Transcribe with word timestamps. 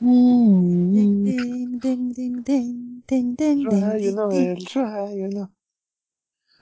Ding, 0.00 1.78
ding, 1.80 2.12
ding, 2.12 2.42
ding, 2.42 3.02
ding, 3.08 3.34
ding, 3.36 3.62
Joyeux 3.68 3.98
ding, 3.98 4.14
Noël, 4.14 4.58
joyeux 4.60 5.28
Noël. 5.28 5.48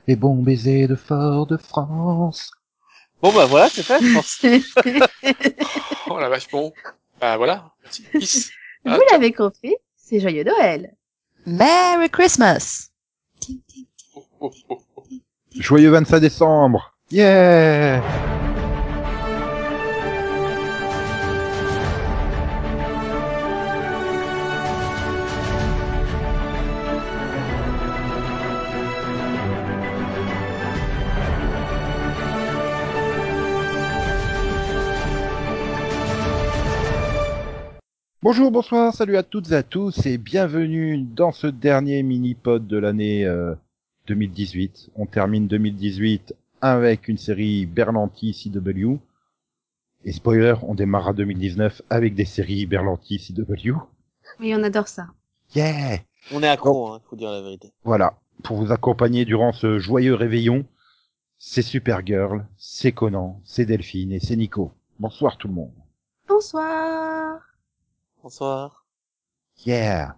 Les 0.07 0.17
bons 0.17 0.43
baisers 0.43 0.89
de 0.89 0.97
Fort-de-France. 0.97 2.51
Bon 3.21 3.33
bah 3.35 3.45
voilà, 3.47 3.69
c'est 3.69 3.83
fait, 3.83 4.01
je 4.01 4.15
pense. 4.15 4.41
Oh 6.09 6.19
la 6.21 6.29
vache, 6.29 6.49
bon. 6.51 6.73
Bah 7.21 7.37
voilà, 7.37 7.73
merci. 7.83 8.03
Peace. 8.13 8.51
Vous 8.85 9.01
l'avez 9.11 9.33
compris, 9.33 9.75
c'est 9.97 10.21
joyeux 10.21 10.45
Noël. 10.45 10.97
Merry 11.45 12.09
Christmas. 12.09 12.89
Ding, 13.41 13.61
ding. 13.69 13.87
Joyeux 15.57 15.91
25 15.91 16.21
décembre. 16.21 16.97
Yeah. 17.11 18.03
Bonjour, 38.29 38.51
bonsoir, 38.51 38.93
salut 38.93 39.17
à 39.17 39.23
toutes 39.23 39.53
et 39.53 39.55
à 39.55 39.63
tous 39.63 40.05
et 40.05 40.19
bienvenue 40.19 40.99
dans 40.99 41.31
ce 41.31 41.47
dernier 41.47 42.03
mini-pod 42.03 42.67
de 42.67 42.77
l'année 42.77 43.25
euh, 43.25 43.55
2018. 44.09 44.91
On 44.97 45.07
termine 45.07 45.47
2018 45.47 46.35
avec 46.61 47.07
une 47.07 47.19
série 47.19 47.67
Berlanti 47.67 48.33
CW. 48.33 48.97
Et 50.05 50.11
spoiler, 50.11 50.55
on 50.63 50.75
démarre 50.75 51.07
à 51.07 51.13
2019 51.13 51.83
avec 51.89 52.17
des 52.17 52.25
séries 52.25 52.67
Berlanti 52.67 53.21
CW. 53.21 53.77
Oui, 54.41 54.53
on 54.57 54.63
adore 54.65 54.89
ça. 54.89 55.07
Yeah 55.55 56.01
On 56.33 56.43
est 56.43 56.49
accro, 56.49 56.95
hein, 56.95 57.01
faut 57.09 57.15
dire 57.15 57.31
la 57.31 57.43
vérité. 57.43 57.73
Voilà, 57.85 58.19
pour 58.43 58.57
vous 58.57 58.73
accompagner 58.73 59.25
durant 59.25 59.53
ce 59.53 59.79
joyeux 59.79 60.15
réveillon, 60.15 60.65
c'est 61.39 61.63
Supergirl, 61.63 62.45
c'est 62.59 62.91
Conan, 62.91 63.41
c'est 63.45 63.67
Delphine 63.67 64.11
et 64.11 64.19
c'est 64.19 64.35
Nico. 64.35 64.73
Bonsoir 64.99 65.39
tout 65.39 65.47
le 65.47 65.55
monde. 65.55 65.71
Bonsoir. 66.27 67.39
Bonsoir. 68.27 68.85
Yeah. 69.65 70.17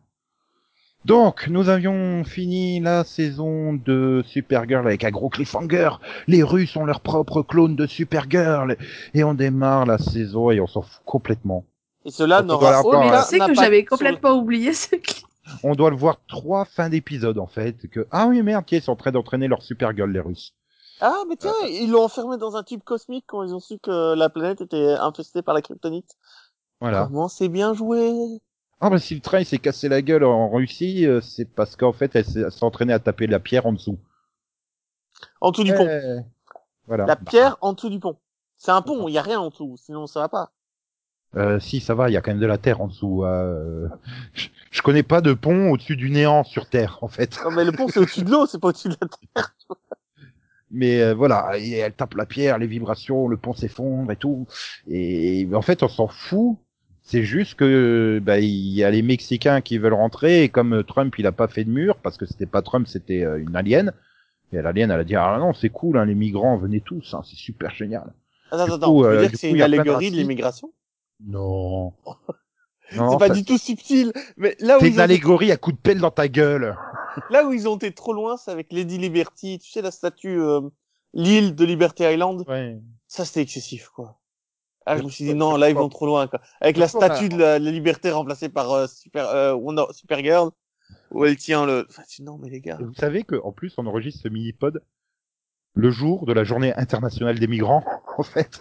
Donc, 1.05 1.47
nous 1.49 1.69
avions 1.69 2.25
fini 2.25 2.81
la 2.81 3.05
saison 3.05 3.75
de 3.75 4.25
Supergirl 4.27 4.87
avec 4.87 5.05
un 5.05 5.11
gros 5.11 5.29
cliffhanger. 5.29 5.91
Les 6.27 6.43
Russes 6.43 6.75
ont 6.77 6.87
leur 6.87 7.01
propre 7.01 7.43
clone 7.43 7.77
de 7.77 7.87
Supergirl. 7.87 8.79
Et 9.13 9.25
on 9.25 9.35
démarre 9.35 9.85
la 9.85 9.99
saison 9.99 10.51
et 10.51 10.59
on 10.59 10.67
s'en 10.67 10.81
fout 10.81 11.03
complètement. 11.05 11.67
Et 12.07 12.11
cela 12.11 12.41
On 12.41 12.47
n'aura 12.47 12.61
doit 12.61 12.71
l'avoir, 12.71 13.09
aucun 13.09 13.23
Tu 13.25 13.29
sais 13.29 13.39
que 13.41 13.55
j'avais 13.55 13.81
sur 13.81 13.91
complètement 13.91 14.39
oublié 14.39 14.73
ce 14.73 14.97
clip. 14.97 15.27
On 15.63 15.75
doit 15.75 15.91
le 15.91 15.97
voir 15.97 16.17
trois 16.29 16.65
fins 16.65 16.89
d'épisode 16.89 17.39
en 17.39 17.47
fait. 17.47 17.91
Que 17.91 18.07
ah 18.11 18.27
oui 18.29 18.41
merde, 18.41 18.65
tiens, 18.67 18.79
ils 18.79 18.83
sont 18.85 18.93
en 18.93 18.97
train 18.97 19.13
d'entraîner 19.13 19.49
leur 19.49 19.61
Supergirl 19.61 20.11
les 20.11 20.21
Russes. 20.21 20.55
Ah, 21.01 21.25
mais 21.29 21.37
tiens, 21.37 21.53
ils 21.69 21.91
l'ont 21.91 22.05
enfermé 22.05 22.39
dans 22.39 22.57
un 22.57 22.63
tube 22.63 22.83
cosmique 22.83 23.25
quand 23.27 23.43
ils 23.43 23.55
ont 23.55 23.61
su 23.61 23.79
que 23.79 24.15
la 24.15 24.31
planète 24.31 24.63
était 24.63 24.95
infestée 24.99 25.43
par 25.43 25.55
la 25.55 25.61
kryptonite. 25.63 26.17
Voilà. 26.81 27.07
Comment 27.07 27.29
c'est 27.29 27.49
bien 27.49 27.75
joué? 27.75 28.41
Ah 28.81 28.91
bah 28.91 28.99
si 28.99 29.15
le 29.15 29.21
train 29.21 29.41
il 29.41 29.47
s'est 29.47 29.59
cassé 29.59 29.89
la 29.89 30.03
gueule 30.03 30.23
en 30.25 30.49
Russie, 30.51 31.05
euh, 31.07 31.21
c'est 31.21 31.45
parce 31.47 31.75
qu'en 31.75 31.93
fait 31.93 32.15
elle 32.15 32.25
s'est 32.25 32.41
elle 32.41 32.53
s'est 32.53 32.65
entraînée 32.65 32.93
à 32.93 33.01
taper 33.01 33.27
la 33.27 33.41
pierre 33.41 33.67
en 33.67 33.73
dessous. 33.73 33.99
En 35.41 35.51
dessous 35.51 35.65
du 35.65 35.73
pont. 35.73 35.87
Eh, 35.89 36.21
Voilà. 36.87 37.07
La 37.07 37.17
pierre 37.17 37.57
en 37.61 37.73
dessous 37.73 37.91
du 37.91 37.99
pont. 37.99 38.17
C'est 38.57 38.71
un 38.71 38.83
pont, 38.83 39.09
il 39.09 39.13
y 39.15 39.19
a 39.19 39.23
rien 39.23 39.41
en 39.41 39.51
dessous, 39.51 39.77
sinon 39.79 40.07
ça 40.07 40.21
va 40.21 40.29
pas. 40.29 40.53
Euh, 41.37 41.61
si, 41.61 41.81
ça 41.81 41.95
va, 41.95 42.09
il 42.09 42.15
y 42.15 42.17
a 42.17 42.23
quand 42.23 42.31
même 42.31 42.41
de 42.41 42.47
la 42.47 42.57
terre 42.57 42.81
en 42.81 42.87
dessous. 42.89 43.23
euh, 43.25 43.87
Je, 44.33 44.49
je 44.71 44.83
connais 44.83 45.03
pas 45.03 45.21
de 45.21 45.35
pont 45.35 45.71
au-dessus 45.71 45.97
du 45.97 46.11
néant 46.11 46.43
sur 46.43 46.69
Terre, 46.71 46.99
en 47.03 47.09
fait. 47.09 47.39
Non, 47.45 47.51
mais 47.51 47.65
le 47.65 47.73
pont 47.73 47.87
c'est 47.89 48.01
au-dessus 48.01 48.23
de 48.23 48.31
l'eau, 48.31 48.47
c'est 48.47 48.59
pas 48.59 48.69
au-dessus 48.69 48.89
de 48.89 48.97
la 49.01 49.09
terre. 49.09 49.55
Mais 50.71 51.01
euh, 51.01 51.15
voilà, 51.15 51.57
et 51.59 51.73
elle 51.79 51.95
tape 51.95 52.15
la 52.15 52.27
pierre, 52.27 52.59
les 52.59 52.67
vibrations, 52.67 53.27
le 53.27 53.39
pont 53.39 53.55
s'effondre 53.55 54.13
et 54.13 54.17
tout. 54.17 54.47
Et 54.87 55.49
en 55.55 55.63
fait, 55.63 55.83
on 55.83 55.89
s'en 55.89 56.09
fout. 56.09 56.59
C'est 57.11 57.23
juste 57.23 57.55
que 57.55 58.21
bah, 58.23 58.39
il 58.39 58.69
y 58.75 58.85
a 58.85 58.91
les 58.91 59.01
Mexicains 59.01 59.63
qui 59.63 59.79
veulent 59.79 59.95
rentrer 59.95 60.43
et 60.43 60.51
comme 60.51 60.85
Trump 60.85 61.15
il 61.19 61.27
a 61.27 61.33
pas 61.33 61.49
fait 61.49 61.65
de 61.65 61.71
mur 61.71 61.97
parce 61.97 62.19
que 62.19 62.27
c'était 62.27 62.45
pas 62.45 62.61
Trump, 62.61 62.87
c'était 62.87 63.25
euh, 63.25 63.41
une 63.41 63.57
alien. 63.57 63.95
Et 64.53 64.61
l'alien 64.61 64.91
elle 64.91 65.01
a 65.01 65.05
dit 65.05 65.17
ah 65.17 65.39
non 65.41 65.55
c'est 65.55 65.71
cool 65.71 65.97
hein, 65.97 66.05
les 66.05 66.15
migrants 66.15 66.59
venez 66.59 66.83
tous, 66.83 67.15
hein, 67.15 67.23
c'est 67.25 67.37
super 67.37 67.71
génial. 67.75 68.13
Attends, 68.51 68.67
Du 68.67 68.73
attends, 68.73 68.93
coup, 68.93 69.03
tu 69.05 69.09
veux 69.09 69.17
euh, 69.17 69.21
dire 69.23 69.31
que 69.31 69.39
c'est 69.39 69.49
une 69.51 69.57
de 69.57 69.63
allégorie 69.63 70.11
de 70.11 70.17
l'immigration? 70.17 70.71
Non. 71.25 71.95
Non, 72.97 73.11
C'est 73.11 73.19
pas 73.19 73.29
ça- 73.29 73.35
du 73.35 73.45
tout 73.45 73.59
subtil, 73.59 74.13
mais 74.39 74.57
là 74.61 74.77
où 74.77 74.81
c'est 74.81 74.87
une 74.87 74.93
été 74.95 75.03
allégorie 75.03 75.53
à 75.53 75.59
coup 75.59 75.73
de 75.73 75.77
pelle 75.77 75.99
dans 75.99 76.11
ta 76.11 76.27
gueule. 76.29 76.75
Là 77.31 77.45
où 77.45 77.53
ils 77.53 77.69
ont 77.69 77.77
été 77.77 77.93
trop 77.93 78.13
loin, 78.13 78.37
c'est 78.37 78.51
avec 78.51 78.73
Lady 78.73 78.97
Liberty. 78.97 79.59
Tu 79.59 79.71
sais, 79.71 79.83
la 79.83 79.91
statue, 79.91 80.41
euh, 80.41 80.61
l'île 81.13 81.55
de 81.55 81.65
Liberty 81.65 82.05
Island. 82.05 82.45
Ouais. 82.49 82.79
Ça, 83.07 83.25
c'était 83.25 83.43
excessif, 83.43 83.89
quoi. 83.89 84.19
Ah, 84.89 84.97
je 84.97 85.03
me 85.03 85.11
suis 85.11 85.25
dit, 85.25 85.35
non, 85.35 85.57
là, 85.57 85.69
ils 85.69 85.75
vont 85.75 85.91
trop 85.91 86.07
loin, 86.07 86.27
quoi. 86.27 86.41
Avec 86.61 86.79
la 86.79 86.89
statue 86.89 87.29
de 87.29 87.37
la, 87.37 87.59
la 87.59 87.71
liberté 87.71 88.11
remplacée 88.11 88.49
par 88.49 88.73
euh, 88.73 88.87
Super, 88.87 89.29
euh, 89.29 89.53
Wonder, 89.53 89.85
Supergirl, 89.91 90.51
où 91.11 91.27
elle 91.27 91.37
tient 91.37 91.67
le... 91.67 91.87
Enfin, 91.91 92.03
non, 92.21 92.39
mais 92.39 92.49
les 92.49 92.63
gars. 92.63 92.79
Et 92.81 92.85
Vous 92.85 92.95
savez 92.95 93.23
que 93.23 93.37
en 93.43 93.53
plus 93.53 93.75
on 93.77 93.87
enregistre 93.87 94.23
ce 94.23 94.29
mini-pod 94.29 94.83
le 95.75 95.91
jour 95.91 96.25
de 96.25 96.33
la 96.33 96.43
journée 96.43 96.75
internationale 96.75 97.39
des 97.39 97.47
migrants, 97.47 97.85
en 98.19 98.23
fait. 98.23 98.61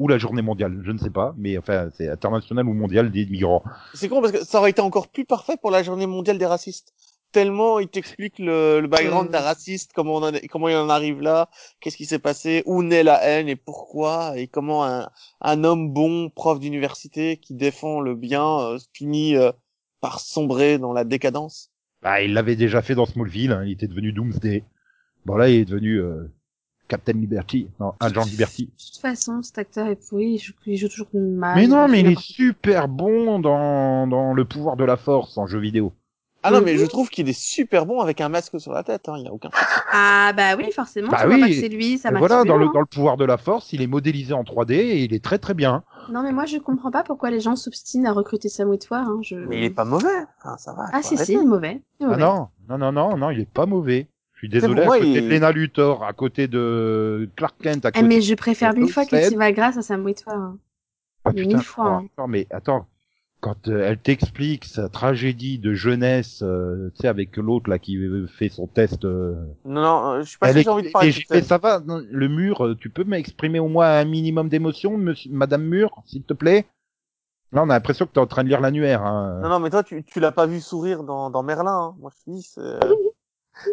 Ou 0.00 0.08
la 0.08 0.18
journée 0.18 0.42
mondiale, 0.42 0.80
je 0.82 0.90
ne 0.90 0.98
sais 0.98 1.10
pas, 1.10 1.32
mais 1.38 1.56
enfin 1.56 1.88
c'est 1.94 2.08
international 2.08 2.66
ou 2.66 2.74
mondial 2.74 3.12
des 3.12 3.24
migrants. 3.26 3.62
C'est 3.94 4.08
con 4.08 4.20
parce 4.20 4.32
que 4.32 4.44
ça 4.44 4.58
aurait 4.58 4.70
été 4.70 4.82
encore 4.82 5.06
plus 5.06 5.24
parfait 5.24 5.56
pour 5.56 5.70
la 5.70 5.84
journée 5.84 6.06
mondiale 6.06 6.38
des 6.38 6.46
racistes. 6.46 6.92
Tellement 7.34 7.80
il 7.80 7.88
t'explique 7.88 8.38
le, 8.38 8.78
le 8.80 8.86
background 8.86 9.28
Euh. 9.28 9.32
d'un 9.32 9.40
raciste, 9.40 9.90
comment 9.92 10.14
on 10.14 10.22
en 10.22 10.32
est- 10.32 10.46
comment 10.46 10.68
il 10.68 10.76
en 10.76 10.88
arrive 10.88 11.20
là, 11.20 11.48
qu'est-ce 11.80 11.96
qui 11.96 12.06
s'est 12.06 12.20
passé, 12.20 12.62
où 12.64 12.84
naît 12.84 13.02
la 13.02 13.20
haine 13.24 13.48
et 13.48 13.56
pourquoi, 13.56 14.38
et 14.38 14.46
comment 14.46 14.84
un, 14.84 15.10
un 15.40 15.64
homme 15.64 15.92
bon, 15.92 16.30
prof 16.30 16.60
d'université, 16.60 17.36
qui 17.38 17.54
défend 17.54 17.98
le 18.00 18.14
bien, 18.14 18.60
euh, 18.60 18.78
finit 18.92 19.34
euh, 19.36 19.50
par 20.00 20.20
sombrer 20.20 20.78
dans 20.78 20.92
la 20.92 21.02
décadence. 21.02 21.70
Bah 22.02 22.22
il 22.22 22.34
l'avait 22.34 22.54
déjà 22.54 22.82
fait 22.82 22.94
dans 22.94 23.06
Smallville, 23.06 23.50
hein, 23.50 23.64
il 23.64 23.72
était 23.72 23.88
devenu 23.88 24.12
Doomsday. 24.12 24.62
Bon 25.26 25.34
là 25.36 25.48
il 25.48 25.56
est 25.56 25.64
devenu 25.64 25.96
euh, 26.00 26.30
Captain 26.86 27.14
Liberty, 27.14 27.66
non 27.80 27.94
Agent 27.98 28.26
Liberty. 28.26 28.66
De 28.66 28.70
toute 28.92 29.00
façon, 29.00 29.42
cet 29.42 29.58
acteur 29.58 29.88
est 29.88 29.96
pourri, 30.08 30.34
il 30.34 30.38
joue, 30.38 30.52
il 30.66 30.76
joue 30.76 30.88
toujours 30.88 31.08
mal. 31.14 31.56
mais 31.56 31.66
non 31.66 31.88
mais 31.88 32.00
il 32.00 32.12
est 32.12 32.20
super 32.20 32.86
bon 32.86 33.40
dans 33.40 34.06
dans 34.06 34.34
le 34.34 34.44
pouvoir 34.44 34.76
de 34.76 34.84
la 34.84 34.96
force 34.96 35.36
en 35.36 35.48
jeu 35.48 35.58
vidéo. 35.58 35.92
Ah 36.46 36.50
non, 36.50 36.58
Mhm. 36.58 36.64
mais 36.64 36.76
je 36.76 36.84
trouve 36.84 37.08
qu'il 37.08 37.28
est 37.28 37.32
super 37.38 37.86
bon 37.86 38.00
avec 38.00 38.20
un 38.20 38.28
masque 38.28 38.60
sur 38.60 38.72
la 38.72 38.82
tête, 38.82 39.08
hein, 39.08 39.14
il 39.16 39.24
y 39.24 39.28
a 39.28 39.32
aucun. 39.32 39.48
Ah 39.92 40.32
bah 40.36 40.56
oui, 40.56 40.70
forcément, 40.72 41.08
Bah 41.10 41.24
oui. 41.26 41.54
c'est 41.54 41.68
lui, 41.68 41.96
ça 41.98 42.10
voilà 42.10 42.44
dans 42.44 42.56
le 42.56 42.66
hein. 42.66 42.70
dans 42.74 42.80
le 42.80 42.86
pouvoir 42.86 43.16
de 43.16 43.24
la 43.24 43.38
force, 43.38 43.72
il 43.72 43.80
est 43.80 43.86
modélisé 43.86 44.34
en 44.34 44.44
3D 44.44 44.74
et 44.74 45.04
il 45.04 45.14
est 45.14 45.24
très 45.24 45.38
très 45.38 45.54
bien. 45.54 45.82
Non 46.10 46.22
mais 46.22 46.32
moi 46.32 46.44
je 46.44 46.58
comprends 46.58 46.90
pas 46.90 47.02
pourquoi 47.02 47.30
les 47.30 47.40
gens 47.40 47.56
s'obstinent 47.56 48.06
à 48.06 48.12
recruter 48.12 48.48
Sam 48.50 48.68
Witwer. 48.68 48.96
Hein. 48.98 49.18
Je... 49.22 49.36
Mais 49.36 49.58
il 49.58 49.64
est 49.64 49.70
pas 49.70 49.86
mauvais, 49.86 50.06
enfin, 50.38 50.56
ça 50.58 50.74
va. 50.74 50.84
Ah 50.92 51.02
si 51.02 51.16
si, 51.16 51.32
il 51.32 51.40
est 51.40 51.44
mauvais. 51.44 51.80
il 51.98 52.04
est 52.04 52.06
Ah 52.06 52.08
mauvais. 52.10 52.20
non, 52.20 52.48
non, 52.68 52.78
non, 52.78 52.92
non, 52.92 53.16
non, 53.16 53.30
il 53.30 53.40
est 53.40 53.50
pas 53.50 53.64
mauvais. 53.66 54.08
Je 54.34 54.38
suis 54.40 54.48
désolé, 54.50 54.82
à 54.82 54.86
côté 54.86 55.06
il- 55.12 55.22
de 55.24 55.28
Lena 55.30 55.50
Luthor, 55.52 56.04
à 56.04 56.12
côté 56.12 56.46
de 56.48 57.30
Clark 57.36 57.54
Kent, 57.62 57.86
à 57.86 57.88
Ah, 57.88 57.92
côté... 57.92 58.06
mais 58.06 58.20
je 58.20 58.34
préfère 58.34 58.74
mille 58.74 58.92
fois 58.92 59.04
Olsen. 59.10 59.30
Kelly 59.38 59.52
grâce 59.54 59.78
à 59.78 59.82
Sam 59.82 60.04
Witwer. 60.04 60.34
hein. 60.34 60.58
Ah, 61.24 61.32
putain, 61.32 61.56
mille 61.56 61.62
fois, 61.64 61.86
hein. 61.86 62.06
attends, 62.12 62.28
mais 62.28 62.46
attends, 62.50 62.86
quand 63.44 63.68
euh, 63.68 63.86
elle 63.86 63.98
t'explique 63.98 64.64
sa 64.64 64.88
tragédie 64.88 65.58
de 65.58 65.74
jeunesse, 65.74 66.40
euh, 66.42 66.88
tu 66.94 67.02
sais, 67.02 67.08
avec 67.08 67.36
l'autre 67.36 67.68
là 67.68 67.78
qui 67.78 67.98
fait 68.26 68.48
son 68.48 68.66
test... 68.66 69.04
euh, 69.04 69.34
Non, 69.66 69.82
non, 69.82 70.10
euh, 70.12 70.22
je 70.22 70.30
suis 70.30 70.38
pas 70.38 70.50
est- 70.50 70.62
j'ai 70.62 70.68
envie 70.70 70.84
de 70.84 70.88
parler 70.88 71.10
et 71.10 71.12
scène. 71.12 71.42
ça 71.42 71.58
va, 71.58 71.82
le 71.86 72.28
mur, 72.28 72.74
tu 72.80 72.88
peux 72.88 73.04
m'exprimer 73.04 73.58
au 73.58 73.68
moins 73.68 73.98
un 73.98 74.06
minimum 74.06 74.48
d'émotion, 74.48 74.96
monsieur, 74.96 75.30
madame 75.30 75.62
Mur, 75.62 75.90
s'il 76.06 76.22
te 76.22 76.32
plaît? 76.32 76.64
Là, 77.52 77.62
on 77.64 77.68
a 77.68 77.74
l'impression 77.74 78.06
que 78.06 78.12
t'es 78.12 78.18
en 78.18 78.26
train 78.26 78.44
de 78.44 78.48
lire 78.48 78.62
l'annuaire. 78.62 79.04
Hein. 79.04 79.40
Non, 79.42 79.50
non, 79.50 79.58
mais 79.60 79.68
toi, 79.68 79.82
tu, 79.82 80.02
tu 80.04 80.20
l'as 80.20 80.32
pas 80.32 80.46
vu 80.46 80.60
sourire 80.60 81.04
dans, 81.04 81.28
dans 81.28 81.42
Merlin. 81.42 81.70
Hein. 81.70 81.96
Moi, 82.00 82.10
je 82.18 82.24
te 82.24 82.36
dis, 82.36 82.42
c'est... 82.42 82.60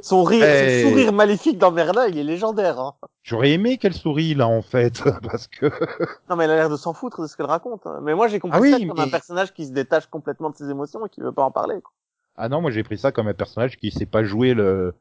Son 0.01 0.23
rire, 0.23 0.45
Eh. 0.45 0.83
son 0.83 0.89
sourire 0.89 1.11
maléfique 1.13 1.57
dans 1.57 1.71
Merlin, 1.71 2.07
il 2.07 2.17
est 2.17 2.23
légendaire. 2.23 2.79
Hein. 2.79 2.93
J'aurais 3.23 3.51
aimé 3.51 3.77
qu'elle 3.77 3.93
sourie 3.93 4.33
là, 4.35 4.47
en 4.47 4.61
fait, 4.61 5.01
parce 5.23 5.47
que... 5.47 5.65
Non, 6.29 6.35
mais 6.35 6.43
elle 6.45 6.51
a 6.51 6.55
l'air 6.55 6.69
de 6.69 6.75
s'en 6.77 6.93
foutre 6.93 7.21
de 7.21 7.27
ce 7.27 7.35
qu'elle 7.35 7.45
raconte. 7.47 7.85
hein. 7.87 7.99
Mais 8.03 8.13
moi, 8.15 8.27
j'ai 8.27 8.39
compris 8.39 8.57
Ah 8.57 8.61
oui, 8.61 8.71
ça 8.71 8.77
comme 8.87 8.99
un 8.99 9.09
personnage 9.09 9.53
qui 9.53 9.65
se 9.65 9.71
détache 9.71 10.07
complètement 10.07 10.49
de 10.51 10.55
ses 10.55 10.69
émotions 10.69 11.05
et 11.05 11.09
qui 11.09 11.21
veut 11.21 11.31
pas 11.31 11.43
en 11.43 11.51
parler. 11.51 11.81
Quoi. 11.81 11.91
Ah 12.37 12.47
non, 12.49 12.61
moi 12.61 12.71
j'ai 12.71 12.83
pris 12.83 12.97
ça 12.97 13.11
comme 13.11 13.27
un 13.27 13.33
personnage 13.33 13.77
qui 13.77 13.91
sait 13.91 14.05
pas 14.05 14.23
jouer 14.23 14.53
le 14.53 14.93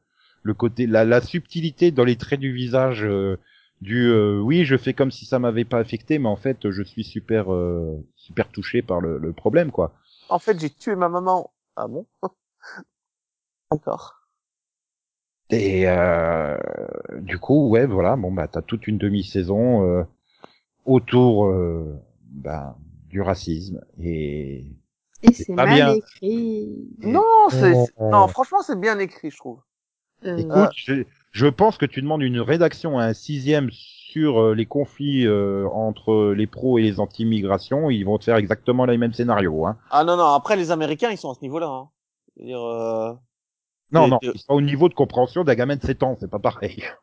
le 0.43 0.53
côté 0.53 0.85
la, 0.87 1.05
la 1.05 1.21
subtilité 1.21 1.91
dans 1.91 2.03
les 2.03 2.15
traits 2.17 2.39
du 2.39 2.51
visage 2.51 3.05
euh, 3.05 3.37
du 3.79 4.09
euh, 4.09 4.39
oui, 4.39 4.65
je 4.65 4.75
fais 4.75 4.93
comme 4.93 5.11
si 5.11 5.25
ça 5.25 5.39
m'avait 5.39 5.63
pas 5.65 5.77
affecté 5.79 6.19
mais 6.19 6.27
en 6.27 6.35
fait 6.35 6.69
je 6.69 6.83
suis 6.83 7.03
super 7.05 7.51
euh, 7.53 7.95
super 8.15 8.49
touché 8.49 8.81
par 8.81 8.99
le, 9.01 9.17
le 9.17 9.31
problème 9.33 9.71
quoi. 9.71 9.93
En 10.29 10.39
fait, 10.39 10.59
j'ai 10.59 10.69
tué 10.69 10.95
ma 10.95 11.07
maman. 11.09 11.51
Ah 11.77 11.87
bon? 11.87 12.05
D'accord. 13.71 14.20
Et 15.51 15.83
euh, 15.87 16.57
du 17.19 17.37
coup, 17.39 17.69
ouais, 17.69 17.85
voilà, 17.85 18.15
bon 18.15 18.31
bah 18.31 18.47
t'as 18.47 18.61
toute 18.61 18.87
une 18.87 18.97
demi-saison 18.97 19.85
euh, 19.85 20.03
autour 20.85 21.45
euh, 21.47 21.99
bah, 22.31 22.77
du 23.09 23.21
racisme 23.21 23.81
et 24.01 24.65
Et 25.23 25.33
C'est 25.33 25.49
mal 25.53 25.75
bien. 25.75 25.93
écrit. 25.95 26.87
Non, 26.99 27.21
c'est, 27.49 27.73
c'est- 27.75 27.93
Oh. 27.97 28.09
non, 28.11 28.27
franchement, 28.27 28.61
c'est 28.61 28.79
bien 28.79 28.97
écrit, 28.99 29.31
je 29.31 29.37
trouve. 29.37 29.59
Euh, 30.25 30.37
Écoute, 30.37 30.71
je, 30.75 31.03
je 31.31 31.47
pense 31.47 31.77
que 31.77 31.85
tu 31.85 32.01
demandes 32.01 32.21
une 32.21 32.39
rédaction 32.39 32.97
à 32.99 33.05
un 33.05 33.13
sixième 33.13 33.69
sur 33.71 34.41
euh, 34.41 34.55
les 34.55 34.65
conflits 34.65 35.25
euh, 35.25 35.67
entre 35.69 36.33
les 36.35 36.47
pros 36.47 36.77
et 36.77 36.81
les 36.83 36.99
anti-migrations, 36.99 37.89
ils 37.89 38.03
vont 38.03 38.17
te 38.17 38.25
faire 38.25 38.37
exactement 38.37 38.85
les 38.85 38.97
mêmes 38.97 39.13
scénarios. 39.13 39.65
Hein. 39.65 39.77
Ah 39.89 40.03
non, 40.03 40.17
non, 40.17 40.25
après, 40.25 40.55
les 40.55 40.71
Américains, 40.71 41.09
ils 41.11 41.17
sont 41.17 41.31
à 41.31 41.33
ce 41.35 41.41
niveau-là. 41.41 41.67
Hein. 41.67 41.89
Non, 43.91 44.07
non, 44.07 44.19
ils 44.33 44.39
sont 44.39 44.53
au 44.53 44.61
niveau 44.61 44.89
de 44.89 44.93
compréhension 44.93 45.43
d'un 45.43 45.55
gamin 45.55 45.75
de 45.77 45.81
7 45.85 46.03
ans, 46.03 46.17
c'est 46.19 46.29
pas 46.29 46.39
pareil. 46.39 46.83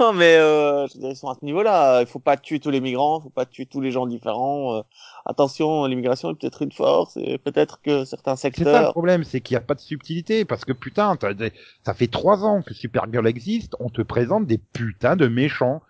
Non, 0.00 0.12
mais 0.12 0.36
euh, 0.36 0.86
ils 0.96 1.16
sont 1.16 1.28
à 1.28 1.34
ce 1.34 1.44
niveau-là. 1.44 2.00
Il 2.00 2.06
faut 2.06 2.18
pas 2.18 2.36
tuer 2.36 2.58
tous 2.60 2.70
les 2.70 2.80
migrants, 2.80 3.20
il 3.20 3.22
faut 3.24 3.30
pas 3.30 3.46
tuer 3.46 3.66
tous 3.66 3.80
les 3.80 3.90
gens 3.92 4.06
différents. 4.06 4.76
euh, 4.78 4.82
attention, 5.26 5.86
l'immigration 5.86 6.30
est 6.30 6.34
peut-être 6.34 6.62
une 6.62 6.72
force, 6.72 7.16
et 7.16 7.38
peut-être 7.38 7.80
que 7.82 8.04
certains 8.04 8.36
C'est 8.50 8.64
ça 8.66 8.80
le 8.80 8.84
secteurs... 8.84 8.92
problème, 8.92 9.22
c'est 9.24 9.40
qu'il 9.40 9.54
n'y 9.54 9.58
a 9.58 9.66
pas 9.66 9.74
de 9.74 9.80
subtilité, 9.80 10.44
parce 10.44 10.64
que 10.64 10.72
putain, 10.72 11.16
t'as 11.16 11.34
des- 11.34 11.52
ça 11.84 11.94
fait 11.94 12.06
trois 12.08 12.44
ans 12.44 12.62
que 12.62 12.74
Supergirl 12.74 13.26
existe, 13.28 13.74
on 13.80 13.88
te 13.90 14.02
présente 14.02 14.46
des 14.46 14.58
putains 14.58 15.14
de 15.16 15.28
méchants. 15.28 15.82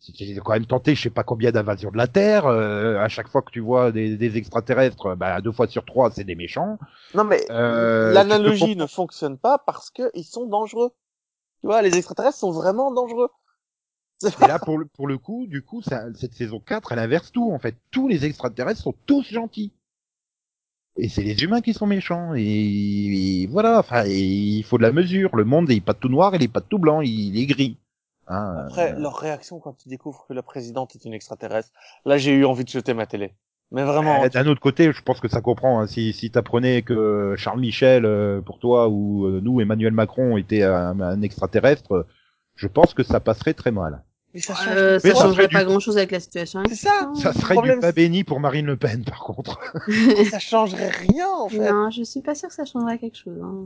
J'ai 0.00 0.36
quand 0.36 0.52
même 0.52 0.66
tenté, 0.66 0.94
je 0.94 1.02
sais 1.02 1.10
pas 1.10 1.24
combien 1.24 1.50
d'invasions 1.50 1.90
de 1.90 1.96
la 1.96 2.06
Terre. 2.06 2.46
euh, 2.46 2.98
à 2.98 3.08
chaque 3.08 3.28
fois 3.28 3.42
que 3.42 3.50
tu 3.50 3.60
vois 3.60 3.90
des, 3.90 4.16
des 4.16 4.36
extraterrestres, 4.36 5.16
bah 5.16 5.40
deux 5.40 5.52
fois 5.52 5.66
sur 5.66 5.84
trois, 5.84 6.10
c'est 6.10 6.24
des 6.24 6.36
méchants. 6.36 6.78
Non, 7.14 7.24
mais 7.24 7.44
Euh, 7.50 8.12
l'analogie 8.12 8.74
peux 8.74 8.80
ne 8.82 8.86
fonctionne 8.86 9.38
pas 9.38 9.58
parce 9.58 9.90
que 9.90 10.10
ils 10.14 10.24
sont 10.24 10.46
dangereux. 10.46 10.92
Tu 11.60 11.66
vois, 11.66 11.82
les 11.82 11.96
extraterrestres 11.96 12.38
sont 12.38 12.52
vraiment 12.52 12.92
dangereux. 12.92 13.28
Et 14.24 14.46
là, 14.46 14.58
pour 14.58 14.78
le, 14.78 14.86
pour 14.86 15.06
le 15.06 15.18
coup, 15.18 15.46
du 15.48 15.62
coup, 15.62 15.82
ça, 15.82 16.04
cette 16.14 16.34
saison 16.34 16.60
4, 16.60 16.92
elle 16.92 16.98
inverse 16.98 17.30
tout, 17.32 17.50
en 17.52 17.58
fait. 17.58 17.76
Tous 17.90 18.08
les 18.08 18.24
extraterrestres 18.24 18.80
sont 18.82 18.94
tous 19.06 19.24
gentils. 19.30 19.72
Et 20.96 21.08
c'est 21.08 21.22
les 21.22 21.42
humains 21.44 21.60
qui 21.60 21.72
sont 21.74 21.86
méchants. 21.86 22.34
Et, 22.34 22.42
et 23.42 23.46
voilà, 23.46 23.78
enfin, 23.78 24.04
il 24.06 24.62
faut 24.64 24.78
de 24.78 24.82
la 24.82 24.92
mesure. 24.92 25.34
Le 25.36 25.44
monde, 25.44 25.70
il 25.70 25.76
est 25.76 25.80
pas 25.80 25.94
tout 25.94 26.08
noir, 26.08 26.34
il 26.34 26.42
est 26.42 26.48
pas 26.48 26.60
tout 26.60 26.78
blanc, 26.78 27.00
il 27.00 27.38
est 27.38 27.46
gris. 27.46 27.76
Hein, 28.28 28.56
Après, 28.66 28.92
euh, 28.92 28.98
leur 28.98 29.16
réaction 29.16 29.58
quand 29.58 29.84
ils 29.86 29.88
découvrent 29.88 30.26
que 30.28 30.34
la 30.34 30.42
présidente 30.42 30.94
est 30.94 31.04
une 31.04 31.14
extraterrestre, 31.14 31.70
là, 32.04 32.18
j'ai 32.18 32.32
eu 32.32 32.44
envie 32.44 32.64
de 32.64 32.68
jeter 32.68 32.94
ma 32.94 33.06
télé. 33.06 33.34
Mais 33.70 33.84
vraiment, 33.84 34.24
euh, 34.24 34.28
D'un 34.28 34.46
autre 34.46 34.60
côté, 34.60 34.92
je 34.92 35.02
pense 35.02 35.20
que 35.20 35.28
ça 35.28 35.40
comprend. 35.40 35.80
hein. 35.80 35.86
Si, 35.86 36.12
si 36.12 36.30
t'apprenais 36.30 36.82
que 36.82 37.34
Charles 37.36 37.60
Michel, 37.60 38.04
euh, 38.06 38.40
pour 38.40 38.58
toi, 38.58 38.88
ou 38.88 39.26
euh, 39.26 39.40
nous, 39.42 39.60
Emmanuel 39.60 39.92
Macron, 39.92 40.36
était 40.38 40.62
un, 40.62 40.98
un 41.00 41.22
extraterrestre, 41.22 42.06
je 42.56 42.66
pense 42.66 42.94
que 42.94 43.02
ça 43.02 43.20
passerait 43.20 43.54
très 43.54 43.70
mal. 43.70 44.02
mais 44.34 44.40
ça 44.40 44.54
change. 44.54 44.76
euh, 44.76 44.98
Mais 45.04 45.10
ça 45.10 45.16
ça 45.16 45.22
changerait 45.22 45.48
pas 45.48 45.60
du- 45.60 45.66
grand 45.66 45.80
chose 45.80 45.96
avec 45.98 46.10
la 46.12 46.20
situation. 46.20 46.62
C'est 46.68 46.74
ça. 46.76 47.10
Ça 47.14 47.32
serait 47.32 47.54
problème, 47.54 47.76
du 47.76 47.80
pas 47.80 47.92
béni 47.92 48.24
pour 48.24 48.40
Marine 48.40 48.66
Le 48.66 48.76
Pen, 48.76 49.04
par 49.04 49.20
contre. 49.20 49.58
ça 50.30 50.38
changerait 50.38 50.88
rien, 50.88 51.28
en 51.28 51.48
fait. 51.48 51.70
non, 51.70 51.90
je 51.90 52.02
suis 52.02 52.20
pas 52.22 52.34
sûre 52.34 52.48
que 52.48 52.54
ça 52.54 52.64
changerait 52.64 52.98
quelque 52.98 53.16
chose. 53.16 53.38
hein. 53.42 53.64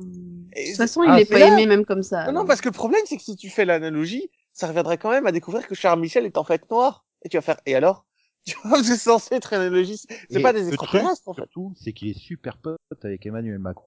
Et 0.55 0.65
De 0.65 0.69
toute 0.70 0.76
façon, 0.79 1.03
Ah, 1.06 1.17
il 1.17 1.20
est 1.20 1.25
c'est 1.25 1.32
pas 1.32 1.38
là. 1.38 1.47
aimé 1.47 1.67
même 1.67 1.85
comme 1.85 2.03
ça. 2.03 2.26
Non, 2.26 2.41
non, 2.41 2.44
parce 2.44 2.61
que 2.61 2.69
le 2.69 2.73
problème, 2.75 3.00
c'est 3.06 3.17
que 3.17 3.23
si 3.23 3.37
tu 3.37 3.50
fais 3.50 3.65
l'analogie, 3.65 4.31
ça 4.52 4.69
reviendrait 4.69 4.99
quand 4.99 5.10
même 5.10 5.26
à 5.26 5.32
découvrir 5.32 5.66
que 5.66 5.75
Charles 5.75 6.00
Michel 6.00 6.26
est 6.26 6.38
en 6.38 6.44
fait 6.44 6.70
noir. 6.70 7.04
Et 7.25 7.28
tu 7.28 7.37
vas 7.37 7.43
faire, 7.43 7.60
et 7.66 7.75
alors? 7.75 8.04
Tu 8.44 8.56
vois, 8.64 8.82
c'est 8.82 8.96
censé 8.96 9.37
être 9.37 9.52
une 9.52 9.60
analogie. 9.60 10.02
C'est 10.28 10.43
pas 10.43 10.52
des 10.52 10.66
extraterrestres, 10.66 11.22
en 11.26 11.34
fait. 11.34 11.43
Surtout, 11.43 11.72
c'est 11.76 11.93
qu'il 11.93 12.08
est 12.08 12.19
super 12.19 12.56
pote 12.58 12.76
avec 13.04 13.25
Emmanuel 13.25 13.60
Macron. 13.60 13.87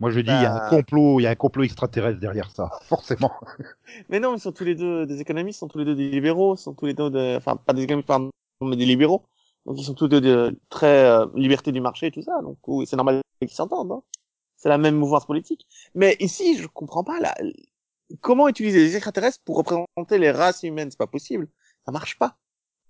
Moi, 0.00 0.10
je 0.10 0.20
dis, 0.20 0.30
il 0.30 0.42
y 0.42 0.46
a 0.46 0.54
Bah. 0.54 0.66
un 0.66 0.70
complot, 0.70 1.20
il 1.20 1.24
y 1.24 1.26
a 1.26 1.30
un 1.30 1.34
complot 1.34 1.64
extraterrestre 1.64 2.20
derrière 2.20 2.50
ça, 2.50 2.70
forcément. 2.84 3.32
Mais 4.08 4.20
non, 4.20 4.34
ils 4.34 4.40
sont 4.40 4.52
tous 4.52 4.64
les 4.64 4.74
deux 4.74 5.04
des 5.04 5.20
économistes, 5.20 5.58
ils 5.58 5.60
sont 5.60 5.68
tous 5.68 5.78
les 5.78 5.84
deux 5.84 5.94
des 5.94 6.08
libéraux, 6.08 6.54
ils 6.54 6.58
sont 6.58 6.74
tous 6.74 6.86
les 6.86 6.94
deux 6.94 7.10
de, 7.10 7.36
enfin, 7.36 7.56
pas 7.56 7.72
des 7.74 7.82
économistes, 7.82 8.06
pardon, 8.08 8.30
mais 8.62 8.76
des 8.76 8.86
libéraux. 8.86 9.24
Donc 9.66 9.78
ils 9.78 9.84
sont 9.84 9.94
tous 9.94 10.04
les 10.04 10.10
deux 10.10 10.20
de 10.20 10.58
très 10.70 11.04
euh, 11.10 11.26
liberté 11.34 11.72
du 11.72 11.80
marché 11.80 12.06
et 12.06 12.10
tout 12.10 12.22
ça. 12.22 12.40
Donc 12.42 12.56
oui, 12.66 12.86
c'est 12.86 12.96
normal 12.96 13.20
qu'ils 13.40 13.50
s'entendent. 13.50 13.92
Hein. 13.92 14.02
C'est 14.56 14.70
la 14.70 14.78
même 14.78 14.94
mouvance 14.96 15.26
politique. 15.26 15.66
Mais 15.94 16.16
ici, 16.20 16.56
je 16.56 16.66
comprends 16.66 17.04
pas 17.04 17.20
là. 17.20 17.34
Comment 18.20 18.48
utiliser 18.48 18.78
les 18.80 18.94
extraterrestres 18.96 19.40
pour 19.44 19.56
représenter 19.56 20.18
les 20.18 20.30
races 20.30 20.62
humaines? 20.62 20.90
C'est 20.90 20.98
pas 20.98 21.06
possible. 21.06 21.48
Ça 21.84 21.92
marche 21.92 22.18
pas. 22.18 22.38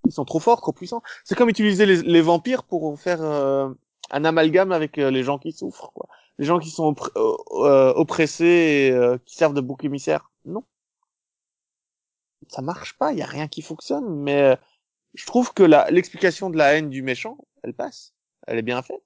Ils 0.07 0.13
sont 0.13 0.25
trop 0.25 0.41
forts, 0.41 0.61
trop 0.61 0.73
puissants. 0.73 1.03
C'est 1.25 1.35
comme 1.35 1.49
utiliser 1.49 1.87
les, 1.87 2.21
vampires 2.21 2.65
pour 2.65 2.99
faire 2.99 3.21
euh, 3.23 3.69
un 4.11 4.25
amalgame 4.25 4.73
avec 4.73 4.99
euh, 4.99 5.11
les 5.11 5.23
gens 5.23 5.39
qui 5.39 5.53
souffrent, 5.53 5.93
quoi. 5.93 6.09
Les 6.39 6.45
gens 6.45 6.61
qui 6.61 6.71
sont 6.71 6.95
euh, 7.17 7.37
euh, 7.65 7.93
oppressés 7.95 8.45
et 8.45 8.91
euh, 8.93 9.19
qui 9.25 9.35
servent 9.37 9.55
de 9.55 9.61
bouc 9.61 9.85
émissaire. 9.85 10.31
Non 10.45 10.65
ça 12.49 12.63
marche 12.63 12.97
pas, 12.97 13.13
il 13.13 13.19
y 13.19 13.23
a 13.23 13.27
rien 13.27 13.49
qui 13.49 13.63
fonctionne, 13.63 14.23
mais 14.23 14.57
je 15.15 15.27
trouve 15.27 15.53
que 15.53 15.63
l'explication 15.91 16.51
de 16.51 16.57
la 16.57 16.75
haine 16.75 16.89
du 16.89 17.03
méchant, 17.03 17.37
elle 17.63 17.75
passe. 17.75 18.15
Elle 18.47 18.59
est 18.59 18.63
bien 18.63 18.81
faite. 18.81 19.03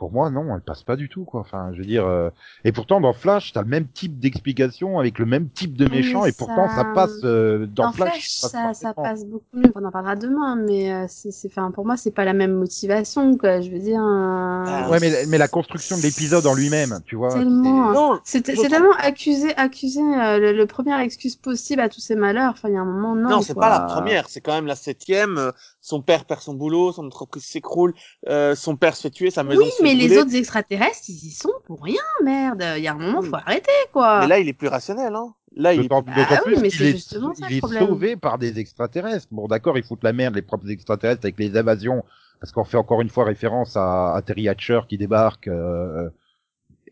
Pour 0.00 0.10
moi, 0.12 0.30
non, 0.30 0.54
elle 0.56 0.62
passe 0.62 0.82
pas 0.82 0.96
du 0.96 1.10
tout, 1.10 1.26
quoi. 1.26 1.42
Enfin, 1.42 1.72
je 1.74 1.78
veux 1.80 1.84
dire, 1.84 2.06
euh, 2.06 2.30
et 2.64 2.72
pourtant, 2.72 3.02
dans 3.02 3.12
Flash, 3.12 3.52
t'as 3.52 3.60
le 3.60 3.68
même 3.68 3.86
type 3.86 4.18
d'explication 4.18 4.98
avec 4.98 5.18
le 5.18 5.26
même 5.26 5.50
type 5.50 5.76
de 5.76 5.86
méchant, 5.86 6.24
et 6.24 6.32
pourtant, 6.32 6.68
ça 6.70 6.76
ça- 6.76 6.84
passe 6.94 7.10
euh, 7.22 7.66
dans 7.66 7.88
en 7.88 7.92
Flash. 7.92 8.08
Flash, 8.12 8.40
passe 8.40 8.50
ça, 8.50 8.72
ça 8.72 8.94
parfaitement. 8.94 9.02
passe 9.02 9.26
beaucoup 9.26 9.44
mieux. 9.52 9.70
On 9.74 9.84
en 9.84 9.90
parlera 9.90 10.16
demain, 10.16 10.56
mais 10.56 10.90
euh, 10.90 11.04
c'est, 11.06 11.30
c'est, 11.30 11.48
enfin, 11.48 11.70
pour 11.70 11.84
moi, 11.84 11.98
c'est 11.98 12.12
pas 12.12 12.24
la 12.24 12.32
même 12.32 12.54
motivation, 12.54 13.36
quoi. 13.36 13.60
Je 13.60 13.70
veux 13.70 13.78
dire. 13.78 14.00
euh, 14.02 14.64
Ah, 14.66 14.88
Ouais, 14.90 14.98
mais, 15.00 15.26
mais 15.28 15.36
la 15.36 15.48
construction 15.48 15.98
de 15.98 16.02
l'épisode 16.02 16.46
en 16.46 16.54
lui-même, 16.54 17.00
tu 17.04 17.16
vois. 17.16 17.34
Tellement. 17.34 18.18
c'est- 18.24 18.40
tellement 18.42 18.92
accuser, 18.98 19.54
accuser 19.58 20.00
euh, 20.00 20.38
le, 20.38 20.52
le 20.52 20.66
première 20.66 21.00
excuse 21.00 21.36
possible 21.36 21.82
à 21.82 21.90
tous 21.90 22.00
ces 22.00 22.14
malheurs. 22.16 22.52
Enfin, 22.52 22.70
il 22.70 22.74
y 22.74 22.78
a 22.78 22.80
un 22.80 22.86
moment, 22.86 23.14
non. 23.14 23.28
non, 23.28 23.42
c'est 23.42 23.52
pas 23.54 23.68
la 23.68 23.80
première, 23.80 24.30
c'est 24.30 24.40
quand 24.40 24.54
même 24.54 24.66
la 24.66 24.76
septième. 24.76 25.36
euh, 25.36 25.50
Son 25.82 26.02
père 26.02 26.24
perd 26.24 26.40
son 26.40 26.54
boulot, 26.54 26.92
son 26.92 27.06
entreprise 27.06 27.42
s'écroule, 27.44 27.94
euh, 28.28 28.54
son 28.54 28.76
père 28.76 28.94
se 28.96 29.02
fait 29.02 29.10
tuer, 29.10 29.30
sa 29.30 29.42
maison 29.44 29.62
Oui, 29.62 29.70
se 29.76 29.82
mais 29.94 30.08
les 30.08 30.18
autres 30.18 30.34
extraterrestres, 30.34 31.08
ils 31.08 31.26
y 31.26 31.30
sont 31.30 31.52
pour 31.66 31.82
rien, 31.82 32.02
merde. 32.24 32.64
Il 32.76 32.82
y 32.82 32.88
a 32.88 32.92
un 32.92 32.98
moment, 32.98 33.22
faut 33.22 33.34
arrêter, 33.36 33.70
quoi. 33.92 34.20
Mais 34.20 34.26
là, 34.28 34.38
il 34.38 34.48
est 34.48 34.52
plus 34.52 34.68
rationnel, 34.68 35.14
hein. 35.14 35.34
Là, 35.56 35.74
il 35.74 35.80
est 35.80 35.82
D'autant 35.82 36.02
plus... 36.02 36.14
d'autant 36.14 36.28
Ah 36.36 36.40
oui, 36.46 36.54
mais 36.62 36.70
c'est 36.70 36.84
est, 36.90 36.92
justement 36.92 37.34
ça, 37.34 37.46
il 37.50 37.56
est 37.56 37.60
problème. 37.60 37.86
sauvé 37.88 38.16
par 38.16 38.38
des 38.38 38.58
extraterrestres. 38.60 39.26
Bon, 39.32 39.48
d'accord, 39.48 39.76
ils 39.76 39.82
foutent 39.84 40.04
la 40.04 40.12
merde, 40.12 40.36
les 40.36 40.42
propres 40.42 40.70
extraterrestres, 40.70 41.24
avec 41.24 41.38
les 41.38 41.56
invasions, 41.56 42.04
parce 42.40 42.52
qu'on 42.52 42.64
fait 42.64 42.76
encore 42.76 43.00
une 43.00 43.08
fois 43.08 43.24
référence 43.24 43.76
à, 43.76 44.14
à 44.14 44.22
Terry 44.22 44.48
Hatcher 44.48 44.80
qui 44.88 44.96
débarque. 44.96 45.48
euh, 45.48 46.08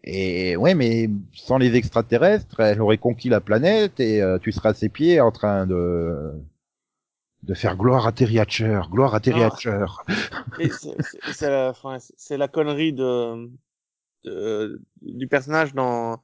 et 0.05 0.57
ouais, 0.57 0.75
mais 0.75 1.09
sans 1.35 1.59
les 1.59 1.75
extraterrestres, 1.77 2.61
elle 2.61 2.81
aurait 2.81 2.99
conquis 2.99 3.29
la 3.29 3.41
planète 3.41 4.01
et 4.01 4.23
euh, 4.23 4.39
tu 4.39 4.53
serais 4.53 4.71
à 4.71 4.75
ses 4.75 4.89
pieds 4.89 5.21
en 5.21 5.31
train 5.33 5.67
de 5.67 6.33
de 7.43 7.55
faire 7.55 7.77
gloire 7.77 8.07
à 8.07 8.13
Terry 8.13 8.39
Hatcher, 8.39 8.81
gloire 8.91 9.15
à 9.15 9.21
Terry. 9.21 9.43
Hatcher. 9.43 9.87
C'est- 11.33 11.51
la, 11.51 11.71
enfin, 11.71 11.99
connerie 12.49 12.93
de, 12.93 13.51
de- 14.25 14.81
du 15.03 15.29
personnage 15.29 15.75
dans 15.75 16.23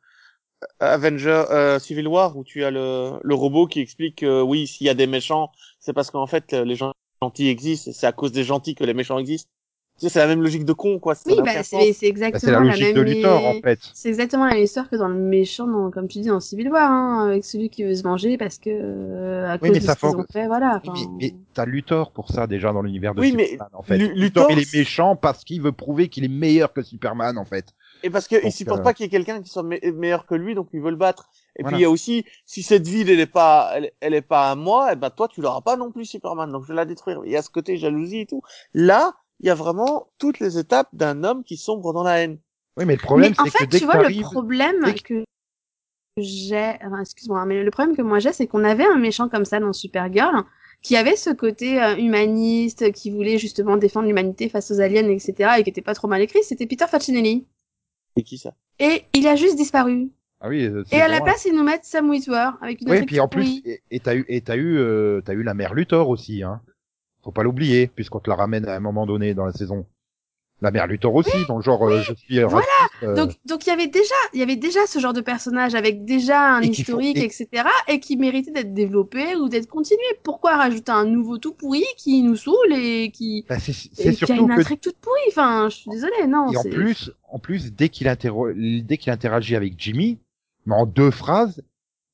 Avenger 0.80 1.44
euh, 1.50 1.78
Civil 1.78 2.08
War 2.08 2.36
où 2.36 2.44
tu 2.44 2.64
as 2.64 2.70
le, 2.70 3.20
le 3.22 3.34
robot 3.34 3.66
qui 3.66 3.80
explique 3.80 4.16
que 4.16 4.42
oui, 4.42 4.66
s'il 4.66 4.86
y 4.86 4.90
a 4.90 4.94
des 4.94 5.06
méchants, 5.06 5.52
c'est 5.78 5.92
parce 5.92 6.10
qu'en 6.10 6.26
fait 6.26 6.52
les 6.52 6.74
gens 6.74 6.92
gentils 7.22 7.48
existent 7.48 7.90
et 7.90 7.94
c'est 7.94 8.06
à 8.06 8.12
cause 8.12 8.32
des 8.32 8.44
gentils 8.44 8.74
que 8.74 8.84
les 8.84 8.94
méchants 8.94 9.18
existent. 9.18 9.50
Tu 10.00 10.06
sais, 10.06 10.08
c'est 10.08 10.18
la 10.18 10.26
même 10.26 10.42
logique 10.42 10.64
de 10.64 10.72
con, 10.72 10.98
quoi. 10.98 11.14
Oui, 11.24 11.34
bah, 11.36 11.42
aucun 11.42 11.62
c'est, 11.62 11.76
Bah, 11.78 12.06
exactement 12.08 12.40
c'est 12.40 12.50
la 12.50 12.58
logique 12.60 12.94
de 12.94 13.00
même 13.02 13.12
Luthor 13.14 13.46
en 13.46 13.54
fait. 13.60 13.78
C'est 13.94 14.08
exactement 14.08 14.44
la 14.44 14.54
même 14.54 14.64
histoire 14.64 14.90
que 14.90 14.96
dans 14.96 15.06
le 15.06 15.14
méchant, 15.14 15.68
dans, 15.68 15.90
comme 15.92 16.08
tu 16.08 16.18
dis, 16.18 16.26
dans 16.28 16.40
Civil 16.40 16.68
War, 16.68 16.90
hein, 16.90 17.28
avec 17.28 17.44
celui 17.44 17.70
qui 17.70 17.84
veut 17.84 17.94
se 17.94 18.02
manger 18.02 18.36
parce 18.36 18.58
que 18.58 18.70
euh, 18.70 19.48
à 19.48 19.54
Oui, 19.54 19.60
cause 19.60 19.70
mais 19.70 19.74
de 19.74 19.80
ce 19.80 19.86
qu'ils 19.86 19.96
faut- 19.96 20.16
ont 20.18 20.24
fait, 20.32 20.46
voilà. 20.48 20.82
Mais, 20.84 21.06
mais 21.20 21.34
t'as 21.54 21.64
Luthor 21.64 22.10
pour 22.10 22.28
ça 22.28 22.48
déjà 22.48 22.72
dans 22.72 22.82
l'univers 22.82 23.14
de 23.14 23.20
Oui, 23.20 23.32
mais 23.36 23.46
Superman 23.46 23.70
en 23.72 23.82
fait. 23.82 23.98
Lu- 23.98 24.08
Luthor, 24.14 24.48
Luthor, 24.48 24.50
il 24.50 24.58
est 24.58 24.74
méchant 24.74 25.14
parce 25.14 25.44
qu'il 25.44 25.62
veut 25.62 25.70
prouver 25.72 26.08
qu'il 26.08 26.24
est 26.24 26.28
meilleur 26.28 26.72
que 26.72 26.82
Superman 26.82 27.38
en 27.38 27.44
fait. 27.44 27.66
Et 28.02 28.10
parce 28.10 28.26
qu'il 28.26 28.50
supporte 28.52 28.80
euh, 28.80 28.82
pas 28.82 28.94
qu'il 28.94 29.04
y 29.04 29.06
ait 29.06 29.10
quelqu'un 29.10 29.40
qui 29.40 29.48
soit 29.48 29.62
me- 29.62 29.78
meilleur 29.92 30.26
que 30.26 30.34
lui, 30.34 30.56
donc 30.56 30.68
il 30.72 30.80
veut 30.80 30.90
le 30.90 30.96
battre. 30.96 31.28
Et 31.56 31.62
Voilà. 31.62 31.76
puis 31.76 31.80
il 31.80 31.84
y 31.84 31.86
a 31.86 31.90
aussi, 31.90 32.24
si 32.44 32.64
cette 32.64 32.86
ville 32.88 33.08
elle 33.08 33.20
est 33.20 33.26
pas, 33.26 33.70
elle, 33.76 33.92
elle 34.00 34.12
est 34.14 34.22
pas 34.22 34.50
à 34.50 34.54
moi, 34.56 34.92
et 34.92 34.96
ben 34.96 35.10
toi 35.10 35.28
tu 35.28 35.40
l'auras 35.40 35.60
pas 35.60 35.76
non 35.76 35.92
plus 35.92 36.04
Superman, 36.04 36.50
donc 36.50 36.64
je 36.64 36.68
vais 36.68 36.74
la 36.74 36.84
détruire. 36.84 37.20
Il 37.24 37.30
y 37.30 37.36
a 37.36 37.42
ce 37.42 37.48
côté 37.50 37.76
jalousie 37.76 38.18
et 38.20 38.26
tout. 38.26 38.42
Là, 38.74 39.14
il 39.40 39.46
y 39.46 39.50
a 39.50 39.54
vraiment 39.54 40.08
toutes 40.18 40.40
les 40.40 40.58
étapes 40.58 40.88
d'un 40.92 41.24
homme 41.24 41.44
qui 41.44 41.56
sombre 41.56 41.92
dans 41.92 42.02
la 42.02 42.20
haine. 42.22 42.38
Oui, 42.76 42.84
mais 42.86 42.94
le 42.94 43.00
problème 43.00 43.34
c'est 43.34 43.50
que 43.50 43.50
fait, 43.50 43.66
dès 43.66 43.78
tu 43.78 43.84
que 43.86 43.86
vois, 43.86 43.96
le 44.02 44.10
problème 44.20 44.94
que- 45.02 45.20
que 45.20 45.24
j'ai, 46.22 46.74
enfin, 46.84 47.00
excuse-moi, 47.00 47.40
hein, 47.40 47.46
mais 47.46 47.62
le 47.62 47.70
problème 47.70 47.96
que 47.96 48.02
moi 48.02 48.18
j'ai, 48.20 48.32
c'est 48.32 48.46
qu'on 48.46 48.64
avait 48.64 48.86
un 48.86 48.98
méchant 48.98 49.28
comme 49.28 49.44
ça 49.44 49.60
dans 49.60 49.72
Supergirl, 49.72 50.44
qui 50.82 50.96
avait 50.96 51.16
ce 51.16 51.30
côté 51.30 51.82
euh, 51.82 51.96
humaniste, 51.96 52.92
qui 52.92 53.10
voulait 53.10 53.38
justement 53.38 53.76
défendre 53.76 54.06
l'humanité 54.06 54.48
face 54.48 54.70
aux 54.70 54.80
aliens, 54.80 55.08
etc., 55.08 55.58
et 55.58 55.64
qui 55.64 55.70
était 55.70 55.82
pas 55.82 55.94
trop 55.94 56.08
mal 56.08 56.22
écrit, 56.22 56.42
c'était 56.44 56.66
Peter 56.66 56.86
Facinelli. 56.88 57.46
Et 58.16 58.22
qui 58.22 58.38
ça? 58.38 58.54
Et 58.78 59.04
il 59.14 59.26
a 59.26 59.36
juste 59.36 59.56
disparu. 59.56 60.10
Ah 60.40 60.48
oui, 60.48 60.64
euh, 60.64 60.84
Et 60.92 61.00
à 61.00 61.08
la 61.08 61.18
bon, 61.18 61.24
place, 61.24 61.44
ils 61.46 61.54
nous 61.54 61.62
mettent 61.64 61.84
Sam 61.84 62.10
Witwer, 62.10 62.50
avec 62.60 62.80
une 62.82 62.90
Oui, 62.90 62.96
autre 62.98 63.06
puis 63.06 63.20
en 63.20 63.28
plus, 63.28 63.62
et 63.64 63.82
et 63.90 64.00
t'as 64.00 64.14
eu, 64.14 64.24
et 64.28 64.40
t'as 64.42 64.56
eu, 64.56 64.76
euh, 64.78 65.20
t'as 65.24 65.32
eu 65.32 65.42
la 65.42 65.54
mère 65.54 65.74
Luthor 65.74 66.08
aussi, 66.08 66.42
hein. 66.42 66.60
Faut 67.24 67.32
pas 67.32 67.42
l'oublier, 67.42 67.86
puisqu'on 67.88 68.20
te 68.20 68.28
la 68.30 68.36
ramène 68.36 68.66
à 68.68 68.76
un 68.76 68.80
moment 68.80 69.06
donné 69.06 69.34
dans 69.34 69.46
la 69.46 69.52
saison. 69.52 69.86
La 70.60 70.70
mère 70.70 70.86
Luthor 70.86 71.14
aussi, 71.14 71.36
dans 71.48 71.56
le 71.56 71.62
genre 71.62 71.82
euh, 71.88 72.00
je 72.02 72.14
suis 72.14 72.38
Voilà, 72.42 72.66
raciste. 72.66 73.02
euh, 73.02 73.14
Donc, 73.16 73.32
donc 73.44 73.66
il 73.66 73.70
y 73.70 73.72
avait 73.72 73.88
déjà, 73.88 74.14
il 74.32 74.38
y 74.40 74.42
avait 74.42 74.56
déjà 74.56 74.86
ce 74.86 74.98
genre 74.98 75.12
de 75.12 75.20
personnage 75.20 75.74
avec 75.74 76.04
déjà 76.04 76.54
un 76.56 76.60
Et 76.60 76.70
qu'il 76.70 76.84
faut- 76.84 77.00
historique, 77.00 77.16
et- 77.16 77.24
etc., 77.24 77.64
et 77.88 77.98
qui 77.98 78.16
méritait 78.16 78.52
d'être 78.52 78.72
développé 78.72 79.34
ou 79.36 79.48
d'être 79.48 79.66
continué. 79.66 80.00
Pourquoi 80.22 80.56
rajouter 80.56 80.92
un 80.92 81.06
nouveau 81.06 81.38
tout 81.38 81.52
pourri 81.54 81.82
qui 81.98 82.22
nous 82.22 82.36
saule 82.36 82.72
et 82.72 83.10
qui, 83.10 83.44
bah, 83.48 83.58
c'est 83.58 83.72
c'est 83.72 83.88
qui 83.92 84.08
a 84.08 84.12
surtout 84.12 84.34
une 84.42 84.48
que 84.48 84.60
intrigue 84.60 84.80
toute 84.80 84.96
pourrie? 84.98 85.20
Enfin, 85.28 85.68
je 85.70 85.76
suis 85.76 85.90
désolée, 85.90 86.26
non. 86.28 86.50
et 86.52 86.56
en 86.56 86.62
plus, 86.62 87.10
en 87.28 87.38
plus 87.40 87.72
dès 87.72 87.88
qu'il 87.88 88.06
interro- 88.06 88.52
dès 88.82 88.96
qu'il 88.96 89.12
interagit 89.12 89.56
avec 89.56 89.74
Jimmy, 89.76 90.18
mais 90.66 90.74
en 90.76 90.86
deux 90.86 91.10
phrases, 91.10 91.62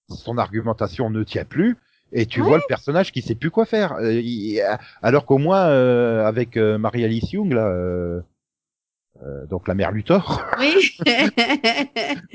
son 0.09 0.39
argumentation 0.39 1.11
ne 1.11 1.23
tient 1.25 1.45
plus. 1.45 1.77
Et 2.13 2.27
tu 2.27 2.41
Ouais. 2.41 2.49
vois 2.49 2.57
le 2.59 2.65
personnage 2.69 3.13
qui 3.13 3.23
sait 3.23 3.35
plus 3.37 3.51
quoi 3.51 3.65
faire. 3.67 3.93
Euh, 3.95 4.13
il- 4.15 4.63
alors 5.03 5.27
qu'au 5.27 5.39
moins 5.39 5.69
euh, 5.69 6.27
avec 6.27 6.57
euh, 6.57 6.77
Marie-Alice 6.79 7.33
Young 7.33 7.53
là, 7.53 7.67
euh, 7.69 8.21
euh, 9.23 9.47
donc 9.47 9.69
la 9.69 9.75
mère 9.75 9.93
Luthor. 9.93 10.43
Oui. 10.59 10.75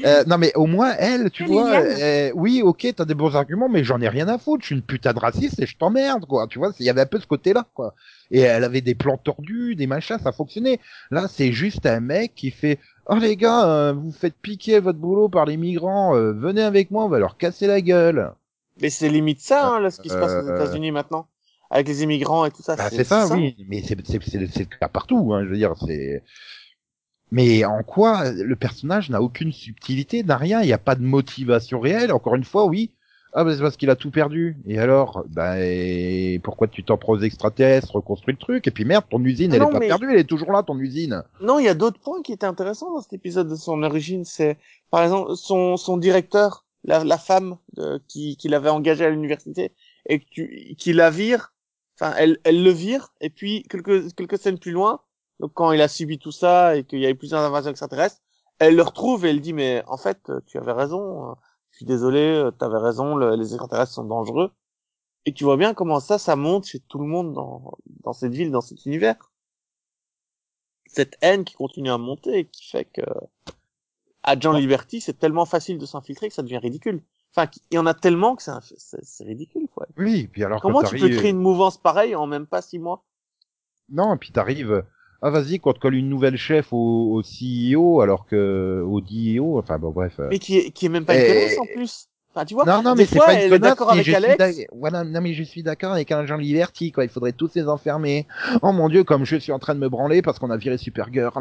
Euh, 0.06 0.24
non 0.28 0.38
mais 0.38 0.52
au 0.56 0.66
moins 0.66 0.94
elle, 0.98 1.30
tu 1.32 1.44
Elle, 1.44 1.50
vois, 1.50 1.76
euh, 1.80 2.32
oui 2.36 2.62
ok 2.64 2.88
t'as 2.96 3.06
des 3.06 3.14
bons 3.14 3.36
arguments 3.36 3.70
mais 3.70 3.84
j'en 3.84 4.02
ai 4.02 4.10
rien 4.10 4.28
à 4.28 4.38
foutre, 4.38 4.62
je 4.62 4.68
suis 4.68 4.76
une 4.76 4.82
putain 4.82 5.14
de 5.14 5.20
raciste 5.20 5.60
et 5.62 5.66
je 5.66 5.78
t'emmerde 5.78 6.26
quoi, 6.26 6.48
tu 6.48 6.60
vois, 6.60 6.72
il 6.80 6.86
y 6.86 6.90
avait 6.90 7.02
un 7.02 7.06
peu 7.06 7.20
ce 7.20 7.28
côté-là 7.28 7.66
quoi. 7.74 7.94
Et 8.32 8.40
elle 8.42 8.64
avait 8.64 8.82
des 8.82 8.96
plans 8.96 9.18
tordus, 9.18 9.76
des 9.76 9.88
machins, 9.88 10.18
ça 10.24 10.32
fonctionnait. 10.32 10.80
Là 11.12 11.28
c'est 11.30 11.52
juste 11.52 11.86
un 11.86 12.00
mec 12.00 12.34
qui 12.36 12.52
fait 12.52 12.80
oh 13.08 13.16
les 13.16 13.36
gars 13.36 13.68
euh, 13.68 13.94
vous 13.94 14.12
faites 14.12 14.36
piquer 14.42 14.80
votre 14.80 15.00
boulot 15.00 15.30
par 15.30 15.46
les 15.46 15.58
migrants, 15.58 16.16
euh, 16.16 16.34
venez 16.34 16.62
avec 16.64 16.92
moi 16.92 17.06
on 17.06 17.10
va 17.10 17.20
leur 17.20 17.38
casser 17.38 17.68
la 17.68 17.82
gueule. 17.82 18.32
Mais 18.82 18.90
c'est 18.90 19.10
limite 19.10 19.40
ça, 19.42 19.68
hein, 19.68 19.80
là, 19.80 19.90
ce 19.92 20.02
qui 20.02 20.10
se 20.10 20.16
passe 20.16 20.32
aux 20.44 20.48
Euh, 20.50 20.56
États-Unis 20.56 20.92
maintenant. 20.92 21.28
Avec 21.72 21.88
les 21.88 22.04
immigrants 22.04 22.46
et 22.46 22.52
tout 22.52 22.62
ça. 22.62 22.76
Bah, 22.76 22.90
c'est 22.92 23.04
ça, 23.04 23.28
oui, 23.32 23.56
mais 23.68 23.82
c'est 23.82 23.98
c'est 24.06 24.22
c'est 24.24 24.48
c'est 24.52 24.60
le 24.72 24.78
cas 24.80 24.88
partout, 24.88 25.34
hein, 25.34 25.44
je 25.44 25.50
veux 25.50 25.58
dire, 25.58 25.74
c'est. 25.86 26.24
Mais 27.32 27.66
en 27.66 27.82
quoi 27.84 28.32
le 28.32 28.56
personnage 28.56 29.10
n'a 29.10 29.22
aucune 29.22 29.52
subtilité, 29.52 30.24
n'a 30.24 30.38
rien, 30.38 30.62
il 30.62 30.68
n'y 30.68 30.74
a 30.74 30.78
pas 30.78 30.96
de 30.96 31.02
motivation 31.02 31.80
réelle. 31.80 32.12
Encore 32.12 32.36
une 32.36 32.44
fois, 32.44 32.66
oui. 32.66 32.92
Ah 33.38 33.44
bah 33.44 33.54
c'est 33.54 33.62
parce 33.62 33.76
qu'il 33.76 33.90
a 33.90 33.96
tout 33.98 34.12
perdu. 34.12 34.56
Et 34.66 34.78
alors, 34.80 35.26
bah 35.30 35.56
et 35.60 36.40
pourquoi 36.44 36.68
tu 36.68 36.84
t'en 36.84 36.98
prends 36.98 37.14
aux 37.14 37.20
extraterrestres, 37.20 37.96
reconstruis 37.96 38.34
le 38.34 38.40
truc, 38.40 38.68
et 38.68 38.72
puis 38.72 38.86
merde, 38.86 39.04
ton 39.10 39.22
usine, 39.26 39.52
Ah 39.52 39.56
elle 39.56 39.62
non, 39.64 39.70
est 39.70 39.74
pas 39.74 39.80
mais- 39.80 39.88
perdue, 39.88 40.12
elle 40.12 40.20
est 40.20 40.24
toujours 40.24 40.52
là, 40.54 40.64
ton 40.64 40.78
usine. 40.80 41.24
Non, 41.42 41.60
il 41.60 41.66
y 41.66 41.68
a 41.70 41.74
d'autres 41.74 42.00
points 42.00 42.22
qui 42.22 42.32
étaient 42.32 42.46
intéressants 42.46 42.94
dans 42.94 43.02
cet 43.02 43.12
épisode 43.14 43.50
de 43.50 43.56
son 43.56 43.82
origine. 43.84 44.24
C'est, 44.24 44.58
par 44.92 45.02
exemple, 45.04 45.36
son, 45.36 45.76
son 45.78 45.98
directeur, 45.98 46.64
la, 46.86 47.04
la 47.04 47.18
femme 47.18 47.58
de, 47.74 48.02
qui, 48.08 48.38
qui 48.38 48.48
l'avait 48.50 48.70
engagé 48.70 49.06
à 49.06 49.10
l'université 49.12 49.74
et 50.08 50.20
tu, 50.20 50.76
qui 50.78 50.94
la 50.94 51.10
vire. 51.12 51.54
Enfin, 52.00 52.14
elle, 52.18 52.40
elle 52.44 52.64
le 52.64 52.72
vire. 52.72 53.14
Et 53.22 53.30
puis 53.30 53.64
quelques 53.70 54.14
quelques 54.16 54.38
scènes 54.40 54.60
plus 54.60 54.72
loin, 54.72 55.02
donc 55.40 55.54
quand 55.54 55.72
il 55.74 55.82
a 55.82 55.88
subi 55.90 56.20
tout 56.20 56.32
ça 56.32 56.76
et 56.78 56.84
qu'il 56.86 57.00
y 57.00 57.06
avait 57.06 57.16
plusieurs 57.16 57.42
invasions 57.42 57.72
extraterrestres, 57.72 58.22
elle 58.60 58.76
le 58.76 58.84
retrouve 58.84 59.26
et 59.26 59.30
elle 59.32 59.42
dit 59.42 59.54
mais 59.54 59.84
en 59.88 59.98
fait 59.98 60.32
tu 60.48 60.58
avais 60.58 60.74
raison. 60.74 61.32
euh, 61.32 61.36
Je 61.72 61.78
suis 61.78 61.86
désolé, 61.86 62.50
tu 62.60 62.66
avais 62.66 62.78
raison. 62.80 63.16
le- 63.16 63.36
les 63.36 63.54
extraterrestres 63.54 63.94
sont 63.94 64.06
dangereux. 64.06 64.52
Et 65.26 65.34
tu 65.34 65.44
vois 65.46 65.58
bien 65.58 65.74
comment 65.76 66.00
ça, 66.00 66.18
ça 66.20 66.36
monte 66.38 66.66
chez 66.68 66.80
tout 66.82 67.00
le 67.00 67.08
monde 67.08 67.34
dans 67.34 67.74
dans 68.04 68.14
cette 68.14 68.34
ville, 68.34 68.52
dans 68.52 68.62
cet 68.62 68.86
univers 68.86 69.18
cette 70.88 71.16
haine 71.22 71.46
qui 71.46 71.54
continue 71.54 71.92
à 71.92 72.00
monter 72.00 72.40
et 72.40 72.46
qui 72.48 72.68
fait 72.68 72.86
que 72.86 73.02
Agent 74.26 74.52
Liberty, 74.54 75.02
c'est 75.02 75.18
tellement 75.18 75.46
facile 75.46 75.78
de 75.78 75.86
s'infiltrer 75.86 76.28
que 76.30 76.34
ça 76.34 76.44
devient 76.44 76.58
ridicule. 76.58 77.02
Enfin, 77.36 77.50
il 77.72 77.76
y 77.76 77.78
en 77.78 77.86
a 77.86 77.94
tellement 77.94 78.36
que 78.36 78.44
c'est 78.44 78.52
un- 78.52 78.60
ridicule, 79.26 79.68
quoi. 79.74 79.88
Oui, 79.98 80.28
puis 80.32 80.44
alors 80.44 80.62
Comment 80.62 80.82
tu 80.84 80.96
peux 81.00 81.10
créer 81.18 81.32
une 81.32 81.40
mouvance 81.40 81.78
pareille 81.78 82.16
en 82.16 82.28
même 82.28 82.48
pas 82.48 82.62
six 82.62 82.80
mois? 82.80 83.04
Non, 83.90 84.16
et 84.16 84.18
puis 84.18 84.32
t'arrives, 84.32 84.84
ah 85.22 85.30
vas-y, 85.30 85.60
qu'on 85.60 85.74
te 85.74 85.80
colle 85.80 85.96
une 85.96 86.10
nouvelle 86.10 86.38
chef 86.38 86.72
au, 86.74 87.14
au 87.14 87.22
CEO, 87.24 88.02
alors 88.02 88.26
que 88.26 88.84
au 88.88 89.02
DEO, 89.02 89.60
enfin 89.60 89.78
bon 89.78 89.92
bref. 89.92 90.20
euh. 90.20 90.30
Mais 90.30 90.40
qui 90.40 90.58
est, 90.58 90.72
qui 90.72 90.86
est 90.86 90.90
même 90.90 91.06
pas 91.06 91.14
une 91.16 91.26
connaisse 91.28 91.58
en 91.60 91.66
plus. 91.66 92.08
Enfin, 92.34 92.46
tu 92.46 92.54
vois, 92.54 92.66
Non, 92.66 92.82
non, 92.82 92.96
mais 92.96 93.06
c'est 93.06 93.20
pas 93.20 93.34
une 93.44 93.50
connasse, 93.50 93.62
d'accord 93.62 93.92
avec 93.92 94.08
Alex. 94.10 94.62
Voilà, 94.74 95.04
non, 95.06 95.22
mais 95.22 95.34
je 95.34 95.44
suis 95.44 95.64
d'accord 95.64 95.94
avec 95.94 96.12
un 96.12 96.26
Jean 96.26 96.36
Liberty, 96.38 96.92
quoi. 96.92 97.04
Il 97.06 97.10
faudrait 97.10 97.32
tous 97.32 97.54
les 97.56 97.68
enfermer. 97.70 98.28
Oh 98.62 98.74
mon 98.74 98.90
dieu, 98.90 99.04
comme 99.06 99.24
je 99.24 99.38
suis 99.38 99.54
en 99.54 99.60
train 99.60 99.74
de 99.74 99.80
me 99.80 99.88
branler 99.88 100.22
parce 100.22 100.38
qu'on 100.40 100.50
a 100.52 100.58
viré 100.58 100.78
Supergirl. 100.78 101.32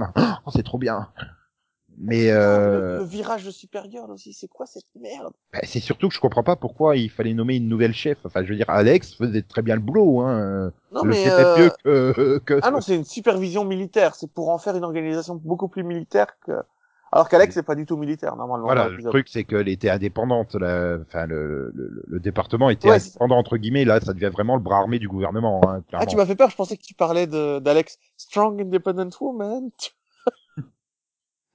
Oh, 0.46 0.50
c'est 0.54 0.62
trop 0.62 0.78
bien. 0.78 1.08
Mais 1.98 2.30
Le, 2.30 2.36
euh, 2.36 2.98
le 2.98 3.04
virage 3.04 3.44
de 3.44 3.50
Supergirl 3.50 4.10
aussi, 4.10 4.32
c'est 4.32 4.48
quoi 4.48 4.66
cette 4.66 4.84
merde? 5.00 5.32
Bah, 5.52 5.60
c'est 5.62 5.80
surtout 5.80 6.08
que 6.08 6.14
je 6.14 6.20
comprends 6.20 6.42
pas 6.42 6.56
pourquoi 6.56 6.96
il 6.96 7.10
fallait 7.10 7.34
nommer 7.34 7.56
une 7.56 7.68
nouvelle 7.68 7.94
chef. 7.94 8.18
Enfin, 8.24 8.42
je 8.42 8.48
veux 8.50 8.56
dire, 8.56 8.68
Alex 8.68 9.14
faisait 9.14 9.42
très 9.42 9.62
bien 9.62 9.76
le 9.76 9.80
boulot, 9.80 10.20
hein. 10.20 10.72
Non, 10.92 11.04
le 11.04 11.10
mais 11.10 11.30
euh, 11.30 11.56
mieux 11.56 11.70
que, 11.84 12.38
que... 12.38 12.58
ah 12.62 12.70
non, 12.70 12.80
c'est 12.80 12.96
une 12.96 13.04
supervision 13.04 13.64
militaire. 13.64 14.14
C'est 14.14 14.30
pour 14.30 14.48
en 14.50 14.58
faire 14.58 14.76
une 14.76 14.84
organisation 14.84 15.36
beaucoup 15.36 15.68
plus 15.68 15.84
militaire 15.84 16.38
que. 16.44 16.52
Alors 17.12 17.28
qu'Alex 17.28 17.54
n'est 17.54 17.62
pas 17.62 17.76
du 17.76 17.86
tout 17.86 17.96
militaire 17.96 18.34
normalement. 18.34 18.66
Voilà, 18.66 18.88
le 18.88 19.00
truc 19.04 19.28
c'est 19.28 19.44
qu'elle 19.44 19.68
était 19.68 19.88
indépendante, 19.88 20.56
la... 20.56 20.98
enfin 21.00 21.26
le, 21.26 21.70
le, 21.72 22.02
le 22.08 22.18
département 22.18 22.70
était 22.70 22.90
Ouais, 22.90 22.96
indépendant 22.96 23.38
entre 23.38 23.56
guillemets. 23.56 23.84
Là, 23.84 24.00
ça 24.00 24.12
devient 24.14 24.30
vraiment 24.32 24.56
le 24.56 24.62
bras 24.62 24.78
armé 24.78 24.98
du 24.98 25.06
gouvernement. 25.06 25.60
Hein, 25.64 25.84
Ah, 25.92 26.06
tu 26.06 26.16
m'as 26.16 26.26
fait 26.26 26.34
peur. 26.34 26.50
Je 26.50 26.56
pensais 26.56 26.76
que 26.76 26.82
tu 26.82 26.94
parlais 26.94 27.28
de 27.28 27.60
d'Alex, 27.60 27.98
strong 28.16 28.60
independent 28.60 29.14
woman. 29.20 29.70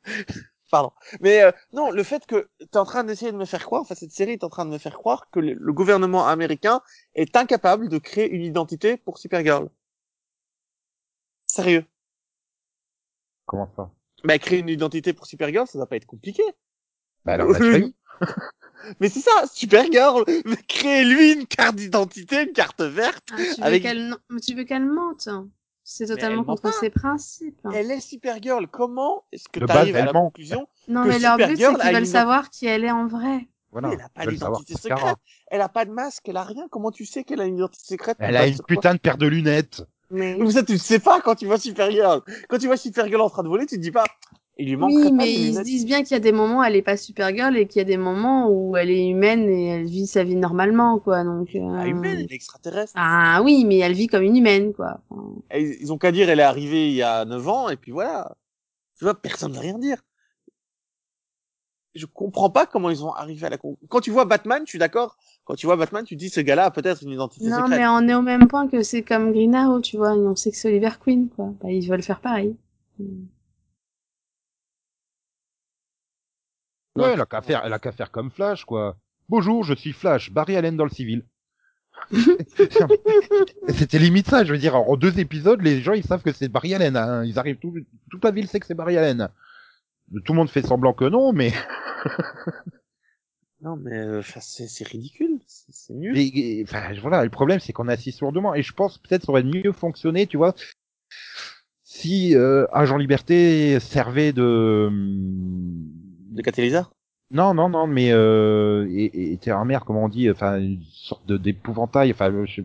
Pardon. 0.72 0.92
Mais 1.20 1.42
euh, 1.42 1.52
non, 1.74 1.90
le 1.90 2.04
fait 2.04 2.26
que 2.28 2.48
tu 2.60 2.66
es 2.66 2.78
en 2.78 2.86
train 2.86 3.04
d'essayer 3.04 3.32
de 3.32 3.38
me 3.38 3.46
faire 3.46 3.66
croire, 3.66 3.82
enfin 3.82 3.96
cette 3.96 4.12
série 4.12 4.34
est 4.34 4.44
en 4.44 4.50
train 4.50 4.66
de 4.66 4.70
me 4.72 4.78
faire 4.78 4.98
croire 4.98 5.30
que 5.32 5.40
le, 5.40 5.54
le 5.54 5.74
gouvernement 5.74 6.28
américain 6.28 6.82
est 7.16 7.36
incapable 7.36 7.90
de 7.90 7.98
créer 7.98 8.30
une 8.30 8.44
identité 8.44 8.98
pour 8.98 9.18
Supergirl. 9.18 9.70
Sérieux. 11.48 11.86
Comment 13.48 13.68
ça? 13.76 13.90
Bah 14.24 14.38
créer 14.38 14.60
une 14.60 14.70
identité 14.70 15.14
pour 15.14 15.26
Supergirl, 15.26 15.66
ça 15.66 15.80
va 15.80 15.88
pas 15.88 15.96
être 15.96 16.06
compliqué. 16.06 16.44
Bah 17.26 17.34
alors, 17.34 17.52
Mais 19.00 19.10
c'est 19.10 19.22
ça, 19.22 19.46
Supergirl, 19.52 20.24
créer 20.68 21.04
lui 21.04 21.34
une 21.34 21.48
carte 21.48 21.76
d'identité, 21.76 22.44
une 22.44 22.54
carte 22.54 22.82
verte. 22.82 23.28
Ah, 23.32 23.38
tu, 23.38 23.44
veux 23.62 23.68
Avec- 23.68 23.82
qu'elle... 23.82 24.16
mais 24.30 24.40
tu 24.40 24.54
veux 24.56 24.64
qu'elle 24.64 24.86
mente 24.86 25.28
C'est 25.92 26.06
totalement 26.06 26.38
ment 26.44 26.44
contre 26.46 26.62
pas. 26.62 26.72
ses 26.72 26.92
principes. 26.92 27.58
Elle 27.74 27.90
est 27.90 28.00
Supergirl. 28.00 28.68
Comment 28.68 29.24
est-ce 29.32 29.50
que 29.50 29.60
tu 29.60 29.72
arrives 29.72 29.96
à 29.96 30.06
la 30.06 30.14
ment. 30.14 30.26
conclusion 30.26 30.68
Non, 30.88 31.04
que 31.04 31.10
mais 31.10 31.20
leur 31.20 31.36
but, 31.38 31.44
c'est 31.48 31.54
qu'ils 31.56 31.66
une 31.66 31.94
veulent 31.94 32.04
ident- 32.04 32.06
savoir 32.06 32.50
qui 32.52 32.68
elle 32.68 32.86
est 32.86 32.92
en 32.92 33.08
vrai. 33.08 33.48
Voilà. 33.72 33.90
Elle 33.94 34.02
a 34.02 34.10
pas 34.10 34.26
d'identité 34.28 34.76
secrète. 34.76 35.16
Elle 35.48 35.62
a 35.62 35.70
pas 35.70 35.86
de 35.86 35.92
masque, 35.92 36.30
elle 36.30 36.38
a 36.38 36.44
rien. 36.44 36.68
Comment 36.70 36.92
tu 36.92 37.06
sais 37.06 37.24
qu'elle 37.24 37.42
a 37.42 37.46
une 37.46 37.56
identité 37.58 37.84
secrète 37.86 38.18
Elle 38.20 38.38
a 38.38 38.46
une 38.46 38.60
putain 38.68 38.94
de 38.94 39.00
paire 39.00 39.18
de 39.18 39.26
lunettes. 39.28 39.84
Mais... 40.12 40.38
Mais 40.40 40.52
ça, 40.52 40.64
tu 40.64 40.74
le 40.74 40.78
sais 40.80 41.00
pas 41.00 41.22
quand 41.22 41.36
tu 41.36 41.46
vois 41.48 41.58
Supergirl. 41.60 42.22
Quand 42.50 42.58
tu 42.60 42.68
vois 42.68 42.78
Supergirl 42.78 43.22
en 43.22 43.30
train 43.30 43.44
de 43.44 43.48
voler, 43.48 43.66
tu 43.66 43.76
te 43.78 43.82
dis 43.82 43.92
pas, 43.92 44.06
il 44.60 44.68
lui 44.68 44.76
manquerait 44.76 45.06
Oui, 45.06 45.12
mais 45.14 45.34
ils 45.34 45.56
se 45.56 45.62
disent 45.62 45.86
bien 45.86 46.04
qu'il 46.04 46.12
y 46.12 46.16
a 46.16 46.20
des 46.20 46.32
moments 46.34 46.60
où 46.60 46.64
elle 46.64 46.76
est 46.76 46.82
pas 46.82 46.98
Supergirl 46.98 47.56
et 47.58 47.66
qu'il 47.66 47.80
y 47.80 47.82
a 47.82 47.86
des 47.86 47.98
moments 47.98 48.50
où 48.50 48.76
elle 48.76 48.90
est 48.90 49.08
humaine 49.08 49.48
et 49.50 49.68
elle 49.68 49.86
vit 49.86 50.06
sa 50.06 50.24
vie 50.24 50.36
normalement, 50.36 51.00
quoi. 51.00 51.24
Donc. 51.24 51.56
euh, 51.56 51.60
Ah, 51.78 51.88
humaine, 51.88 52.18
elle 52.20 52.32
est 52.32 52.36
extraterrestre. 52.36 52.94
Ah 52.96 53.42
oui, 53.44 53.64
mais 53.66 53.78
elle 53.78 53.94
vit 53.94 54.08
comme 54.08 54.24
une 54.24 54.36
humaine, 54.36 54.74
quoi. 54.74 55.00
Et 55.52 55.78
Ils 55.82 55.94
ont 55.94 55.98
qu'à 55.98 56.12
dire, 56.12 56.30
elle 56.30 56.40
est 56.42 56.44
arrivée 56.44 56.90
il 56.90 56.94
y 56.96 57.02
a 57.04 57.24
9 57.26 57.48
ans, 57.48 57.70
et 57.70 57.78
puis 57.78 57.92
voilà. 57.92 58.36
Tu 58.98 59.06
vois, 59.06 59.14
personne 59.20 59.52
ne 59.52 59.56
va 59.56 59.62
rien 59.62 59.80
dire. 59.80 59.98
Je 61.96 62.06
comprends 62.06 62.50
pas 62.50 62.66
comment 62.66 62.90
ils 62.92 63.04
ont 63.04 63.12
arrivé 63.14 63.48
à 63.48 63.50
la 63.50 63.58
con... 63.58 63.76
Quand 63.90 64.00
tu 64.00 64.12
vois 64.12 64.26
Batman, 64.26 64.62
je 64.66 64.70
suis 64.70 64.80
d'accord. 64.80 65.18
Quand 65.44 65.56
tu 65.56 65.66
vois 65.66 65.76
Batman, 65.76 66.04
tu 66.06 66.16
te 66.16 66.20
dis, 66.20 66.30
ce 66.30 66.40
gars-là 66.40 66.66
a 66.66 66.72
peut-être 66.72 67.02
une 67.02 67.10
identité 67.10 67.46
Non, 67.48 67.56
secrète. 67.64 67.80
mais 67.80 67.88
on 67.88 68.08
est 68.08 68.14
au 68.14 68.22
même 68.22 68.48
point 68.48 68.68
que 68.68 68.84
c'est 68.84 69.02
comme 69.02 69.32
Green 69.32 69.56
Arrow, 69.56 69.82
tu 69.82 69.98
vois. 69.98 70.12
On 70.14 70.36
sait 70.36 70.52
que 70.52 70.58
c'est 70.58 70.68
Oliver 70.68 70.92
Queen, 71.04 71.30
quoi. 71.36 71.54
Bah, 71.62 71.72
ils 71.72 71.88
veulent 71.90 72.04
faire 72.04 72.20
pareil. 72.22 72.56
Ouais, 76.96 77.14
elle 77.14 77.22
a 77.22 77.26
qu'à 77.26 77.42
faire, 77.42 77.62
elle 77.64 77.74
a 77.74 77.80
qu'à 77.80 77.92
faire 77.92 78.12
comme 78.12 78.32
Flash, 78.32 78.66
quoi. 78.66 78.98
Bonjour, 79.30 79.64
je 79.64 79.74
suis 79.74 79.94
Flash, 79.94 80.32
Barry 80.32 80.56
Allen 80.56 80.76
dans 80.76 80.86
le 80.86 80.90
civil. 80.90 81.24
C'était 83.70 84.00
limite 84.00 84.28
ça, 84.28 84.44
je 84.44 84.52
veux 84.52 84.58
dire, 84.58 84.76
en 84.76 84.96
deux 84.96 85.20
épisodes, 85.20 85.62
les 85.62 85.82
gens 85.82 85.94
ils 85.94 86.04
savent 86.04 86.24
que 86.24 86.32
c'est 86.32 86.48
Barry 86.48 86.74
Allen, 86.74 86.96
hein. 86.96 87.24
ils 87.26 87.38
arrivent, 87.38 87.58
tout, 87.58 87.74
toute 88.10 88.24
la 88.24 88.32
ville 88.32 88.48
sait 88.48 88.60
que 88.60 88.66
c'est 88.66 88.74
Barry 88.74 88.98
Allen. 88.98 89.30
Tout 90.26 90.34
le 90.34 90.38
monde 90.38 90.50
fait 90.50 90.66
semblant 90.66 90.94
que 90.94 91.06
non, 91.06 91.34
mais, 91.34 91.54
Non, 93.62 93.76
mais 93.76 93.98
euh, 93.98 94.22
c'est 94.24 94.88
ridicule. 94.88 95.40
C'est 95.46 95.94
nul. 95.94 96.18
enfin, 96.64 96.94
voilà, 97.02 97.24
le 97.24 97.30
problème 97.30 97.60
c'est 97.60 97.74
qu'on 97.74 97.90
assiste 97.90 98.22
lourdement, 98.22 98.56
et 98.56 98.64
je 98.64 98.74
pense 98.74 98.98
peut-être 98.98 99.26
ça 99.26 99.32
aurait 99.32 99.44
mieux 99.44 99.74
fonctionné, 99.74 100.28
tu 100.28 100.38
vois, 100.38 100.56
si 101.84 102.36
euh, 102.36 102.66
Agent 102.72 102.98
Liberté 102.98 103.80
servait 103.82 104.32
de, 104.32 104.90
De 106.40 106.44
catalyseur 106.44 106.90
Non, 107.32 107.54
non, 107.54 107.68
non, 107.68 107.86
mais 107.86 108.12
euh, 108.12 108.88
et, 108.90 109.34
et 109.34 109.40
maire, 109.66 109.84
comment 109.84 110.06
on 110.06 110.10
dit, 110.10 110.32
enfin 110.32 110.58
une 110.58 110.82
sorte 110.90 111.26
de 111.28 111.36
d'épouvantail, 111.36 112.12
enfin 112.12 112.32
je 112.46 112.62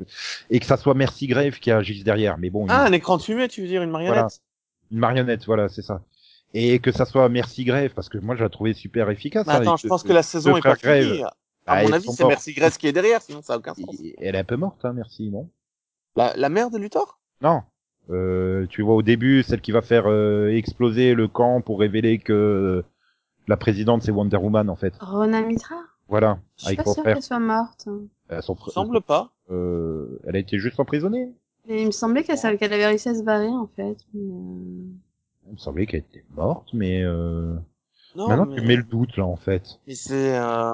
et 0.49 0.61
que 0.61 0.67
ça 0.67 0.77
soit 0.77 0.95
Mercy 0.95 1.27
Grave 1.27 1.59
qui 1.59 1.73
agisse 1.73 2.05
derrière. 2.05 2.39
Mais 2.39 2.51
bon, 2.51 2.65
Ah, 2.69 2.83
une, 2.87 2.89
un 2.89 2.93
écran 2.93 3.17
de 3.17 3.23
fumée, 3.23 3.49
tu 3.49 3.63
veux 3.63 3.67
dire, 3.67 3.83
une 3.83 3.91
marionnette? 3.91 4.15
Voilà. 4.15 4.29
une 4.93 4.99
marionnette, 4.99 5.45
voilà, 5.47 5.69
c'est 5.69 5.83
ça. 5.83 6.03
Et 6.55 6.79
que 6.79 6.93
ça 6.93 7.05
soit 7.05 7.29
Mercy 7.29 7.65
Grave, 7.65 7.91
parce 7.97 8.09
que 8.09 8.19
moi 8.19 8.37
je 8.37 8.45
la 8.45 8.49
trouvais 8.49 8.75
super 8.75 9.11
efficace. 9.11 9.45
Mais 9.49 9.55
hein, 9.55 9.61
attends, 9.63 9.75
et 9.75 9.79
je 9.83 9.89
pense 9.89 10.05
que 10.05 10.13
la 10.13 10.23
saison 10.23 10.57
est 10.57 10.63
pas 10.63 10.77
finie. 10.77 11.23
À 11.23 11.33
Ah, 11.67 11.83
mon 11.83 11.93
avis, 11.93 12.09
c'est. 12.13 12.25
Merci 12.25 12.53
Grace 12.53 12.79
qui 12.79 12.87
est 12.87 12.93
derrière, 12.93 13.23
sinon 13.23 13.43
ça 13.43 13.55
a 13.55 13.57
aucun 13.57 13.75
sens. 13.75 13.97
Elle 14.19 14.37
est 14.37 14.39
un 14.39 14.45
peu 14.45 14.57
morte, 14.57 14.85
hein, 14.85 14.93
Merci, 14.95 15.31
non? 15.31 15.49
La, 16.17 16.33
la 16.37 16.49
mère 16.49 16.71
de 16.71 16.79
Luthor? 16.79 17.19
Non, 17.43 17.63
Euh, 18.11 18.67
tu 18.69 18.83
vois 18.83 18.95
au 18.95 19.03
début 19.03 19.43
celle 19.43 19.63
qui 19.63 19.73
va 19.73 19.81
faire 19.83 20.05
euh, 20.07 20.51
exploser 20.55 21.15
le 21.15 21.27
camp 21.27 21.63
pour 21.63 21.81
révéler 21.81 22.19
que 22.19 22.33
euh, 22.33 22.85
la 23.49 23.57
présidente 23.57 24.03
c'est 24.03 24.11
Wonder 24.11 24.37
Woman 24.37 24.69
en 24.71 24.77
fait. 24.77 24.95
Rona 25.01 25.43
Mitra? 25.43 25.77
Voilà, 26.09 26.39
Je 26.59 26.67
suis 26.67 26.77
pas 26.77 26.85
sûre 26.85 27.03
qu'elle 27.03 27.23
soit 27.23 27.39
morte. 27.41 27.89
Euh, 28.31 28.41
son 28.43 28.55
fr- 28.55 28.71
Semble 28.71 29.01
pas. 29.01 29.31
euh, 29.51 30.19
elle 30.27 30.37
a 30.37 30.39
été 30.39 30.59
juste 30.59 30.79
emprisonnée. 30.81 31.31
Et 31.67 31.81
il 31.81 31.87
me 31.87 31.93
semblait 31.93 32.25
qu'elle 32.25 32.59
qu'elle 32.59 32.73
avait 32.75 32.87
réussi 32.87 33.09
à 33.09 33.15
se 33.15 33.23
barrer, 33.23 33.49
en 33.49 33.67
fait. 33.75 33.97
Mais, 34.13 34.21
euh, 34.21 34.85
Il 35.47 35.53
me 35.53 35.57
semblait 35.59 35.87
qu'elle 35.87 36.01
était 36.01 36.25
morte, 36.35 36.69
mais 36.75 37.03
euh... 37.03 37.55
Non, 38.17 38.29
maintenant 38.29 38.47
mais, 38.47 38.61
tu 38.61 38.67
mets 38.67 38.77
le 38.77 38.83
doute 38.83 39.17
là 39.17 39.25
en 39.25 39.37
fait. 39.37 39.81
mais 39.87 39.95
c'est, 39.95 40.39
euh... 40.39 40.73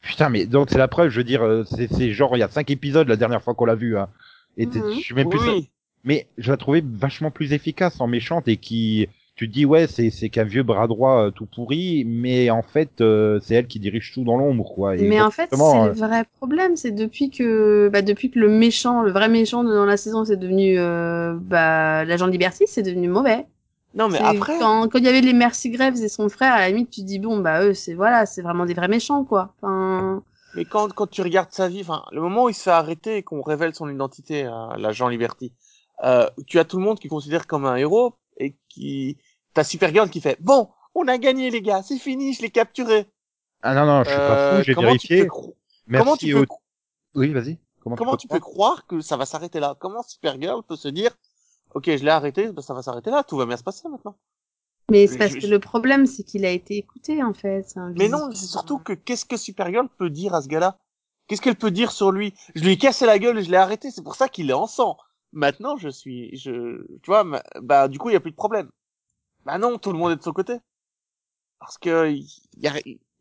Putain, 0.00 0.28
mais 0.30 0.46
donc 0.46 0.68
c'est 0.70 0.78
la 0.78 0.88
preuve, 0.88 1.10
je 1.10 1.18
veux 1.18 1.24
dire, 1.24 1.42
euh, 1.42 1.62
c'est 1.64 1.86
c'est 1.92 2.10
genre 2.12 2.36
il 2.36 2.40
y 2.40 2.42
a 2.42 2.48
cinq 2.48 2.70
épisodes 2.70 3.08
la 3.08 3.16
dernière 3.16 3.40
fois 3.42 3.54
qu'on 3.54 3.64
l'a 3.66 3.76
vu, 3.76 3.96
hein. 3.96 4.08
Et 4.56 4.66
t'es- 4.66 4.80
Mhm. 4.80 4.90
je 4.90 4.98
suis 4.98 5.14
même 5.14 5.28
plus, 5.28 5.38
oui. 5.48 5.70
mais 6.04 6.26
je 6.38 6.50
la 6.50 6.56
trouvais 6.56 6.82
vachement 6.84 7.30
plus 7.30 7.52
efficace 7.52 8.00
en 8.00 8.08
méchante 8.08 8.48
et 8.48 8.56
qui, 8.56 9.06
tu 9.34 9.48
te 9.48 9.54
dis 9.54 9.64
ouais, 9.64 9.86
c'est 9.86 10.10
c'est 10.10 10.28
qu'un 10.28 10.44
vieux 10.44 10.62
bras 10.62 10.86
droit 10.86 11.26
euh, 11.26 11.30
tout 11.30 11.46
pourri, 11.46 12.04
mais 12.06 12.50
en 12.50 12.62
fait 12.62 13.00
euh, 13.00 13.40
c'est 13.40 13.54
elle 13.54 13.66
qui 13.66 13.80
dirige 13.80 14.12
tout 14.12 14.24
dans 14.24 14.36
l'ombre, 14.36 14.74
quoi. 14.74 14.96
Et 14.96 15.02
Mais 15.02 15.22
en 15.22 15.30
fait, 15.30 15.48
c'est 15.50 15.56
le 15.56 15.92
vrai 15.92 16.24
problème, 16.38 16.76
c'est 16.76 16.90
depuis 16.90 17.30
que, 17.30 17.88
bah, 17.90 18.02
depuis 18.02 18.30
que 18.30 18.38
le 18.38 18.48
méchant, 18.48 19.02
le 19.02 19.10
vrai 19.10 19.28
méchant 19.28 19.64
dans 19.64 19.86
la 19.86 19.96
saison, 19.96 20.24
c'est 20.24 20.36
devenu, 20.36 20.78
euh, 20.78 21.34
bah, 21.40 22.04
l'agent 22.04 22.26
de 22.26 22.32
Liberty, 22.32 22.64
c'est 22.66 22.82
devenu 22.82 23.08
mauvais. 23.08 23.46
Non, 23.94 24.08
mais 24.08 24.18
après, 24.18 24.58
quand, 24.58 24.88
quand 24.88 24.98
il 24.98 25.04
y 25.04 25.08
avait 25.08 25.20
les 25.20 25.34
Mercy 25.34 25.70
Graves 25.70 25.96
et 26.02 26.08
son 26.08 26.28
frère, 26.28 26.54
à 26.54 26.58
la 26.60 26.68
limite, 26.68 26.90
tu 26.90 27.00
te 27.00 27.06
dis 27.06 27.18
bon, 27.18 27.38
bah, 27.38 27.64
eux, 27.64 27.74
c'est, 27.74 27.94
voilà, 27.94 28.26
c'est 28.26 28.42
vraiment 28.42 28.66
des 28.66 28.74
vrais 28.74 28.88
méchants, 28.88 29.24
quoi. 29.24 29.54
Enfin, 29.60 30.22
mais 30.54 30.66
quand, 30.66 30.92
quand 30.92 31.06
tu 31.06 31.22
regardes 31.22 31.52
sa 31.52 31.68
vie, 31.68 31.80
enfin, 31.80 32.02
le 32.12 32.20
moment 32.20 32.44
où 32.44 32.48
il 32.50 32.54
se 32.54 32.64
fait 32.64 32.70
arrêter 32.70 33.16
et 33.16 33.22
qu'on 33.22 33.40
révèle 33.40 33.74
son 33.74 33.88
identité 33.88 34.44
à 34.44 34.76
l'agent 34.78 35.08
Liberty, 35.08 35.52
euh, 36.04 36.28
tu 36.46 36.58
as 36.58 36.64
tout 36.64 36.78
le 36.78 36.84
monde 36.84 36.98
qui 36.98 37.08
considère 37.08 37.46
comme 37.46 37.64
un 37.64 37.76
héros 37.76 38.14
et 38.38 38.56
qui, 38.68 39.18
t'as 39.54 39.64
Supergirl 39.64 40.10
qui 40.10 40.20
fait, 40.20 40.38
bon, 40.40 40.70
on 40.94 41.08
a 41.08 41.18
gagné 41.18 41.50
les 41.50 41.62
gars, 41.62 41.82
c'est 41.82 41.98
fini, 41.98 42.34
je 42.34 42.42
l'ai 42.42 42.50
capturé. 42.50 43.06
ah 43.62 43.74
non 43.74 43.86
non, 43.86 44.04
je 44.04 44.10
suis 44.12 44.20
pas 44.22 44.36
Euh, 44.36 44.36
fou, 44.36 44.62
j'ai 44.62 44.74
comment 44.74 44.96
tu 44.96 45.08
vérifié. 45.08 45.16
peux 45.16 45.26
cro- 45.26 45.56
Merci 45.86 46.06
comment 46.06 46.16
tu 46.16 46.28
peux, 46.28 46.42
au- 46.42 46.46
Oui, 47.14 47.32
vas-y. 47.32 47.58
Comment, 47.80 47.96
comment 47.96 48.16
tu 48.16 48.28
peux 48.28 48.40
croire 48.40 48.86
que 48.86 49.00
ça 49.00 49.16
va 49.16 49.24
s'arrêter 49.26 49.58
là? 49.60 49.76
Comment 49.80 50.02
Supergirl 50.02 50.62
peut 50.62 50.76
se 50.76 50.88
dire, 50.88 51.16
ok, 51.74 51.86
je 51.86 52.04
l'ai 52.04 52.10
arrêté, 52.10 52.52
bah, 52.52 52.62
ça 52.62 52.74
va 52.74 52.82
s'arrêter 52.82 53.10
là, 53.10 53.24
tout 53.24 53.36
va 53.36 53.46
bien 53.46 53.56
se 53.56 53.64
passer 53.64 53.88
maintenant. 53.88 54.16
mais 54.90 55.06
c'est 55.08 55.18
parce 55.18 55.34
je- 55.34 55.40
que 55.40 55.46
le 55.46 55.58
problème, 55.58 56.06
c'est 56.06 56.22
qu'il 56.22 56.44
a 56.44 56.50
été 56.50 56.76
écouté, 56.76 57.22
en 57.22 57.34
fait. 57.34 57.74
Mais 57.96 58.08
non, 58.08 58.30
c'est 58.34 58.46
surtout 58.46 58.78
que 58.78 58.92
qu'est-ce 58.92 59.24
que 59.24 59.36
Supergirl 59.38 59.88
peut 59.88 60.10
dire 60.10 60.34
à 60.34 60.42
ce 60.42 60.48
gars-là? 60.48 60.78
Qu'est-ce 61.26 61.40
qu'elle 61.40 61.56
peut 61.56 61.70
dire 61.70 61.92
sur 61.92 62.10
lui? 62.10 62.34
Je 62.54 62.62
lui 62.64 62.72
ai 62.72 62.78
cassé 62.78 63.06
la 63.06 63.18
gueule 63.18 63.38
et 63.38 63.42
je 63.44 63.50
l'ai 63.50 63.56
arrêté, 63.56 63.90
c'est 63.90 64.02
pour 64.02 64.14
ça 64.14 64.28
qu'il 64.28 64.50
est 64.50 64.54
en 64.54 64.66
sang. 64.66 64.98
Maintenant, 65.32 65.76
je 65.76 65.88
suis, 65.88 66.36
je, 66.36 66.84
tu 67.02 67.10
vois, 67.10 67.24
bah 67.62 67.88
du 67.88 67.98
coup, 67.98 68.10
il 68.10 68.12
y 68.12 68.16
a 68.16 68.20
plus 68.20 68.30
de 68.30 68.36
problème. 68.36 68.70
Bah 69.44 69.58
non, 69.58 69.78
tout 69.78 69.92
le 69.92 69.98
monde 69.98 70.12
est 70.12 70.16
de 70.16 70.22
son 70.22 70.32
côté. 70.32 70.58
Parce 71.58 71.78
que 71.78 72.10
il 72.10 72.26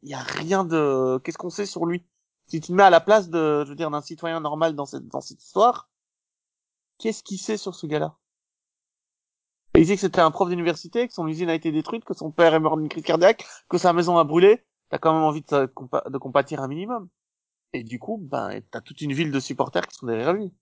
y 0.04 0.14
a, 0.14 0.20
rien 0.20 0.64
de, 0.66 1.20
qu'est-ce 1.24 1.38
qu'on 1.38 1.50
sait 1.50 1.66
sur 1.66 1.86
lui? 1.86 2.06
Si 2.48 2.60
tu 2.60 2.68
te 2.68 2.74
mets 2.74 2.84
à 2.84 2.90
la 2.90 3.00
place 3.02 3.30
de, 3.30 3.64
je 3.64 3.70
veux 3.70 3.76
dire, 3.76 3.92
d'un 3.92 4.02
citoyen 4.02 4.40
normal 4.42 4.76
dans 4.76 4.86
cette 4.86 5.08
dans 5.08 5.22
cette 5.22 5.44
histoire, 5.44 5.90
qu'est-ce 6.98 7.24
qu'il 7.24 7.40
sait 7.40 7.58
sur 7.58 7.76
ce 7.76 7.88
gars-là? 7.88 8.18
Il 9.76 9.86
dit 9.86 9.96
que 9.96 10.02
c'était 10.02 10.20
un 10.20 10.32
prof 10.32 10.50
d'université, 10.50 11.08
que 11.08 11.14
son 11.14 11.28
usine 11.28 11.50
a 11.50 11.56
été 11.56 11.72
détruite, 11.72 12.04
que 12.04 12.14
son 12.14 12.32
père 12.32 12.54
est 12.54 12.60
mort 12.60 12.78
d'une 12.78 12.90
crise 12.90 13.04
cardiaque, 13.04 13.46
que 13.70 13.78
sa 13.78 13.94
maison 13.94 14.18
a 14.18 14.24
brûlé. 14.26 14.66
T'as 14.90 14.98
quand 14.98 15.14
même 15.14 15.24
envie 15.24 15.44
de, 15.44 15.72
de 16.10 16.18
compatir 16.18 16.62
un 16.62 16.68
minimum. 16.68 17.08
Et 17.74 17.84
du 17.84 18.00
coup, 18.00 18.18
ben, 18.18 18.62
t'as 18.72 18.82
toute 18.82 19.02
une 19.02 19.14
ville 19.14 19.32
de 19.32 19.40
supporters 19.40 19.88
qui 19.88 19.96
sont 19.96 20.08
derrière 20.08 20.34
lui. 20.34 20.54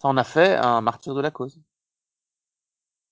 Ça 0.00 0.08
en 0.08 0.16
a 0.16 0.24
fait 0.24 0.54
un 0.56 0.80
martyr 0.80 1.14
de 1.14 1.20
la 1.20 1.30
cause. 1.30 1.60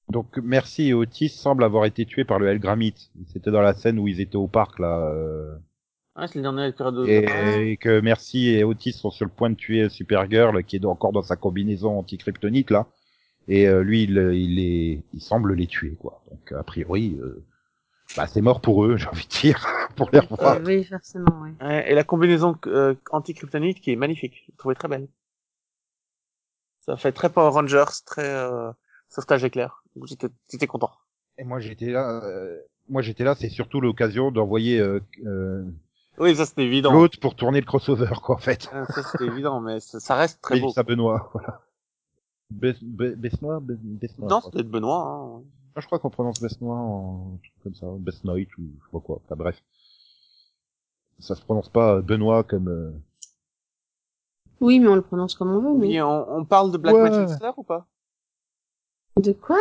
Donc 0.08 0.38
Merci 0.42 0.88
et 0.88 0.94
Otis 0.94 1.28
semblent 1.28 1.64
avoir 1.64 1.84
été 1.84 2.06
tués 2.06 2.24
par 2.24 2.38
le 2.38 2.48
Helgramite. 2.48 3.10
C'était 3.26 3.50
dans 3.50 3.60
la 3.60 3.74
scène 3.74 3.98
où 3.98 4.08
ils 4.08 4.20
étaient 4.20 4.36
au 4.36 4.48
parc 4.48 4.78
là. 4.78 5.10
euh, 5.12 5.54
Ouais, 6.16 6.26
c'est 6.26 6.36
le 6.36 6.42
dernier 6.42 6.72
période 6.72 6.96
de... 6.96 7.06
et, 7.06 7.72
et 7.72 7.76
que 7.76 8.00
Merci 8.00 8.48
et 8.48 8.64
Otis 8.64 8.92
sont 8.92 9.10
sur 9.10 9.26
le 9.26 9.30
point 9.30 9.50
de 9.50 9.54
tuer 9.54 9.88
Supergirl 9.88 10.64
qui 10.64 10.76
est 10.76 10.84
encore 10.86 11.12
dans 11.12 11.22
sa 11.22 11.36
combinaison 11.36 11.98
anti-kryptonite 11.98 12.70
là. 12.70 12.86
Et 13.48 13.68
euh, 13.68 13.82
lui, 13.82 14.02
il, 14.04 14.18
il, 14.34 14.58
est, 14.58 15.02
il 15.12 15.20
semble 15.20 15.54
les 15.54 15.66
tuer 15.66 15.96
quoi. 16.00 16.22
Donc 16.30 16.52
a 16.52 16.62
priori, 16.62 17.16
euh, 17.20 17.44
bah, 18.16 18.26
c'est 18.26 18.40
mort 18.40 18.60
pour 18.60 18.84
eux, 18.84 18.96
j'ai 18.98 19.08
envie 19.08 19.24
de 19.26 19.40
dire, 19.40 19.66
pour 19.94 20.10
les 20.12 20.20
revoir. 20.20 20.56
Euh, 20.56 20.64
oui, 20.64 20.84
forcément, 20.84 21.42
oui. 21.42 21.50
Et 21.86 21.94
la 21.94 22.04
combinaison 22.04 22.56
euh, 22.66 22.94
anti-kryptonite 23.10 23.80
qui 23.80 23.92
est 23.92 23.96
magnifique. 23.96 24.44
Je 24.50 24.56
trouvée 24.56 24.74
très 24.74 24.88
belle. 24.88 25.08
Ça 26.88 26.96
fait 26.96 27.12
très 27.12 27.28
Power 27.30 27.50
Rangers, 27.50 27.84
très 28.06 28.26
euh, 28.26 28.72
sauvetage 29.10 29.44
éclair. 29.44 29.82
Donc 29.94 30.06
j'étais, 30.06 30.28
j'étais 30.50 30.66
content. 30.66 30.90
Et 31.36 31.44
moi 31.44 31.60
j'étais 31.60 31.90
là, 31.90 32.20
euh, 32.24 32.56
moi 32.88 33.02
j'étais 33.02 33.24
là, 33.24 33.34
c'est 33.34 33.50
surtout 33.50 33.80
l'occasion 33.80 34.30
d'envoyer 34.30 34.80
euh, 34.80 35.00
euh, 35.26 35.64
Oui, 36.18 36.34
ça 36.34 36.46
c'était 36.46 36.64
évident. 36.64 36.92
l'autre 36.92 37.20
pour 37.20 37.36
tourner 37.36 37.60
le 37.60 37.66
crossover 37.66 38.14
quoi 38.22 38.36
en 38.36 38.38
fait. 38.38 38.70
Euh, 38.72 38.86
Ça 38.86 39.02
c'était 39.02 39.26
évident, 39.26 39.60
mais 39.60 39.80
ça, 39.80 40.00
ça 40.00 40.14
reste 40.16 40.40
très 40.40 40.54
beau. 40.56 40.62
Mélissa 40.68 40.82
Benoît, 40.82 41.28
voilà. 41.34 41.60
Bes- 42.50 42.82
Be- 42.82 43.14
Besnois, 43.16 43.60
Be- 43.60 43.76
Besnois, 43.78 44.28
Non, 44.28 44.40
c'était 44.40 44.62
Benoît. 44.62 45.04
Hein. 45.04 45.42
Ah, 45.76 45.80
je 45.80 45.86
crois 45.86 45.98
qu'on 45.98 46.08
prononce 46.10 46.40
Besnois 46.40 46.74
en 46.78 47.38
comme 47.62 47.74
ça, 47.74 47.86
Besnoit 47.98 48.36
ou 48.36 48.40
je 48.48 48.54
sais 48.86 48.90
pas 48.90 49.00
quoi. 49.00 49.20
Enfin 49.26 49.36
bref. 49.36 49.62
Ça 51.18 51.34
se 51.34 51.42
prononce 51.42 51.68
pas 51.68 52.00
Benoît 52.00 52.44
comme. 52.44 52.98
Euh, 54.62 54.64
Oui, 54.66 54.80
mais 54.80 54.88
on 54.88 54.94
le 54.94 55.02
prononce 55.02 55.34
comme 55.34 55.50
on 55.50 55.60
veut, 55.60 55.70
Oui, 55.70 55.88
mais. 55.94 56.02
on, 56.02 56.38
on 56.38 56.44
parle 56.44 56.72
de 56.72 56.78
Black 56.78 56.94
Ouais. 56.94 57.10
Manchester 57.10 57.50
ou 57.56 57.62
pas? 57.62 57.86
De 59.16 59.32
quoi? 59.32 59.58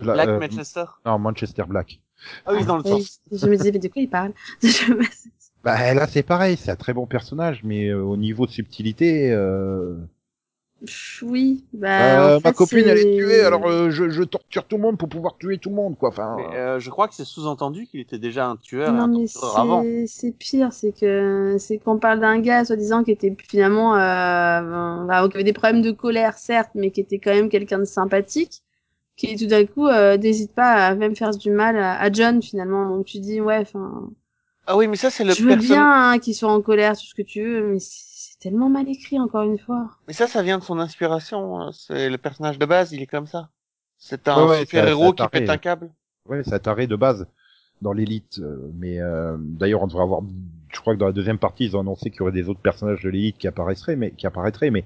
Bla- 0.00 0.14
Black 0.14 0.28
euh, 0.28 0.40
Manchester. 0.40 0.84
Non, 1.04 1.18
Manchester 1.18 1.64
Black. 1.68 2.00
Ah 2.44 2.52
oui, 2.54 2.64
dans 2.64 2.76
le 2.78 2.82
Oui, 2.84 2.90
sens. 3.02 3.20
je 3.30 3.46
me 3.46 3.56
disais, 3.56 3.72
mais 3.72 3.78
de 3.78 3.88
quoi 3.88 4.02
il 4.02 4.08
parle? 4.10 4.32
Bah 5.64 5.94
là 5.94 6.06
c'est 6.06 6.22
pareil, 6.22 6.56
c'est 6.56 6.70
un 6.70 6.76
très 6.76 6.92
bon 6.92 7.06
personnage, 7.06 7.62
mais 7.64 7.88
euh, 7.88 8.00
au 8.00 8.16
niveau 8.16 8.46
de 8.46 8.52
subtilité, 8.52 9.32
euh... 9.32 9.96
Oui, 11.22 11.64
bah. 11.72 12.34
euh, 12.34 12.36
en 12.36 12.40
ma 12.44 12.52
copine 12.52 12.86
elle 12.86 12.98
est 12.98 13.16
tuée, 13.16 13.40
alors 13.40 13.66
euh, 13.66 13.90
je, 13.90 14.10
je 14.10 14.22
torture 14.22 14.66
tout 14.66 14.76
le 14.76 14.82
monde 14.82 14.98
pour 14.98 15.08
pouvoir 15.08 15.36
tuer 15.38 15.58
tout 15.58 15.70
le 15.70 15.74
monde 15.76 15.96
quoi. 15.98 16.10
Enfin. 16.10 16.36
Mais, 16.36 16.54
euh, 16.56 16.78
je 16.78 16.90
crois 16.90 17.08
que 17.08 17.14
c'est 17.14 17.24
sous-entendu 17.24 17.86
qu'il 17.86 18.00
était 18.00 18.18
déjà 18.18 18.46
un 18.48 18.56
tueur, 18.56 18.98
et 18.98 18.98
Non 18.98 19.04
un 19.04 19.08
mais 19.08 19.26
tortureur 19.32 19.56
avant. 19.58 19.82
c'est 19.82 20.06
c'est 20.06 20.32
pire, 20.32 20.72
c'est 20.72 20.92
que 20.92 21.56
c'est 21.58 21.78
qu'on 21.78 21.98
parle 21.98 22.20
d'un 22.20 22.40
gars 22.40 22.64
soi-disant 22.64 23.04
qui 23.04 23.10
était 23.12 23.34
finalement 23.48 23.94
euh, 23.96 25.04
bah, 25.06 25.26
qui 25.28 25.36
avait 25.36 25.44
des 25.44 25.52
problèmes 25.52 25.82
de 25.82 25.90
colère 25.92 26.38
certes, 26.38 26.70
mais 26.74 26.90
qui 26.90 27.00
était 27.00 27.18
quand 27.18 27.32
même 27.34 27.48
quelqu'un 27.48 27.78
de 27.78 27.84
sympathique, 27.84 28.62
qui 29.16 29.36
tout 29.36 29.46
d'un 29.46 29.66
coup 29.66 29.86
euh, 29.88 30.16
n'hésite 30.18 30.54
pas 30.54 30.74
à 30.88 30.94
même 30.94 31.16
faire 31.16 31.30
du 31.36 31.50
mal 31.50 31.76
à, 31.78 32.00
à 32.00 32.12
John 32.12 32.42
finalement. 32.42 32.88
Donc 32.90 33.06
tu 33.06 33.20
dis 33.20 33.40
ouais, 33.40 33.58
enfin, 33.60 34.10
Ah 34.66 34.76
oui, 34.76 34.86
mais 34.88 34.96
ça 34.96 35.10
c'est 35.10 35.24
le 35.24 35.34
je 35.34 35.42
veux 35.42 35.56
personnage. 35.56 35.66
bien 35.68 36.12
hein, 36.12 36.18
qu'il 36.18 36.34
soit 36.34 36.50
en 36.52 36.60
colère, 36.62 36.96
tout 36.96 37.04
ce 37.06 37.14
que 37.14 37.22
tu 37.22 37.42
veux, 37.42 37.62
mais 37.72 37.78
tellement 38.46 38.68
mal 38.68 38.88
écrit 38.88 39.18
encore 39.18 39.42
une 39.42 39.58
fois. 39.58 39.90
Mais 40.06 40.12
ça, 40.12 40.26
ça 40.28 40.42
vient 40.42 40.58
de 40.58 40.62
son 40.62 40.78
inspiration. 40.78 41.60
hein. 41.60 41.70
C'est 41.72 42.08
le 42.08 42.18
personnage 42.18 42.58
de 42.58 42.66
base, 42.66 42.92
il 42.92 43.02
est 43.02 43.06
comme 43.06 43.26
ça. 43.26 43.48
C'est 43.98 44.28
un 44.28 44.44
Ouais, 44.44 44.48
ouais, 44.50 44.58
super 44.60 44.84
ça- 44.84 44.90
héros 44.90 45.14
ça 45.18 45.24
qui 45.24 45.30
pète 45.30 45.50
un 45.50 45.56
câble. 45.58 45.90
Ouais, 46.28 46.42
c'est 46.44 46.60
taré 46.60 46.86
de 46.86 46.94
base 46.96 47.26
dans 47.82 47.92
l'élite. 47.92 48.38
euh, 48.38 48.70
mais 48.78 49.00
euh, 49.00 49.36
d'ailleurs, 49.38 49.82
on 49.82 49.86
devrait 49.88 50.04
avoir. 50.04 50.20
Je 50.72 50.80
crois 50.80 50.94
que 50.94 51.00
dans 51.00 51.06
la 51.06 51.12
deuxième 51.12 51.38
partie, 51.38 51.64
ils 51.64 51.76
ont 51.76 51.80
annoncé 51.80 52.10
qu'il 52.10 52.20
y 52.20 52.22
aurait 52.22 52.32
des 52.32 52.48
autres 52.48 52.60
personnages 52.60 53.02
de 53.02 53.08
l'élite 53.08 53.38
qui 53.38 53.48
apparaîtraient, 53.48 53.96
mais 53.96 54.10
qui 54.12 54.26
apparaîtraient. 54.26 54.70
Mais 54.70 54.84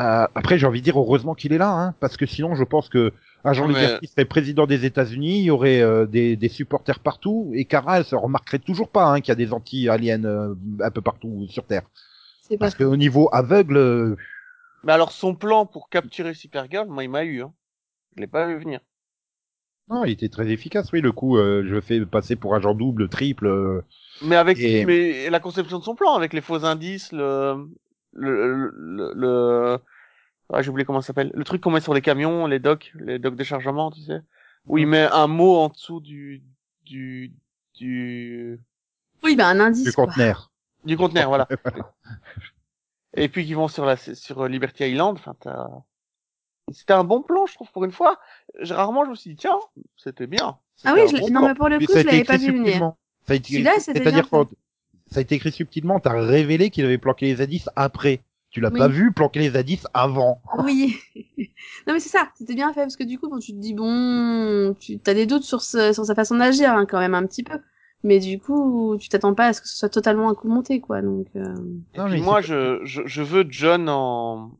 euh, 0.00 0.26
après, 0.34 0.58
j'ai 0.58 0.66
envie 0.66 0.80
de 0.80 0.84
dire 0.84 0.98
heureusement 0.98 1.34
qu'il 1.34 1.52
est 1.52 1.58
là, 1.58 1.70
hein, 1.70 1.94
parce 2.00 2.16
que 2.16 2.26
sinon, 2.26 2.54
je 2.56 2.64
pense 2.64 2.88
que 2.88 3.12
Agent 3.44 3.68
Mais- 3.68 3.74
Liberty 3.74 4.06
serait 4.08 4.24
président 4.24 4.66
des 4.66 4.84
États-Unis, 4.84 5.38
il 5.40 5.44
y 5.44 5.50
aurait 5.50 5.80
euh, 5.82 6.06
des, 6.06 6.34
des 6.34 6.48
supporters 6.48 6.98
partout, 6.98 7.50
et 7.54 7.66
Kara, 7.66 7.98
elle 7.98 8.04
se 8.04 8.14
remarquerait 8.16 8.58
toujours 8.58 8.88
pas 8.88 9.06
hein, 9.06 9.20
qu'il 9.20 9.28
y 9.28 9.32
a 9.32 9.36
des 9.36 9.52
anti-aliens 9.52 10.24
euh, 10.24 10.54
un 10.80 10.90
peu 10.90 11.02
partout 11.02 11.46
sur 11.50 11.64
Terre. 11.66 11.82
C'est 12.46 12.58
pas 12.58 12.66
Parce 12.66 12.74
qu'au 12.74 12.96
niveau 12.96 13.28
aveugle, 13.32 14.16
Mais 14.84 14.92
alors, 14.92 15.12
son 15.12 15.34
plan 15.34 15.66
pour 15.66 15.88
capturer 15.88 16.34
Supergirl, 16.34 16.88
moi, 16.88 17.02
il 17.04 17.10
m'a 17.10 17.24
eu. 17.24 17.42
Hein. 17.42 17.52
Je 18.16 18.20
l'ai 18.20 18.26
pas 18.26 18.46
vu 18.46 18.58
venir. 18.58 18.80
non, 19.88 20.04
il 20.04 20.12
était 20.12 20.28
très 20.28 20.48
efficace. 20.50 20.92
Oui, 20.92 21.00
le 21.00 21.12
coup, 21.12 21.36
euh, 21.36 21.64
je 21.66 21.80
fais 21.80 22.04
passer 22.06 22.36
pour 22.36 22.54
agent 22.54 22.74
double, 22.74 23.08
triple. 23.08 23.46
euh, 23.46 23.82
Mais 24.22 24.36
avec 24.36 24.58
Et- 24.58 24.84
mais 24.84 25.28
la 25.30 25.40
conception 25.40 25.78
de 25.78 25.84
son 25.84 25.94
plan, 25.94 26.14
avec 26.14 26.32
les 26.32 26.40
faux 26.40 26.64
indices, 26.64 27.12
le 27.12 27.68
le 28.12 28.70
le, 28.72 29.12
le... 29.14 29.78
Ah, 30.52 30.62
j'ai 30.62 30.70
oublié 30.70 30.84
comment 30.84 31.00
ça 31.00 31.08
s'appelle. 31.08 31.32
Le 31.34 31.44
truc 31.44 31.60
qu'on 31.62 31.70
met 31.70 31.80
sur 31.80 31.94
les 31.94 32.02
camions, 32.02 32.46
les 32.46 32.58
docks, 32.60 32.92
les 33.00 33.18
docks 33.18 33.36
de 33.36 33.44
chargement, 33.44 33.90
tu 33.90 34.00
sais, 34.00 34.20
où 34.66 34.78
il 34.78 34.86
met 34.86 35.02
un 35.12 35.26
mot 35.26 35.56
en 35.56 35.68
dessous 35.68 36.00
du 36.00 36.42
du 36.84 37.32
du 37.74 38.60
oui, 39.22 39.36
bah 39.36 39.48
un 39.48 39.60
indice. 39.60 39.84
du 39.84 39.92
quoi. 39.92 40.06
conteneur. 40.06 40.50
Du 40.84 40.96
conteneur, 40.96 41.28
voilà. 41.28 41.48
Et 43.16 43.28
puis 43.28 43.44
qu'ils 43.46 43.56
vont 43.56 43.68
sur 43.68 43.84
la 43.84 43.96
sur 43.96 44.46
Liberty 44.48 44.84
Island. 44.90 45.16
Enfin, 45.18 45.34
t'as- 45.40 45.68
c'était 46.72 46.94
un 46.94 47.04
bon 47.04 47.22
plan, 47.22 47.46
je 47.46 47.54
trouve, 47.54 47.70
pour 47.70 47.84
une 47.84 47.92
fois. 47.92 48.18
J'ai- 48.60 48.74
Rarement, 48.74 49.04
je 49.04 49.10
me 49.10 49.14
suis 49.14 49.30
dit 49.30 49.36
tiens, 49.36 49.58
c'était 49.96 50.26
bien. 50.26 50.58
Ah 50.84 50.94
oui, 50.94 51.02
je 51.10 51.18
bon 51.18 51.28
non 51.30 51.40
plan. 51.40 51.48
mais 51.48 51.54
pour 51.54 51.68
le 51.68 51.78
coup, 51.78 51.92
je 51.94 52.04
l'avais 52.04 52.24
pas 52.24 52.36
vu 52.36 52.52
venir. 52.52 52.92
Ça 53.26 53.32
a 53.34 53.36
été- 53.36 53.62
C'est-à-dire 53.80 54.28
quand 54.28 54.48
ça 55.10 55.18
a 55.18 55.22
été 55.22 55.36
écrit 55.36 55.52
subtilement, 55.52 56.00
t'as 56.00 56.18
révélé 56.20 56.70
qu'il 56.70 56.84
avait 56.84 56.98
planqué 56.98 57.26
les 57.26 57.40
indices 57.40 57.68
après. 57.76 58.22
Tu 58.50 58.60
l'as 58.60 58.70
Oui. 58.72 58.78
pas 58.78 58.88
vu 58.88 59.12
planquer 59.12 59.40
les 59.40 59.56
indices 59.56 59.86
avant. 59.94 60.40
Oui. 60.58 60.96
non 61.86 61.92
mais 61.94 62.00
c'est 62.00 62.08
ça, 62.08 62.28
c'était 62.36 62.54
bien 62.54 62.72
fait 62.72 62.80
parce 62.82 62.96
que 62.96 63.02
du 63.04 63.18
coup, 63.18 63.28
bon, 63.28 63.38
tu 63.38 63.52
te 63.52 63.58
dis 63.58 63.74
bon, 63.74 64.74
tu 64.78 65.00
as 65.06 65.14
des 65.14 65.26
doutes 65.26 65.42
sur, 65.42 65.60
ce- 65.62 65.92
sur 65.92 66.04
sa 66.04 66.14
façon 66.14 66.36
d'agir 66.36 66.72
hein, 66.72 66.86
quand 66.86 66.98
même 67.00 67.14
un 67.14 67.26
petit 67.26 67.42
peu, 67.42 67.60
mais 68.04 68.20
du 68.20 68.38
coup, 68.40 68.96
tu 69.00 69.08
t'attends 69.08 69.34
pas 69.34 69.48
à 69.48 69.52
ce 69.54 69.60
que 69.62 69.68
ce 69.68 69.76
soit 69.78 69.88
totalement 69.90 70.30
un 70.30 70.34
coup 70.34 70.48
monté 70.48 70.80
quoi. 70.80 71.02
Donc 71.02 71.28
euh, 71.36 71.54
Et 71.94 72.00
Non, 72.00 72.08
puis 72.08 72.16
mais 72.16 72.20
moi, 72.20 72.40
je, 72.40 72.80
je, 72.84 73.02
je 73.06 73.22
veux 73.22 73.46
John 73.48 73.88
en, 73.88 74.50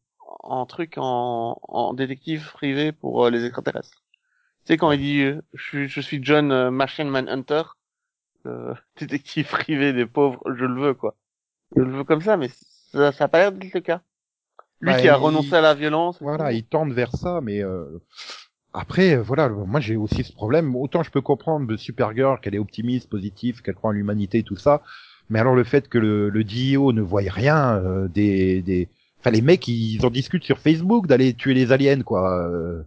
en 0.40 0.66
truc, 0.66 0.94
en, 0.98 1.58
en 1.62 1.94
détective 1.94 2.50
privé 2.52 2.92
pour 2.92 3.24
euh, 3.26 3.30
les 3.30 3.44
extraterrestres. 3.44 4.02
Tu 4.66 4.74
sais, 4.74 4.78
quand 4.78 4.92
il 4.92 5.00
dit 5.00 5.22
euh, 5.22 5.42
je, 5.54 5.62
suis, 5.64 5.88
je 5.88 6.00
suis 6.00 6.20
John 6.22 6.52
euh, 6.52 6.70
Machine 6.70 7.08
Manhunter, 7.08 7.62
euh, 8.46 8.74
détective 9.00 9.48
privé 9.48 9.92
des 9.92 10.06
pauvres, 10.06 10.42
je 10.54 10.64
le 10.66 10.80
veux, 10.80 10.94
quoi. 10.94 11.16
Je 11.76 11.82
le 11.82 11.92
veux 11.92 12.04
comme 12.04 12.22
ça, 12.22 12.36
mais 12.36 12.50
ça, 12.92 13.12
ça 13.12 13.24
a 13.24 13.28
pas 13.28 13.38
l'air 13.40 13.52
d'être 13.52 13.74
le 13.74 13.80
cas. 13.80 14.02
Lui 14.80 14.92
Bah, 14.92 14.96
qui 14.96 15.08
a 15.08 15.16
il- 15.16 15.16
renoncé 15.16 15.56
à 15.56 15.60
la 15.62 15.74
violence. 15.74 16.18
Voilà, 16.20 16.52
ils 16.52 16.66
tendent 16.66 16.92
vers 16.92 17.12
ça, 17.16 17.40
mais 17.42 17.62
euh, 17.62 18.00
après, 18.74 19.14
euh, 19.16 19.22
voilà, 19.22 19.48
moi 19.48 19.80
j'ai 19.80 19.96
aussi 19.96 20.24
ce 20.24 20.32
problème. 20.32 20.74
Autant 20.76 21.02
je 21.02 21.10
peux 21.10 21.20
comprendre 21.22 21.66
de 21.66 21.76
Supergirl 21.76 22.40
qu'elle 22.40 22.54
est 22.54 22.58
optimiste, 22.58 23.08
positive, 23.08 23.62
qu'elle 23.62 23.74
croit 23.74 23.90
en 23.90 23.92
l'humanité, 23.94 24.42
tout 24.42 24.56
ça, 24.56 24.82
mais 25.30 25.38
alors 25.38 25.54
le 25.54 25.64
fait 25.64 25.88
que 25.88 25.98
le, 25.98 26.28
le 26.28 26.44
DIO 26.44 26.92
ne 26.92 27.00
voie 27.00 27.22
rien 27.26 27.76
euh, 27.76 28.08
des, 28.08 28.60
des, 28.62 28.88
enfin 29.20 29.30
les 29.30 29.40
mecs 29.42 29.66
ils 29.68 30.04
en 30.04 30.10
discutent 30.10 30.44
sur 30.44 30.58
Facebook 30.58 31.06
d'aller 31.06 31.32
tuer 31.34 31.54
les 31.54 31.72
aliens, 31.72 32.02
quoi. 32.02 32.48
Euh, 32.48 32.82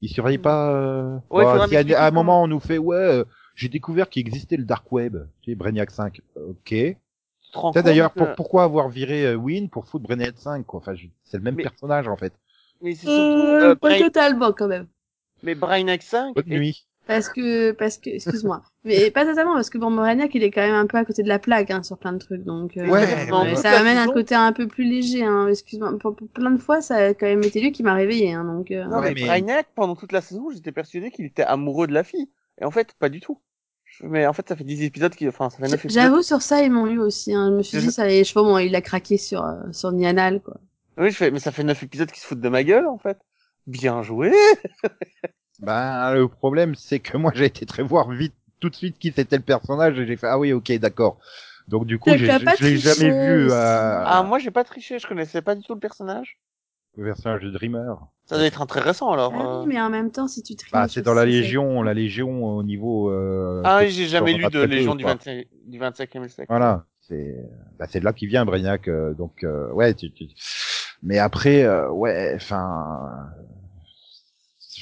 ils 0.00 0.08
surveillent 0.08 0.38
pas. 0.38 0.70
Euh... 0.72 1.16
Ouais, 1.30 1.44
bon, 1.44 1.66
si 1.66 1.76
à, 1.94 2.06
un 2.06 2.10
moment 2.10 2.42
on 2.42 2.46
nous 2.46 2.60
fait 2.60 2.78
ouais, 2.78 2.96
euh, 2.96 3.24
j'ai 3.54 3.68
découvert 3.68 4.08
qu'il 4.10 4.20
existait 4.26 4.56
le 4.56 4.64
dark 4.64 4.90
web, 4.92 5.16
tu 5.42 5.50
sais, 5.50 5.54
Brainiac 5.54 5.90
5. 5.90 6.20
Ok. 6.36 6.74
Compte 7.54 7.78
d'ailleurs, 7.78 8.12
que- 8.12 8.18
pour, 8.18 8.34
pourquoi 8.34 8.64
avoir 8.64 8.88
viré 8.88 9.26
euh, 9.26 9.34
Win 9.36 9.68
pour 9.70 9.86
foutre 9.86 10.04
Brainiac 10.04 10.34
5, 10.36 10.66
quoi? 10.66 10.80
Enfin, 10.80 10.94
je- 10.94 11.06
c'est 11.24 11.36
le 11.38 11.42
même 11.44 11.54
Mais- 11.54 11.62
personnage 11.62 12.08
en 12.08 12.16
fait. 12.16 12.32
Mais 12.82 12.94
c'est 12.96 13.06
surtout, 13.06 13.12
euh, 13.12 13.70
euh, 13.70 13.74
pas 13.76 13.88
Brain- 13.90 13.98
totalement 14.00 14.52
quand 14.52 14.66
même. 14.68 14.86
Mais 15.44 15.54
Brainiac 15.54 16.02
5, 16.02 16.34
Bonne 16.34 16.44
et- 16.52 16.58
nuit. 16.58 16.86
Parce 17.06 17.28
que, 17.28 17.72
parce 17.72 17.98
que, 17.98 18.08
excuse-moi, 18.08 18.62
mais 18.82 19.10
pas 19.10 19.26
totalement 19.26 19.52
parce 19.52 19.68
que 19.68 19.76
bon, 19.76 19.90
Moraniac 19.90 20.34
il 20.34 20.42
est 20.42 20.50
quand 20.50 20.62
même 20.62 20.74
un 20.74 20.86
peu 20.86 20.96
à 20.96 21.04
côté 21.04 21.22
de 21.22 21.28
la 21.28 21.38
plaque 21.38 21.70
hein, 21.70 21.82
sur 21.82 21.98
plein 21.98 22.14
de 22.14 22.18
trucs, 22.18 22.44
donc 22.44 22.78
euh, 22.78 22.86
Ouais, 22.88 23.26
toute 23.28 23.58
ça 23.58 23.72
amène 23.78 23.98
un 23.98 24.06
côté 24.06 24.34
un 24.34 24.54
peu 24.54 24.66
plus 24.66 24.84
léger. 24.84 25.22
Hein, 25.22 25.46
excuse-moi, 25.48 25.98
pour, 25.98 26.16
pour 26.16 26.28
plein 26.28 26.50
de 26.50 26.56
fois 26.56 26.80
ça 26.80 26.96
a 26.96 27.08
quand 27.12 27.26
même 27.26 27.42
été 27.42 27.60
lui 27.60 27.72
qui 27.72 27.82
m'a 27.82 27.92
réveillé, 27.92 28.32
hein, 28.32 28.44
donc. 28.44 28.70
euh, 28.70 28.84
Non, 28.86 29.02
mais, 29.02 29.12
mais- 29.14 29.26
Brainiac, 29.26 29.66
pendant 29.74 29.96
toute 29.96 30.12
la 30.12 30.22
saison, 30.22 30.48
j'étais 30.50 30.72
persuadé 30.72 31.10
qu'il 31.10 31.26
était 31.26 31.42
amoureux 31.42 31.86
de 31.86 31.92
la 31.92 32.04
fille. 32.04 32.30
Et 32.58 32.64
en 32.64 32.70
fait, 32.70 32.94
pas 32.98 33.10
du 33.10 33.20
tout. 33.20 33.38
Mais 34.02 34.26
en 34.26 34.32
fait, 34.32 34.48
ça 34.48 34.56
fait 34.56 34.64
10 34.64 34.82
épisodes 34.82 35.14
qui, 35.14 35.28
enfin, 35.28 35.50
ça 35.50 35.58
fait 35.58 35.68
9 35.68 35.84
épisodes. 35.84 36.02
J'avoue 36.02 36.22
sur 36.22 36.40
ça 36.40 36.62
ils 36.62 36.70
m'ont 36.72 36.86
eu 36.86 36.98
aussi. 36.98 37.34
Hein. 37.34 37.50
Je 37.50 37.56
me 37.58 37.62
suis 37.62 37.78
dit 37.78 37.90
ça, 37.92 38.06
les 38.06 38.24
chevaux, 38.24 38.44
bon, 38.44 38.56
il 38.56 38.74
a 38.74 38.80
craqué 38.80 39.18
sur 39.18 39.44
euh, 39.44 39.54
sur 39.72 39.92
Nianal 39.92 40.40
quoi. 40.40 40.56
Oui, 40.96 41.10
je 41.10 41.16
fais, 41.16 41.30
mais 41.30 41.38
ça 41.38 41.52
fait 41.52 41.64
9 41.64 41.82
épisodes 41.82 42.10
qui 42.10 42.20
se 42.20 42.26
foutent 42.26 42.40
de 42.40 42.48
ma 42.48 42.64
gueule, 42.64 42.86
en 42.86 42.96
fait. 42.98 43.18
Bien 43.66 44.02
joué. 44.02 44.32
Ben, 45.60 46.14
le 46.14 46.28
problème, 46.28 46.74
c'est 46.74 47.00
que 47.00 47.16
moi, 47.16 47.32
j'ai 47.34 47.46
été 47.46 47.64
très 47.66 47.82
voir 47.82 48.10
vite, 48.10 48.34
tout 48.60 48.68
de 48.70 48.74
suite, 48.74 48.98
qui 48.98 49.12
c'était 49.12 49.36
le 49.36 49.42
personnage, 49.42 49.98
et 49.98 50.06
j'ai 50.06 50.16
fait, 50.16 50.26
ah 50.26 50.38
oui, 50.38 50.52
ok, 50.52 50.72
d'accord. 50.78 51.18
Donc, 51.68 51.86
du 51.86 51.98
coup, 51.98 52.10
j'ai- 52.10 52.28
je 52.28 52.64
l'ai 52.64 52.76
jamais 52.76 53.10
vu, 53.10 53.50
euh, 53.50 54.04
Ah, 54.06 54.22
moi, 54.22 54.38
j'ai 54.38 54.50
pas 54.50 54.64
triché, 54.64 54.98
je 54.98 55.06
connaissais 55.06 55.42
pas 55.42 55.54
du 55.54 55.62
tout 55.62 55.74
le 55.74 55.80
personnage. 55.80 56.38
le 56.96 57.04
personnage 57.04 57.42
de 57.42 57.50
Dreamer. 57.50 57.96
Ça 58.26 58.36
doit 58.36 58.46
être 58.46 58.62
un 58.62 58.66
très 58.66 58.80
récent, 58.80 59.10
alors. 59.10 59.32
Ah 59.34 59.42
euh. 59.44 59.60
oui, 59.60 59.74
mais 59.74 59.80
en 59.80 59.90
même 59.90 60.10
temps 60.10 60.28
si 60.28 60.42
tu 60.42 60.54
triches. 60.56 60.72
Bah, 60.72 60.86
c'est 60.88 61.02
dans 61.02 61.14
la 61.14 61.24
Légion, 61.26 61.82
la 61.82 61.92
Légion 61.94 62.44
au 62.44 62.62
niveau, 62.62 63.10
euh, 63.10 63.62
Ah 63.64 63.78
oui, 63.80 63.90
j'ai 63.90 64.06
jamais 64.06 64.32
lu 64.34 64.46
de 64.48 64.62
Légion 64.64 64.94
du, 64.94 65.02
quoi. 65.04 65.14
25, 65.14 65.46
du 65.66 65.78
25e 65.78 66.28
siècle. 66.28 66.48
Voilà. 66.48 66.84
C'est, 67.00 67.36
bah, 67.78 67.86
c'est 67.88 68.00
de 68.00 68.04
là 68.04 68.12
qu'il 68.12 68.28
vient, 68.28 68.44
Brainiac, 68.46 68.88
euh, 68.88 69.12
donc, 69.12 69.44
euh, 69.44 69.70
ouais, 69.72 69.92
tu, 69.94 70.10
tu- 70.10 70.28
mais 71.02 71.18
après, 71.18 71.64
euh, 71.64 71.90
ouais, 71.90 72.32
enfin, 72.36 73.10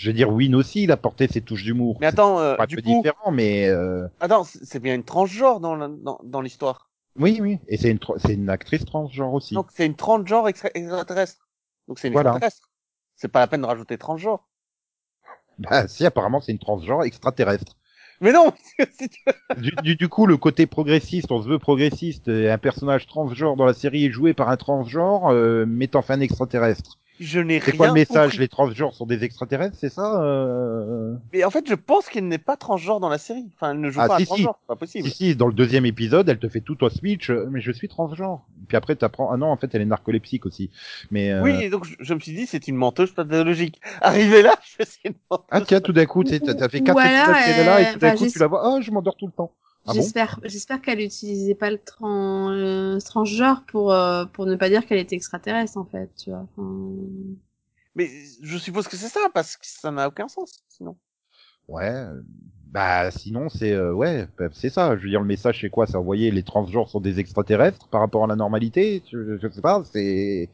je 0.02 0.08
veux 0.08 0.14
dire, 0.14 0.30
Win 0.32 0.54
aussi, 0.56 0.82
il 0.82 0.90
a 0.90 0.96
porté 0.96 1.28
ses 1.28 1.40
touches 1.42 1.62
d'humour. 1.62 1.98
Mais 2.00 2.08
attends, 2.08 2.40
euh, 2.40 2.56
pas 2.56 2.66
du 2.66 2.76
peu 2.76 2.82
coup, 2.82 2.96
différent, 2.96 3.30
mais, 3.30 3.68
euh, 3.68 4.08
attends, 4.20 4.42
c'est 4.44 4.80
bien 4.80 4.94
une 4.96 5.04
transgenre 5.04 5.60
dans 5.60 5.76
la- 5.76 5.88
dans, 5.88 6.18
dans 6.24 6.40
l'histoire. 6.40 6.90
oui, 7.16 7.38
oui, 7.40 7.58
et 7.68 7.76
c'est 7.76 7.90
une, 7.90 8.00
c'est 8.18 8.34
une 8.34 8.48
actrice 8.50 8.84
transgenre 8.84 9.32
aussi. 9.32 9.54
Donc, 9.54 9.68
c'est 9.72 9.86
une 9.86 9.94
transgenre 9.94 10.48
extra- 10.48 10.70
extraterrestre. 10.74 11.48
Donc, 11.86 12.00
c'est 12.00 12.08
une 12.08 12.14
Voilà. 12.14 12.30
extraterrestre. 12.30 12.70
C'est 13.14 13.28
pas 13.28 13.40
la 13.40 13.46
peine 13.46 13.60
de 13.62 13.66
rajouter 13.66 13.96
transgenre. 13.96 14.44
Bah, 15.58 15.86
si, 15.86 16.04
apparemment, 16.04 16.40
c'est 16.40 16.50
une 16.52 16.58
transgenre 16.58 17.04
extraterrestre. 17.04 17.76
Mais 18.20 18.32
non! 18.32 18.52
du, 19.56 19.70
du, 19.82 19.96
du 19.96 20.08
coup, 20.08 20.26
le 20.26 20.36
côté 20.36 20.66
progressiste, 20.66 21.30
on 21.30 21.42
se 21.42 21.48
veut 21.48 21.58
progressiste, 21.58 22.28
un 22.28 22.58
personnage 22.58 23.06
transgenre 23.06 23.56
dans 23.56 23.64
la 23.66 23.74
série 23.74 24.06
est 24.06 24.10
joué 24.10 24.32
par 24.34 24.48
un 24.48 24.56
transgenre, 24.56 25.28
euh, 25.32 25.66
mettant 25.66 26.02
fin 26.02 26.14
un 26.14 26.20
extraterrestre. 26.20 26.98
Je 27.22 27.40
n'ai 27.40 27.60
C'est 27.60 27.72
rien 27.72 27.78
quoi 27.78 27.86
le 27.88 27.92
message 27.92 28.32
compris. 28.32 28.38
Les 28.38 28.48
transgenres 28.48 28.94
sont 28.94 29.06
des 29.06 29.24
extraterrestres, 29.24 29.76
c'est 29.78 29.88
ça 29.88 30.22
euh... 30.22 31.14
Mais 31.32 31.44
en 31.44 31.50
fait, 31.50 31.68
je 31.68 31.74
pense 31.74 32.08
qu'elle 32.08 32.28
n'est 32.28 32.38
pas 32.38 32.56
transgenre 32.56 33.00
dans 33.00 33.08
la 33.08 33.18
série. 33.18 33.50
Enfin, 33.54 33.72
elle 33.72 33.80
ne 33.80 33.90
joue 33.90 34.00
Ah, 34.00 34.08
pas 34.08 34.18
si, 34.18 34.22
si. 34.22 34.26
transgenre, 34.26 34.58
c'est 34.60 34.66
pas 34.66 34.76
possible. 34.76 35.08
Si, 35.08 35.14
si, 35.14 35.36
dans 35.36 35.46
le 35.46 35.52
deuxième 35.52 35.86
épisode, 35.86 36.28
elle 36.28 36.38
te 36.38 36.48
fait 36.48 36.60
tout 36.60 36.82
au 36.84 36.90
switch, 36.90 37.30
euh, 37.30 37.46
mais 37.50 37.60
je 37.60 37.72
suis 37.72 37.88
transgenre. 37.88 38.42
Puis 38.68 38.76
après, 38.76 38.96
t'apprends, 38.96 39.30
ah 39.30 39.36
non, 39.36 39.46
en 39.46 39.56
fait, 39.56 39.74
elle 39.74 39.82
est 39.82 39.86
narcoleptique 39.86 40.46
aussi. 40.46 40.70
Mais, 41.10 41.30
euh... 41.32 41.42
Oui, 41.42 41.68
donc 41.70 41.84
je, 41.84 41.94
je 42.00 42.14
me 42.14 42.20
suis 42.20 42.32
dit, 42.34 42.46
c'est 42.46 42.68
une 42.68 42.76
menteuse 42.76 43.12
pathologique. 43.12 43.80
Arrivé 44.00 44.42
là, 44.42 44.54
je 44.64 44.76
fais 44.76 44.84
c'est 44.84 45.08
une 45.08 45.14
menteuse. 45.30 45.46
Ah 45.50 45.60
tiens, 45.60 45.80
tout 45.80 45.92
d'un 45.92 46.06
coup, 46.06 46.24
tu 46.24 46.30
sais, 46.30 46.40
t'as 46.40 46.68
fait 46.68 46.80
quatre 46.80 46.98
alors, 46.98 47.36
épisodes 47.36 47.44
qu'elle 47.44 47.60
est 47.60 47.66
là, 47.66 47.80
et 47.80 47.92
tout 47.92 47.98
d'un 47.98 48.08
euh, 48.08 48.16
coup, 48.16 48.24
bah, 48.24 48.30
tu 48.30 48.38
la 48.38 48.46
vois, 48.46 48.62
oh, 48.64 48.80
je 48.80 48.90
m'endors 48.90 49.16
tout 49.16 49.26
le 49.26 49.32
temps. 49.32 49.52
Ah 49.86 49.94
bon? 49.94 50.12
J'espère, 50.14 50.40
j'espère 50.44 50.80
qu'elle 50.80 51.00
utilisait 51.00 51.54
pas 51.56 51.70
le 51.70 51.78
tran, 51.78 52.50
euh, 52.52 52.98
transgenre 53.00 53.64
pour 53.66 53.92
euh, 53.92 54.24
pour 54.26 54.46
ne 54.46 54.54
pas 54.56 54.68
dire 54.68 54.86
qu'elle 54.86 54.98
était 54.98 55.16
extraterrestre 55.16 55.76
en 55.78 55.84
fait, 55.84 56.10
tu 56.16 56.30
vois. 56.30 56.46
Enfin, 56.56 56.94
Mais 57.94 58.10
je 58.42 58.58
suppose 58.58 58.86
que 58.88 58.96
c'est 58.98 59.08
ça, 59.08 59.28
parce 59.34 59.56
que 59.56 59.66
ça 59.66 59.90
n'a 59.90 60.08
aucun 60.08 60.28
sens, 60.28 60.62
sinon. 60.68 60.96
Ouais. 61.68 61.88
euh, 61.90 62.22
Bah 62.72 63.10
sinon 63.10 63.48
c'est 63.50 63.72
euh, 63.72 63.92
ouais 63.92 64.26
bah, 64.38 64.48
c'est 64.52 64.70
ça. 64.70 64.96
Je 64.96 65.02
veux 65.02 65.10
dire 65.10 65.20
le 65.20 65.26
message 65.26 65.60
c'est 65.60 65.70
quoi? 65.70 65.86
C'est 65.86 65.96
envoyer 65.96 66.30
les 66.30 66.42
transgenres 66.42 66.88
sont 66.88 67.00
des 67.00 67.20
extraterrestres 67.20 67.88
par 67.88 68.00
rapport 68.00 68.24
à 68.24 68.26
la 68.26 68.36
normalité? 68.36 69.02
Je, 69.12 69.38
je 69.38 69.48
sais 69.50 69.60
pas. 69.60 69.82
C'est 69.92 70.48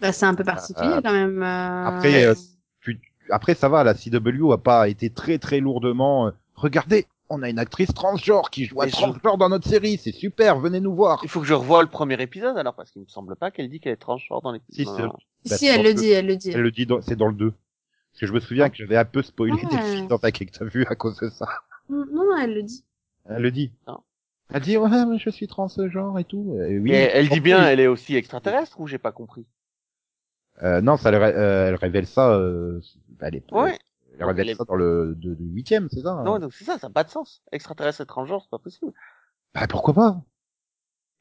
Bah, 0.00 0.12
c'est 0.12 0.26
un 0.26 0.34
peu 0.34 0.44
particulier 0.44 1.00
Euh, 1.00 1.02
quand 1.02 1.12
même. 1.12 1.42
euh, 1.42 1.84
après 1.84 2.24
euh, 2.26 2.34
tu- 2.82 3.00
après 3.30 3.54
ça 3.54 3.68
va. 3.68 3.84
La 3.84 3.94
CW 3.94 4.52
a 4.52 4.58
pas 4.58 4.88
été 4.88 5.10
très 5.10 5.38
très 5.38 5.60
lourdement. 5.60 6.28
euh, 6.28 6.30
Regardez, 6.56 7.06
on 7.34 7.42
a 7.42 7.50
une 7.50 7.58
actrice 7.58 7.92
transgenre 7.92 8.50
qui 8.50 8.64
joue 8.64 8.80
je- 8.84 8.90
transgenre 8.90 9.36
dans 9.38 9.48
notre 9.48 9.68
série. 9.68 9.98
C'est 9.98 10.12
super. 10.12 10.58
Venez 10.60 10.80
nous 10.80 10.94
voir. 10.94 11.20
Il 11.22 11.28
faut 11.28 11.40
que 11.40 11.46
je 11.46 11.54
revoie 11.54 11.82
le 11.82 11.88
premier 11.88 12.20
épisode, 12.22 12.56
alors, 12.56 12.74
parce 12.74 12.90
qu'il 12.90 13.02
me 13.02 13.06
semble 13.08 13.36
pas 13.36 13.50
qu'elle 13.50 13.68
dit 13.68 13.80
qu'elle 13.80 13.92
est 13.92 13.96
transgenre 13.96 14.40
dans 14.42 14.52
les 14.52 14.60
Si, 14.70 14.84
non. 14.84 15.08
Bah, 15.08 15.16
si, 15.44 15.54
c'est 15.58 15.66
elle 15.66 15.76
dans 15.78 15.82
le 15.82 15.88
le- 15.90 15.94
dit, 15.94 16.10
elle 16.10 16.26
le 16.26 16.36
dit. 16.36 16.50
Elle 16.50 16.60
le 16.62 16.70
dit, 16.70 16.86
dans- 16.86 17.02
c'est 17.02 17.16
dans 17.16 17.28
le 17.28 17.34
2. 17.34 17.50
Parce 17.50 18.20
que 18.20 18.26
je 18.26 18.32
me 18.32 18.40
souviens 18.40 18.70
que 18.70 18.76
j'avais 18.76 18.96
un 18.96 19.04
peu 19.04 19.22
spoilé 19.22 19.54
Ah 19.64 19.68
des 19.68 19.82
films 19.82 20.06
dans 20.08 20.18
ta 20.18 20.30
que 20.30 20.44
t'as 20.44 20.64
vu 20.64 20.86
à 20.88 20.94
cause 20.94 21.18
de 21.18 21.28
ça. 21.30 21.46
Non, 21.90 22.04
non, 22.12 22.36
elle 22.40 22.54
le 22.54 22.62
dit. 22.62 22.84
Elle 23.28 23.42
le 23.42 23.50
dit. 23.50 23.72
Non. 23.88 23.98
Elle 24.52 24.60
dit 24.62 24.76
ouais 24.76 25.06
mais 25.06 25.18
je 25.18 25.30
suis 25.30 25.46
transgenre 25.48 26.18
et 26.18 26.24
tout. 26.24 26.54
Euh, 26.58 26.68
oui. 26.68 26.90
Mais 26.92 27.10
elle 27.12 27.28
dit 27.28 27.40
bien, 27.40 27.66
elle 27.66 27.80
est 27.80 27.86
aussi 27.86 28.14
extraterrestre, 28.14 28.78
ou 28.78 28.86
j'ai 28.86 28.98
pas 28.98 29.10
compris? 29.10 29.46
Euh, 30.62 30.80
non, 30.80 30.96
ça, 30.96 31.08
elle, 31.08 31.16
euh, 31.16 31.68
elle 31.68 31.74
révèle 31.74 32.06
ça. 32.06 32.30
Euh, 32.34 32.80
elle, 33.20 33.36
est, 33.36 33.52
Ouais. 33.52 33.78
Elle 34.18 34.48
est- 34.50 34.54
ça 34.54 34.64
dans 34.64 34.74
le 34.74 35.14
de, 35.16 35.34
du 35.34 35.44
huitième, 35.44 35.88
c'est 35.90 36.00
ça 36.02 36.10
hein 36.12 36.24
Non, 36.24 36.38
donc 36.38 36.52
c'est 36.52 36.64
ça, 36.64 36.78
ça 36.78 36.88
n'a 36.88 36.92
pas 36.92 37.04
de 37.04 37.10
sens. 37.10 37.42
Extraterrestre 37.52 38.00
et 38.02 38.06
transgenre, 38.06 38.42
c'est 38.42 38.50
pas 38.50 38.58
possible. 38.58 38.92
Bah 39.54 39.66
pourquoi 39.68 39.94
pas? 39.94 40.20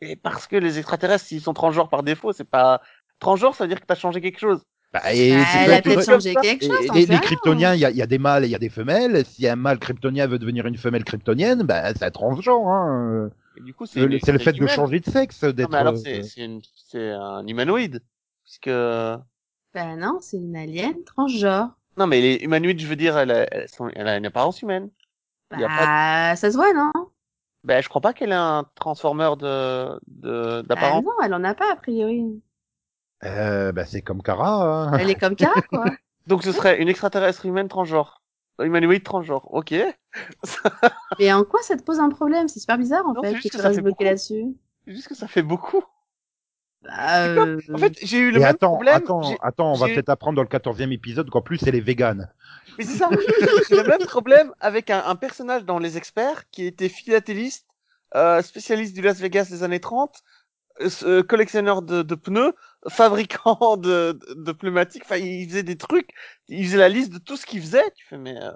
Et 0.02 0.16
parce 0.16 0.48
que 0.48 0.56
les 0.56 0.80
extraterrestres, 0.80 1.26
s'ils 1.26 1.42
sont 1.42 1.54
transgenres 1.54 1.90
par 1.90 2.04
défaut, 2.04 2.34
c'est 2.34 2.44
pas, 2.44 2.82
transgenre, 3.20 3.56
ça 3.56 3.64
veut 3.64 3.68
dire 3.70 3.80
que 3.80 3.86
t'as 3.86 3.96
changé 3.96 4.20
quelque 4.22 4.40
chose. 4.40 4.62
Bah, 4.92 5.00
et 5.14 5.32
Bah, 5.36 5.44
c'est 5.52 5.58
elle 5.60 5.70
pas 5.70 5.74
a 5.76 5.82
tout- 5.82 5.90
peut-être 5.90 6.06
comme 6.06 6.14
changé 6.16 6.34
ça. 6.34 6.42
quelque 6.42 6.66
et- 6.66 6.68
chose. 6.68 6.86
et 6.86 7.00
les, 7.00 7.06
les 7.08 7.20
kryptoniens, 7.20 7.74
il 7.74 7.80
y 7.80 7.86
a, 7.86 7.90
il 7.90 7.96
y 7.98 8.02
a 8.02 8.06
des 8.06 8.20
mâles 8.20 8.44
et 8.44 8.48
il 8.48 8.52
y 8.52 8.56
a 8.56 8.60
des 8.60 8.70
femelles. 8.70 9.26
Si 9.26 9.48
un 9.48 9.56
mâle 9.56 9.80
kryptonien 9.80 10.28
veut 10.28 10.38
devenir 10.40 10.68
une 10.68 10.78
femelle 10.78 11.04
kryptonienne, 11.04 11.64
bah 11.64 11.94
c'est 11.96 12.04
un 12.04 12.12
transgenre. 12.12 12.68
Hein. 12.68 13.32
Et 13.58 13.62
du 13.62 13.74
coup, 13.74 13.86
C'est 13.88 14.02
le, 14.02 14.12
une- 14.14 14.20
c'est 14.20 14.32
le 14.32 14.40
fait 14.40 14.54
de 14.54 14.68
changer 14.68 15.00
de 15.00 15.10
sexe, 15.10 15.42
Non, 15.44 15.52
d'être. 15.52 15.70
mais 15.72 15.78
alors, 15.78 15.94
euh, 15.94 15.98
c'est, 15.98 16.22
c'est 16.24 16.42
une, 16.46 16.62
c'est 16.90 17.10
un 17.12 17.46
humanoïde. 17.48 18.04
Puisque, 18.44 18.68
Bah 18.70 19.96
non, 19.98 20.20
c'est 20.22 20.38
une 20.38 20.56
alien 20.56 21.04
transgenre. 21.06 21.76
Non, 21.98 22.08
mais 22.08 22.22
les 22.22 22.36
humanoïdes, 22.44 22.80
je 22.80 22.88
veux 22.88 22.96
dire, 22.96 23.18
elle, 23.18 23.32
a- 23.32 23.48
elle, 23.96 24.08
a 24.08 24.18
une 24.18 24.26
apparence 24.26 24.62
humaine. 24.62 24.90
Bah, 25.52 25.58
Y 25.60 25.64
a 25.66 26.36
ça 26.36 26.52
se 26.52 26.56
voit, 26.58 26.74
non? 26.74 26.92
Ben, 27.64 27.82
je 27.82 27.88
crois 27.88 28.02
pas 28.02 28.14
qu'elle 28.14 28.32
ait 28.32 28.36
un 28.36 28.66
transformeur 28.76 29.38
de, 29.38 30.00
de, 30.08 30.62
Bah 30.62 30.64
d'apparence. 30.68 31.06
non, 31.06 31.12
elle 31.24 31.34
en 31.34 31.44
a 31.44 31.54
pas 31.54 31.72
a 31.72 31.76
priori. 31.76 32.42
euh, 33.24 33.72
bah 33.72 33.86
c'est 33.86 34.02
comme 34.02 34.22
Kara. 34.22 34.90
Hein. 34.90 34.98
Elle 35.00 35.10
est 35.10 35.16
comme 35.16 35.36
Kara, 35.36 35.62
quoi. 35.70 35.86
Donc, 36.28 36.44
ce 36.44 36.52
serait 36.52 36.82
une 36.82 36.90
extraterrestre 36.90 37.46
humaine 37.46 37.68
transgenre. 37.68 38.22
Humanoïde 38.60 39.04
transgenre. 39.04 39.48
Ok. 39.54 39.74
Mais 41.20 41.32
en 41.34 41.44
quoi 41.44 41.62
ça 41.62 41.76
te 41.78 41.84
pose 41.84 42.00
un 42.00 42.10
problème? 42.10 42.48
C'est 42.48 42.60
super 42.60 42.78
bizarre 42.78 43.06
en 43.08 43.14
Non, 43.14 43.22
fait 43.24 43.36
que 43.36 43.48
tu 43.50 43.58
restes 43.58 43.80
bloqué 43.82 44.04
là-dessus. 44.06 44.46
C'est 44.86 44.94
juste 44.94 45.08
que 45.08 45.16
ça 45.16 45.28
fait 45.28 45.42
beaucoup. 45.42 45.84
Euh, 46.86 47.60
En 47.74 47.78
fait, 47.78 47.98
j'ai 48.02 48.18
eu 48.20 48.32
le 48.32 48.38
Et 48.38 48.40
même 48.40 48.50
attends, 48.50 48.74
problème. 48.74 48.96
attends, 48.96 49.38
attends, 49.42 49.72
on 49.72 49.78
va 49.78 49.88
peut-être 49.88 50.10
apprendre 50.10 50.36
dans 50.36 50.42
le 50.42 50.48
quatorzième 50.48 50.92
épisode 50.92 51.30
qu'en 51.30 51.42
plus 51.42 51.64
elle 51.66 51.76
est 51.76 51.80
végane. 51.82 52.30
Mais 52.78 52.84
c'est 52.86 52.98
ça. 52.98 53.10
J'ai 53.70 53.76
le 53.76 53.84
même 53.84 54.06
problème 54.06 54.54
avec 54.60 54.90
un, 54.90 55.04
un 55.06 55.16
personnage 55.16 55.64
dans 55.66 55.80
Les 55.80 55.98
Experts 55.98 56.50
qui 56.52 56.66
était 56.66 56.90
philatéliste, 56.90 57.68
euh, 58.16 58.42
spécialiste 58.42 58.94
du 58.96 59.02
Las 59.02 59.20
Vegas 59.20 59.48
des 59.50 59.64
années 59.64 59.80
30, 59.80 60.24
euh, 60.82 60.90
euh, 61.04 61.24
collectionneur 61.24 61.82
de, 61.84 62.02
de 62.02 62.16
pneus, 62.16 62.54
fabricant 62.90 63.78
de, 63.78 64.20
de, 64.30 64.34
de 64.44 64.52
pneumatiques. 64.52 65.04
Enfin, 65.06 65.18
il 65.18 65.48
faisait 65.48 65.64
des 65.64 65.78
trucs. 65.78 66.10
Il 66.48 66.66
faisait 66.66 66.78
la 66.78 66.90
liste 66.90 67.14
de 67.14 67.20
tout 67.20 67.38
ce 67.38 67.46
qu'il 67.46 67.62
faisait. 67.62 67.90
Tu 67.96 68.06
fais, 68.08 68.18
mais 68.18 68.38
euh, 68.42 68.52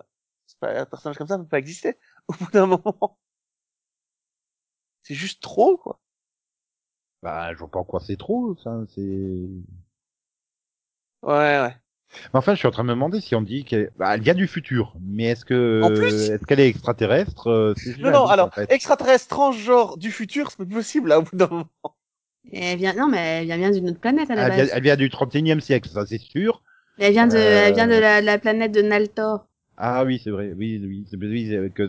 c'est 0.48 0.60
pas, 0.60 0.80
un 0.82 0.86
personnage 0.86 1.18
comme 1.18 1.28
ça 1.28 1.38
peut 1.38 1.46
pas 1.48 1.60
exister 1.60 1.98
au 2.28 2.34
bout 2.34 2.52
d'un 2.52 2.66
moment. 2.68 3.18
C'est 5.04 5.16
juste 5.16 5.42
trop, 5.42 5.78
quoi. 5.78 6.00
Bah, 7.22 7.54
je 7.54 7.60
vois 7.60 7.70
pas 7.70 7.80
en 7.80 7.84
quoi 7.84 8.00
c'est 8.00 8.18
trop, 8.18 8.56
ça, 8.56 8.84
c'est... 8.96 9.48
Ouais, 11.22 11.60
ouais. 11.62 11.76
Mais 12.34 12.38
enfin, 12.40 12.54
je 12.54 12.60
suis 12.60 12.68
en 12.68 12.72
train 12.72 12.84
de 12.84 12.88
me 12.88 12.94
demander 12.94 13.20
si 13.22 13.36
on 13.36 13.42
dit 13.42 13.66
qu'elle 13.66 13.92
bah, 13.98 14.16
elle 14.16 14.22
vient 14.22 14.34
du 14.34 14.48
futur, 14.48 14.96
mais 15.02 15.26
est-ce 15.26 15.44
que 15.46 15.54
En 15.82 15.90
plus- 15.92 16.32
est-ce 16.34 16.46
qu'elle 16.46 16.60
est 16.60 16.70
extraterrestre 16.70 17.48
euh, 17.50 17.74
Non, 18.02 18.12
non, 18.12 18.26
dit, 18.26 18.32
alors, 18.32 18.48
en 18.48 18.52
fait. 18.52 18.70
extraterrestre 18.70 19.28
transgenre 19.28 19.98
du 19.98 20.12
futur, 20.12 20.50
c'est 20.52 20.58
pas 20.58 20.66
possible, 20.66 21.10
là, 21.10 21.20
au 21.20 21.24
bout 21.24 21.36
d'un 21.36 21.48
moment. 21.48 21.70
Elle 22.52 22.78
vient, 22.78 22.94
non, 22.94 23.08
mais 23.10 23.40
elle 23.42 23.46
vient 23.46 23.58
bien 23.58 23.72
d'une 23.72 23.90
autre 23.90 24.00
planète 24.00 24.30
à 24.32 24.36
la 24.36 24.44
elle, 24.44 24.50
base. 24.50 24.68
vient, 24.68 24.76
elle 24.76 24.84
vient 24.84 24.96
du 24.96 25.10
31e 25.10 25.62
siècle, 25.62 25.90
ça 25.90 26.06
c'est 26.06 26.18
sûr. 26.18 26.62
Elle 27.00 27.14
vient 27.14 27.26
de, 27.26 27.36
Euh, 27.38 27.68
elle 27.68 27.74
vient 27.74 27.88
de 27.88 27.96
la, 28.00 28.22
la 28.22 28.38
planète 28.38 28.72
de 28.72 28.84
Naltor. 28.84 29.48
Ah 29.78 30.04
oui, 30.06 30.20
c'est 30.24 30.30
vrai, 30.32 30.54
oui, 30.56 30.80
oui, 30.84 31.06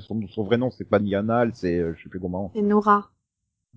son, 0.00 0.26
son 0.28 0.42
vrai 0.44 0.56
nom, 0.58 0.70
c'est 0.70 0.88
pas 0.88 1.00
Nianal, 1.00 1.52
c'est 1.54 1.78
euh, 1.78 1.94
je 1.96 2.02
sais 2.02 2.08
plus 2.08 2.20
comment. 2.20 2.52
C'est 2.52 2.60
Nora. 2.60 3.10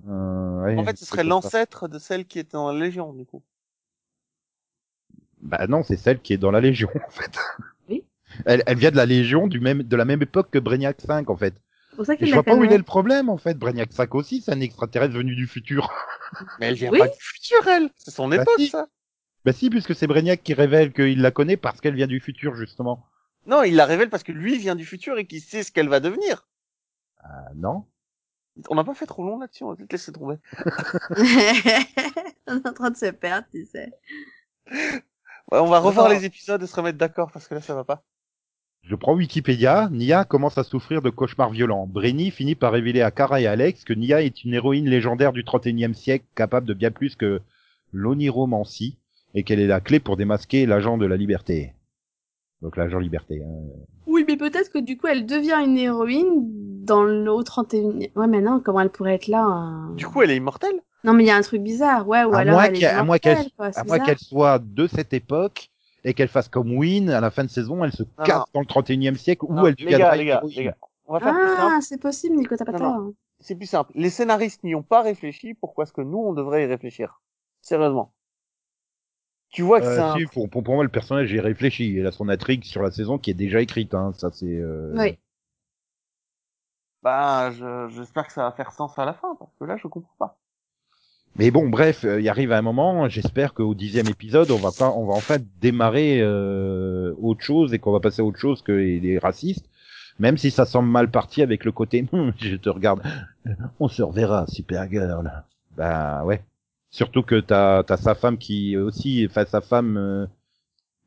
Euh, 0.07 0.63
ouais, 0.63 0.77
En 0.77 0.83
fait, 0.85 0.97
ce 0.97 1.05
serait 1.05 1.23
l'ancêtre 1.23 1.87
de 1.87 1.99
celle 1.99 2.25
qui 2.25 2.39
était 2.39 2.53
dans 2.53 2.71
la 2.71 2.79
Légion, 2.79 3.13
du 3.13 3.25
coup. 3.25 3.43
Bah 5.41 5.65
non, 5.67 5.83
c'est 5.83 5.97
celle 5.97 6.21
qui 6.21 6.33
est 6.33 6.37
dans 6.37 6.51
la 6.51 6.61
Légion 6.61 6.89
en 7.07 7.09
fait. 7.09 7.37
Oui. 7.89 8.03
Elle, 8.45 8.63
elle 8.65 8.77
vient 8.77 8.91
de 8.91 8.95
la 8.97 9.05
Légion 9.05 9.47
du 9.47 9.59
même 9.59 9.83
de 9.83 9.95
la 9.95 10.05
même 10.05 10.21
époque 10.21 10.49
que 10.51 10.59
Brainiac 10.59 11.01
5 11.01 11.29
en 11.29 11.35
fait. 11.35 11.55
C'est 11.89 11.95
pour 11.95 12.05
ça 12.05 12.13
Et 12.13 12.25
je 12.25 12.33
vois 12.33 12.43
pas 12.43 12.55
où 12.55 12.63
il 12.63 12.71
est 12.71 12.77
le 12.77 12.83
problème 12.83 13.29
en 13.29 13.37
fait. 13.37 13.57
Brainiac 13.57 13.91
5 13.91 14.13
aussi, 14.15 14.41
c'est 14.41 14.51
un 14.51 14.61
extraterrestre 14.61 15.13
venu 15.15 15.35
du 15.35 15.47
futur. 15.47 15.91
Mais 16.59 16.67
elle 16.67 16.75
vient 16.75 16.91
Oui. 16.91 16.99
pas 16.99 17.07
du 17.07 17.19
futur, 17.19 17.67
elle. 17.67 17.89
C'est 17.97 18.11
son 18.11 18.29
Bah 18.29 18.37
époque, 18.37 18.53
si. 18.57 18.67
ça. 18.69 18.87
Bah 19.43 19.53
si, 19.53 19.69
puisque 19.71 19.95
c'est 19.95 20.07
Brainiac 20.07 20.43
qui 20.43 20.53
révèle 20.53 20.93
qu'il 20.93 21.21
la 21.21 21.31
connaît 21.31 21.57
parce 21.57 21.81
qu'elle 21.81 21.95
vient 21.95 22.07
du 22.07 22.19
futur 22.19 22.55
justement. 22.55 23.05
Non, 23.47 23.63
il 23.63 23.75
la 23.75 23.85
révèle 23.87 24.09
parce 24.09 24.23
que 24.23 24.31
lui 24.31 24.57
vient 24.59 24.75
du 24.75 24.85
futur 24.85 25.17
et 25.17 25.25
qu'il 25.25 25.41
sait 25.41 25.63
ce 25.63 25.71
qu'elle 25.71 25.89
va 25.89 25.99
devenir. 25.99 26.47
Ah 27.23 27.49
non. 27.55 27.85
On 28.69 28.75
n'a 28.75 28.83
pas 28.83 28.93
fait 28.93 29.05
trop 29.05 29.23
long 29.23 29.39
là-dessus, 29.39 29.63
on 29.63 29.69
va 29.69 29.75
peut-être 29.75 29.93
laisser 29.93 30.11
tomber. 30.11 30.35
on 32.47 32.57
est 32.57 32.67
en 32.67 32.73
train 32.73 32.91
de 32.91 32.97
se 32.97 33.11
perdre, 33.11 33.47
tu 33.51 33.65
sais. 33.65 33.91
Ouais, 35.51 35.59
on 35.59 35.67
va 35.67 35.79
revoir 35.79 36.09
les 36.09 36.25
épisodes 36.25 36.61
et 36.61 36.67
se 36.67 36.75
remettre 36.75 36.97
d'accord 36.97 37.31
parce 37.31 37.47
que 37.47 37.55
là, 37.55 37.61
ça 37.61 37.75
va 37.75 37.83
pas. 37.83 38.03
Je 38.83 38.95
prends 38.95 39.13
Wikipédia. 39.13 39.89
Nia 39.91 40.25
commence 40.25 40.57
à 40.57 40.63
souffrir 40.63 41.01
de 41.01 41.09
cauchemars 41.09 41.51
violents. 41.51 41.87
Brainy 41.87 42.31
finit 42.31 42.55
par 42.55 42.71
révéler 42.71 43.01
à 43.01 43.11
Kara 43.11 43.39
et 43.39 43.47
Alex 43.47 43.83
que 43.83 43.93
Nia 43.93 44.21
est 44.21 44.43
une 44.43 44.53
héroïne 44.53 44.89
légendaire 44.89 45.33
du 45.33 45.43
31e 45.43 45.93
siècle, 45.93 46.25
capable 46.35 46.67
de 46.67 46.73
bien 46.73 46.91
plus 46.91 47.15
que 47.15 47.41
l'oniromancie, 47.91 48.97
et 49.33 49.43
qu'elle 49.43 49.59
est 49.59 49.67
la 49.67 49.81
clé 49.81 49.99
pour 49.99 50.17
démasquer 50.17 50.65
l'agent 50.65 50.97
de 50.97 51.05
la 51.05 51.15
liberté. 51.15 51.73
Donc 52.61 52.77
l'agent 52.77 52.99
liberté. 52.99 53.41
Hein. 53.43 53.83
Oui, 54.07 54.25
mais 54.27 54.37
peut-être 54.37 54.71
que 54.71 54.79
du 54.79 54.97
coup, 54.97 55.07
elle 55.07 55.25
devient 55.25 55.59
une 55.63 55.77
héroïne 55.77 56.70
dans 56.85 57.03
le 57.03 57.43
31 57.43 57.83
Ouais, 58.15 58.27
mais 58.27 58.41
non, 58.41 58.59
comment 58.63 58.81
elle 58.81 58.89
pourrait 58.89 59.15
être 59.15 59.27
là 59.27 59.43
hein? 59.43 59.93
Du 59.95 60.07
coup, 60.07 60.21
elle 60.21 60.31
est 60.31 60.37
immortelle? 60.37 60.75
Non, 61.03 61.13
mais 61.13 61.23
il 61.23 61.27
y 61.27 61.31
a 61.31 61.35
un 61.35 61.41
truc 61.41 61.61
bizarre, 61.61 62.07
ouais, 62.07 62.23
ou 62.25 62.33
À 62.33 62.39
alors 62.39 62.55
moins 62.55 62.63
elle 62.65 62.81
est 62.81 62.85
à 62.85 63.03
moins 63.03 63.17
qu'elle- 63.17 63.37
qu'elle 64.05 64.19
soit 64.19 64.59
de 64.59 64.87
cette 64.87 65.13
époque 65.13 65.69
et 66.03 66.13
qu'elle 66.13 66.27
fasse 66.27 66.47
comme 66.47 66.75
Win 66.77 67.09
à 67.09 67.21
la 67.21 67.31
fin 67.31 67.43
de 67.43 67.49
saison, 67.49 67.83
elle 67.83 67.91
se 67.91 68.03
Non, 68.03 68.23
casse 68.23 68.37
non. 68.39 68.45
dans 68.53 68.59
le 68.61 68.65
31e 68.67 69.15
siècle 69.15 69.45
Non, 69.49 69.65
elle 69.65 69.75
les 69.77 69.83
deviendra 69.85 70.09
gars, 70.11 70.15
les 70.17 70.25
gars, 70.25 70.41
les 70.55 70.63
gars. 70.65 70.77
On 71.07 71.13
va 71.13 71.19
faire 71.19 71.33
plus 71.33 71.47
simple. 71.47 71.73
Ah, 71.75 71.79
c'est 71.81 71.99
possible, 71.99 72.35
Nico, 72.35 72.55
t'as 72.55 72.65
pas 72.65 72.71
Non, 72.73 72.79
tort. 72.79 73.11
C'est 73.39 73.55
plus 73.55 73.65
simple. 73.67 73.91
Les 73.95 74.09
scénaristes 74.11 74.63
n'y 74.63 74.75
ont 74.75 74.83
pas 74.83 75.01
réfléchi. 75.01 75.53
Pourquoi 75.55 75.83
est-ce 75.85 75.93
que 75.93 76.01
nous, 76.01 76.19
on 76.19 76.33
devrait 76.33 76.63
y 76.63 76.65
réfléchir? 76.67 77.21
Sérieusement. 77.61 78.13
Tu 79.49 79.63
vois 79.63 79.81
que 79.81 79.85
Euh, 79.87 79.95
c'est 79.95 80.01
un... 80.01 80.15
si, 80.17 80.25
pour, 80.27 80.49
pour, 80.49 80.63
pour 80.63 80.75
moi, 80.75 80.83
le 80.83 80.89
personnage, 80.89 81.27
j'ai 81.27 81.39
réfléchi. 81.41 81.91
Il 81.93 82.05
a 82.05 82.11
son 82.11 82.29
intrigue 82.29 82.63
sur 82.63 82.81
la 82.81 82.91
saison 82.91 83.17
qui 83.17 83.31
est 83.31 83.35
déjà 83.35 83.59
écrite. 83.61 83.93
Hein. 83.93 84.13
Ça, 84.15 84.29
c'est. 84.31 84.45
euh, 84.45 84.93
Oui. 84.95 85.17
Bah, 87.03 87.51
je- 87.51 87.87
j'espère 87.89 88.27
que 88.27 88.33
ça 88.33 88.43
va 88.43 88.51
faire 88.51 88.71
sens 88.71 88.97
à 88.99 89.05
la 89.05 89.13
fin, 89.13 89.35
parce 89.39 89.51
que 89.59 89.65
là, 89.65 89.77
je 89.77 89.87
comprends 89.87 90.15
pas. 90.19 90.37
Mais 91.37 91.49
bon, 91.49 91.69
bref, 91.69 92.03
euh, 92.03 92.19
il 92.19 92.27
arrive 92.29 92.51
un 92.51 92.61
moment. 92.61 93.07
J'espère 93.07 93.53
qu'au 93.53 93.73
dixième 93.73 94.07
épisode, 94.09 94.51
on 94.51 94.57
va 94.57 94.71
pas, 94.71 94.89
on 94.91 95.05
va 95.05 95.13
enfin 95.13 95.37
démarrer 95.61 96.19
euh, 96.21 97.13
autre 97.21 97.41
chose 97.43 97.73
et 97.73 97.79
qu'on 97.79 97.91
va 97.93 98.01
passer 98.01 98.21
à 98.21 98.25
autre 98.25 98.37
chose 98.39 98.61
que 98.61 98.71
les, 98.73 99.17
racistes. 99.17 99.69
Même 100.19 100.37
si 100.37 100.51
ça 100.51 100.65
semble 100.65 100.89
mal 100.89 101.09
parti 101.09 101.41
avec 101.41 101.63
le 101.65 101.71
côté, 101.71 102.05
je 102.39 102.55
te 102.57 102.69
regarde, 102.69 103.01
on 103.79 103.87
se 103.87 104.01
reverra, 104.03 104.45
Supergirl. 104.47 105.31
Bah 105.77 106.23
ouais. 106.25 106.43
Surtout 106.89 107.23
que 107.23 107.39
t'as 107.39 107.83
t'as 107.83 107.95
sa 107.97 108.13
femme 108.15 108.37
qui 108.37 108.75
aussi, 108.77 109.25
enfin 109.29 109.45
sa 109.45 109.61
femme. 109.61 109.97
euh, 109.97 110.25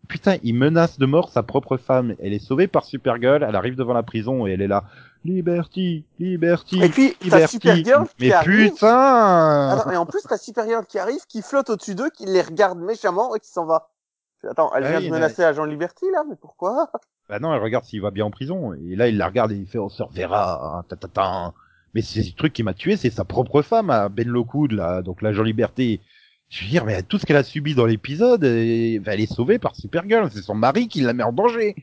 Putain, 0.09 0.37
il 0.43 0.55
menace 0.55 0.99
de 0.99 1.07
mort 1.07 1.31
sa 1.31 1.43
propre 1.43 1.77
femme. 1.79 2.15
Elle 2.21 2.35
est 2.35 2.39
sauvée 2.39 2.67
par 2.69 2.85
Supergirl. 2.85 3.43
Elle 3.43 3.57
arrive 3.57 3.77
devant 3.77 3.95
la 3.95 4.03
prison 4.03 4.47
et 4.47 4.53
elle 4.53 4.63
est 4.63 4.69
là. 4.69 4.85
Liberty, 5.25 6.05
Liberty. 6.19 6.83
Et 6.83 6.89
puis, 6.89 7.17
t'as. 7.31 7.47
Supergirl 7.47 8.07
qui 8.07 8.27
Mais 8.27 8.33
arrive. 8.33 8.73
putain 8.73 9.71
Attends, 9.71 9.91
et 9.91 9.97
en 9.97 10.07
plus, 10.07 10.21
t'as 10.29 10.37
Supergirl 10.37 10.85
qui 10.87 10.99
arrive, 10.99 11.21
qui 11.29 11.41
flotte 11.43 11.71
au-dessus 11.71 11.95
d'eux, 11.95 12.11
qui 12.11 12.27
les 12.27 12.43
regarde 12.43 12.79
méchamment 12.79 13.35
et 13.35 13.41
qui 13.41 13.49
s'en 13.51 13.65
va. 13.65 13.91
Attends, 14.49 14.71
elle 14.77 14.85
Ah 14.85 14.91
vient 14.91 14.99
oui, 14.99 15.07
de 15.07 15.11
mais- 15.11 15.17
menacer 15.19 15.43
Agent 15.43 15.65
Liberty, 15.65 16.05
là, 16.13 16.23
mais 16.29 16.37
pourquoi? 16.39 16.91
Bah 17.31 17.39
non, 17.39 17.55
elle 17.55 17.63
regarde 17.63 17.85
s'il 17.87 18.03
va 18.03 18.11
bien 18.11 18.27
en 18.27 18.31
prison. 18.31 18.75
Et 18.75 18.97
là, 18.97 19.09
il 19.09 19.17
la 19.17 19.27
regarde 19.27 19.53
et 19.53 19.57
il 19.57 19.67
fait, 19.67 19.79
on 19.79 19.89
se 19.89 20.03
reverra. 20.03 20.85
ta, 20.89 20.97
ta, 20.97 21.09
ta. 21.09 21.55
Mais 21.95 22.03
c'est 22.03 22.21
le 22.23 22.33
truc 22.37 22.53
qui 22.53 22.63
m'a 22.63 22.75
tué, 22.75 22.97
c'est 22.99 23.09
sa 23.09 23.25
propre 23.25 23.63
femme, 23.63 23.89
à 23.89 24.09
Ben 24.11 24.29
Lockwood, 24.29 24.73
là, 24.73 25.01
donc 25.01 25.23
l'agent 25.23 25.43
liberté. 25.45 26.01
Je 26.51 26.63
veux 26.65 26.71
dire, 26.71 26.85
mais 26.85 27.03
tout 27.03 27.19
ce 27.19 27.25
qu'elle 27.25 27.37
a 27.39 27.43
subi 27.43 27.75
dans 27.75 27.87
l'épisode, 27.87 28.43
bah, 28.43 28.47
elle 28.49 29.21
est 29.21 29.33
sauvée 29.33 29.59
par 29.59 29.75
Supergirl. 29.75 30.29
C'est 30.31 30.43
son 30.43 30.55
mari 30.55 30.89
qui 30.89 31.01
la 31.01 31.15
met 31.15 31.23
en 31.23 31.33
danger. 31.33 31.75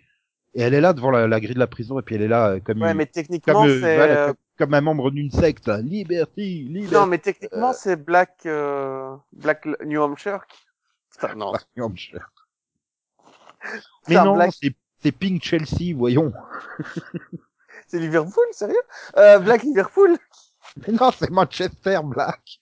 Et 0.53 0.61
elle 0.61 0.73
est 0.73 0.81
là 0.81 0.91
devant 0.93 1.11
la, 1.11 1.27
la 1.27 1.39
grille 1.39 1.53
de 1.53 1.59
la 1.59 1.67
prison, 1.67 1.97
et 1.99 2.01
puis 2.01 2.15
elle 2.15 2.23
est 2.23 2.27
là 2.27 2.49
euh, 2.49 2.59
comme, 2.59 2.81
Ouais, 2.81 2.91
une- 2.91 2.97
mais 2.97 3.05
techniquement, 3.05 3.53
comme, 3.61 3.69
euh, 3.69 3.79
voilà, 3.79 4.13
euh, 4.23 4.27
comme, 4.27 4.35
comme 4.57 4.73
un 4.73 4.81
membre 4.81 5.09
d'une 5.11 5.31
secte. 5.31 5.67
là. 5.67 5.77
Liberty, 5.81 6.63
Liberty. 6.69 6.93
Non, 6.93 7.05
mais 7.05 7.19
techniquement, 7.19 7.71
c'est 7.73 7.95
Black... 7.95 8.39
euh, 8.45 9.15
Black 9.31 9.65
New 9.85 10.01
Hampshire 10.01 10.45
qui... 10.47 10.57
Putain, 11.19 11.35
non. 11.35 11.53
New 11.77 11.85
Hampshire. 11.85 12.29
Mais 14.07 14.15
non, 14.15 14.33
Black- 14.35 14.53
c'est 14.61 14.75
c'est 15.03 15.11
Pink 15.11 15.41
Chelsea, 15.43 15.95
voyons. 15.95 16.31
C'est 17.87 17.99
Liverpool, 17.99 18.45
sérieux? 18.51 18.75
Euh, 19.17 19.39
Black 19.39 19.63
Liverpool 19.63 20.15
Mais 20.87 20.93
non, 20.93 21.11
c'est 21.11 21.29
Manchester 21.29 21.99
Black. 22.05 22.59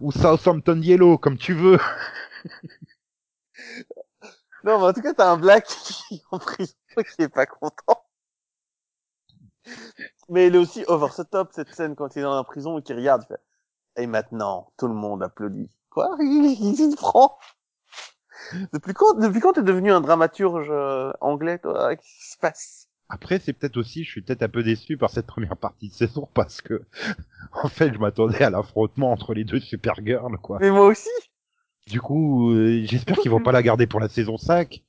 Ou 0.00 0.12
Southampton 0.12 0.80
Yellow, 0.82 1.16
comme 1.16 1.38
tu 1.38 1.54
veux. 1.54 1.78
Non, 4.64 4.78
mais 4.78 4.86
en 4.86 4.92
tout 4.92 5.02
cas, 5.02 5.14
t'as 5.14 5.30
un 5.30 5.36
Black 5.36 5.66
qui 5.84 6.16
est 6.16 6.22
en 6.30 6.38
prison 6.38 6.74
qui 7.16 7.22
est 7.22 7.28
pas 7.28 7.46
content. 7.46 8.04
Mais 10.28 10.46
il 10.46 10.54
est 10.54 10.58
aussi 10.58 10.84
over 10.88 11.08
the 11.16 11.28
top, 11.28 11.50
cette 11.52 11.72
scène, 11.74 11.94
quand 11.94 12.14
il 12.16 12.20
est 12.20 12.22
dans 12.22 12.36
la 12.36 12.44
prison 12.44 12.78
et 12.78 12.82
qu'il 12.82 12.96
regarde, 12.96 13.22
il 13.24 13.34
fait, 13.34 13.40
et 14.02 14.06
maintenant, 14.06 14.72
tout 14.78 14.88
le 14.88 14.94
monde 14.94 15.22
applaudit. 15.22 15.70
Quoi? 15.90 16.16
Il, 16.20 16.94
prend. 16.96 17.36
Depuis 18.72 18.94
quand, 18.94 19.18
depuis 19.18 19.40
quand 19.40 19.54
t'es 19.54 19.62
devenu 19.62 19.92
un 19.92 20.00
dramaturge 20.00 20.68
euh, 20.70 21.12
anglais, 21.20 21.58
toi? 21.58 21.96
Qu'est-ce 21.96 22.18
qui 22.18 22.30
se 22.30 22.38
passe? 22.38 22.88
Après, 23.08 23.40
c'est 23.40 23.52
peut-être 23.52 23.76
aussi, 23.76 24.04
je 24.04 24.10
suis 24.10 24.22
peut-être 24.22 24.42
un 24.42 24.48
peu 24.48 24.62
déçu 24.62 24.96
par 24.96 25.10
cette 25.10 25.26
première 25.26 25.56
partie 25.56 25.88
de 25.88 25.94
saison 25.94 26.28
parce 26.32 26.60
que, 26.60 26.84
en 27.52 27.68
fait, 27.68 27.92
je 27.92 27.98
m'attendais 27.98 28.42
à 28.42 28.50
l'affrontement 28.50 29.10
entre 29.10 29.34
les 29.34 29.44
deux 29.44 29.58
Supergirl, 29.58 30.38
quoi. 30.38 30.58
Mais 30.60 30.70
moi 30.70 30.86
aussi. 30.86 31.08
Du 31.86 32.00
coup, 32.00 32.52
euh, 32.52 32.82
j'espère 32.84 33.16
qu'ils 33.18 33.30
vont 33.30 33.42
pas 33.42 33.52
la 33.52 33.62
garder 33.62 33.86
pour 33.86 34.00
la 34.00 34.08
saison 34.08 34.36
5. 34.36 34.82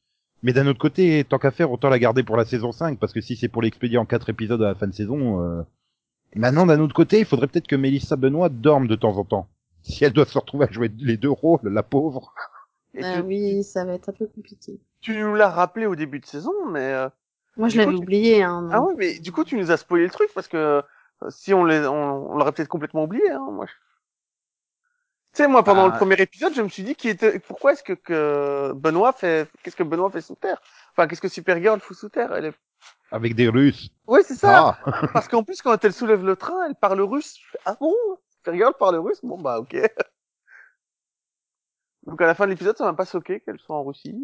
Mais 0.43 0.54
d'un 0.54 0.65
autre 0.67 0.80
côté, 0.80 1.23
tant 1.23 1.38
qu'à 1.38 1.51
faire, 1.51 1.71
autant 1.71 1.89
la 1.89 1.99
garder 1.99 2.23
pour 2.23 2.36
la 2.36 2.45
saison 2.45 2.71
5, 2.71 2.97
parce 2.99 3.13
que 3.13 3.21
si 3.21 3.36
c'est 3.36 3.47
pour 3.47 3.62
l'expédier 3.62 3.97
en 3.99 4.06
quatre 4.06 4.30
épisodes 4.30 4.62
à 4.62 4.69
la 4.69 4.75
fin 4.75 4.88
de 4.88 4.93
saison, 4.93 5.41
euh... 5.43 5.62
maintenant, 6.36 6.65
d'un 6.65 6.80
autre 6.80 6.95
côté, 6.95 7.19
il 7.19 7.25
faudrait 7.25 7.47
peut-être 7.47 7.67
que 7.67 7.75
Mélissa 7.75 8.15
Benoît 8.15 8.49
dorme 8.49 8.88
de 8.88 8.95
temps 8.95 9.17
en 9.17 9.23
temps. 9.23 9.47
Si 9.84 10.04
elle 10.04 10.13
doit 10.13 10.25
se 10.25 10.38
retrouver 10.38 10.67
à 10.67 10.71
jouer 10.71 10.91
les 10.99 11.17
deux 11.17 11.30
rôles, 11.30 11.62
la 11.63 11.84
pauvre. 11.84 12.34
Et 12.95 13.04
Ah 13.04 13.17
tu, 13.17 13.21
oui, 13.21 13.63
ça 13.63 13.86
va 13.86 13.93
être 13.93 14.10
un 14.10 14.13
peu 14.13 14.27
compliqué. 14.27 14.80
tu 14.99 15.15
nous 15.17 15.34
l'as 15.36 15.49
rappelé 15.49 15.86
au 15.86 15.95
début 15.95 16.19
de 16.19 16.25
saison, 16.25 16.51
mais, 16.71 16.91
euh, 16.93 17.08
Moi, 17.56 17.69
je 17.69 17.77
l'avais 17.77 17.91
tu- 17.91 17.97
oublié, 17.97 18.43
hein. 18.43 18.67
ah 18.71 18.82
ouais, 18.82 18.93
mais 18.97 19.19
du 19.19 19.32
coup, 19.32 19.43
tu 19.45 19.56
nous 19.58 19.71
as 19.71 19.77
spoilé 19.77 20.04
le 20.06 20.10
truc 20.12 20.30
parce 20.36 20.47
que 20.49 20.58
euh, 20.58 20.82
si 21.30 21.54
on 21.54 21.63
les, 21.65 21.86
on, 21.88 22.32
on 22.32 22.38
l'aurait 22.38 22.51
peut-être 22.51 22.67
complètement 22.67 23.04
oublié, 23.04 23.30
hein, 23.32 23.47
moi. 23.51 23.65
Tu 25.34 25.44
sais, 25.44 25.48
moi, 25.48 25.63
pendant 25.63 25.86
Ah. 25.86 25.91
le 25.94 25.98
premier 25.98 26.15
épisode, 26.22 26.54
je 26.54 26.62
me 26.62 26.67
suis 26.67 26.84
dit 26.84 26.94
qui 26.96 27.08
était, 27.08 27.39
pourquoi 27.39 27.72
est-ce 27.74 27.84
que, 27.84 27.94
que 27.94 28.74
Benoît 28.74 29.13
fait, 29.13 29.50
qu'est-ce 29.63 29.78
que 29.78 29.84
Benoît 29.84 30.12
fait 30.12 30.20
sous 30.22 30.36
terre? 30.36 30.62
Enfin, 30.91 31.08
qu'est-ce 31.08 31.22
que 31.22 31.30
Supergirl 31.30 31.80
fout 31.80 31.96
sous 31.96 32.10
terre? 32.10 32.34
Elle 32.36 32.46
est... 32.46 32.54
Avec 33.12 33.36
des 33.36 33.48
Russes. 33.48 33.89
Ouais, 34.08 34.24
c'est 34.24 34.36
ça. 34.36 34.78
Ah, 34.86 35.08
Parce 35.13 35.28
qu'en 35.30 35.44
plus, 35.44 35.62
quand 35.62 35.84
elle 35.86 35.94
soulève 35.94 36.26
le 36.26 36.36
train, 36.36 36.65
elle 36.67 36.76
parle 36.76 37.00
russe. 37.02 37.39
Ah 37.65 37.78
bon? 37.80 37.94
Supergirl 38.30 38.74
parle 38.78 38.98
russe? 38.98 39.20
Bon, 39.24 39.39
bah, 39.39 39.60
ok. 39.60 39.76
Donc, 42.08 42.22
à 42.22 42.26
la 42.26 42.36
fin 42.36 42.46
de 42.46 42.50
l'épisode, 42.52 42.76
ça 42.78 42.86
m'a 42.86 42.94
pas 42.94 43.06
choqué 43.06 43.39
qu'elle 43.41 43.60
soit 43.60 43.76
en 43.76 43.84
Russie. 43.84 44.20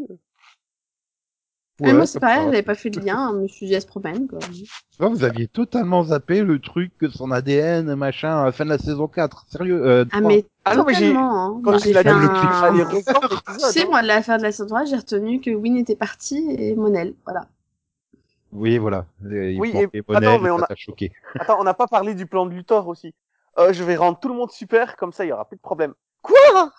Et 1.85 1.93
moi, 1.93 2.07
c'est 2.07 2.19
pareil, 2.19 2.45
j'avais 2.45 2.63
pas 2.63 2.73
fait 2.75 2.89
de 2.89 2.99
lien, 2.99 3.31
je 3.33 3.37
me 3.41 3.47
suis 3.47 3.67
dit, 3.67 3.73
elle 3.75 3.81
se 3.81 3.87
promène, 3.87 4.27
quoi. 4.27 4.39
Ah, 4.99 5.07
vous 5.09 5.23
aviez 5.23 5.47
totalement 5.47 6.03
zappé 6.03 6.41
le 6.41 6.57
truc 6.59 6.91
que 6.97 7.07
son 7.07 7.29
ADN, 7.29 7.93
machin, 7.93 8.41
à 8.41 8.45
la 8.45 8.51
fin 8.51 8.65
de 8.65 8.69
la 8.71 8.79
saison 8.79 9.07
4. 9.07 9.45
Sérieux. 9.47 9.85
Euh, 9.85 10.05
Ah, 10.11 10.21
mais 10.21 10.43
Ah 10.65 10.75
non, 10.75 10.83
mais 10.85 10.95
j'ai- 10.95 11.15
hein. 11.15 11.61
Quand 11.63 11.77
j'ai 11.77 11.93
fait 11.93 12.07
un... 12.09 12.19
le 12.19 12.27
clip, 12.29 12.51
fallait 12.51 13.01
Tu 13.03 13.71
sais, 13.71 13.85
moi, 13.85 14.01
de 14.01 14.07
la 14.07 14.23
fin 14.23 14.37
de 14.37 14.43
la 14.43 14.51
saison 14.51 14.65
3, 14.65 14.85
j'ai 14.85 14.95
retenu 14.95 15.39
que 15.39 15.51
Win 15.51 15.77
était 15.77 15.95
parti 15.95 16.49
et 16.57 16.73
Monel, 16.75 17.13
voilà. 17.25 17.45
Oui, 18.51 18.79
voilà. 18.79 19.05
Il 19.23 19.59
Oui, 19.59 19.71
et- 19.93 20.03
Monel, 20.07 20.29
attends, 20.29 20.39
mais 20.41 20.49
on 20.49 20.59
a- 20.59 20.67
choqué. 20.75 21.11
Attends, 21.39 21.59
on 21.59 21.63
n'a 21.63 21.75
pas 21.75 21.87
parlé 21.87 22.15
du 22.15 22.25
plan 22.25 22.47
de 22.47 22.53
Luthor 22.53 22.87
aussi. 22.87 23.13
Euh, 23.59 23.71
je 23.73 23.83
vais 23.83 23.95
rendre 23.95 24.19
tout 24.19 24.29
le 24.29 24.35
monde 24.35 24.51
super, 24.51 24.95
comme 24.95 25.11
ça 25.11 25.25
il 25.25 25.27
y 25.27 25.31
aura 25.31 25.45
plus 25.45 25.57
de 25.57 25.61
problème. 25.61 25.93
Quoi? 26.21 26.71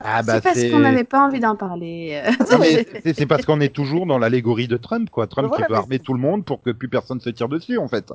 Ah 0.00 0.22
bah 0.22 0.34
c'est 0.34 0.42
parce 0.42 0.62
qu'on 0.64 0.80
n'avait 0.80 1.04
pas 1.04 1.20
envie 1.26 1.40
d'en 1.40 1.56
parler. 1.56 2.22
euh. 2.24 2.30
C'est- 3.14 3.26
parce 3.26 3.44
qu'on 3.44 3.60
est 3.60 3.74
toujours 3.74 4.06
dans 4.06 4.18
l'allégorie 4.18 4.68
de 4.68 4.76
Trump, 4.76 5.10
quoi. 5.10 5.26
Trump 5.26 5.48
voilà, 5.48 5.66
qui 5.66 5.72
veut 5.72 5.76
mais 5.78 5.82
armer 5.82 5.98
tout 5.98 6.14
le 6.14 6.20
monde 6.20 6.44
pour 6.44 6.62
que 6.62 6.70
plus 6.70 6.88
personne 6.88 7.20
se 7.20 7.30
tire 7.30 7.48
dessus, 7.48 7.78
en 7.78 7.88
fait. 7.88 8.12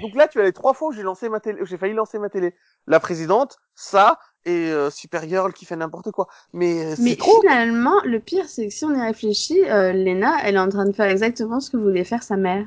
Donc 0.00 0.14
là, 0.16 0.28
tu 0.28 0.40
as 0.40 0.44
les 0.44 0.52
trois 0.52 0.74
fois 0.74 0.88
où 0.88 0.92
j'ai 0.92 1.02
lancé 1.02 1.28
ma 1.28 1.40
télé, 1.40 1.60
où 1.60 1.66
j'ai 1.66 1.76
failli 1.76 1.94
lancer 1.94 2.18
ma 2.18 2.28
télé. 2.28 2.54
La 2.86 3.00
présidente, 3.00 3.58
ça, 3.74 4.18
et 4.44 4.70
euh, 4.70 4.90
Supergirl 4.90 5.52
qui 5.52 5.64
fait 5.66 5.76
n'importe 5.76 6.10
quoi. 6.10 6.26
Mais 6.52 6.84
euh, 6.84 6.94
Mais 6.98 7.10
c'est 7.10 7.16
trop. 7.16 7.40
finalement, 7.40 8.00
le 8.04 8.18
pire, 8.20 8.48
c'est 8.48 8.68
que 8.68 8.72
si 8.72 8.84
on 8.84 8.94
y 8.94 9.00
réfléchit, 9.00 9.62
euh, 9.68 9.92
Lena, 9.92 10.36
elle 10.42 10.54
est 10.56 10.60
en 10.60 10.68
train 10.68 10.86
de 10.86 10.92
faire 10.92 11.06
exactement 11.10 11.60
ce 11.60 11.70
que 11.70 11.76
voulait 11.76 12.04
faire 12.04 12.22
sa 12.22 12.36
mère. 12.36 12.66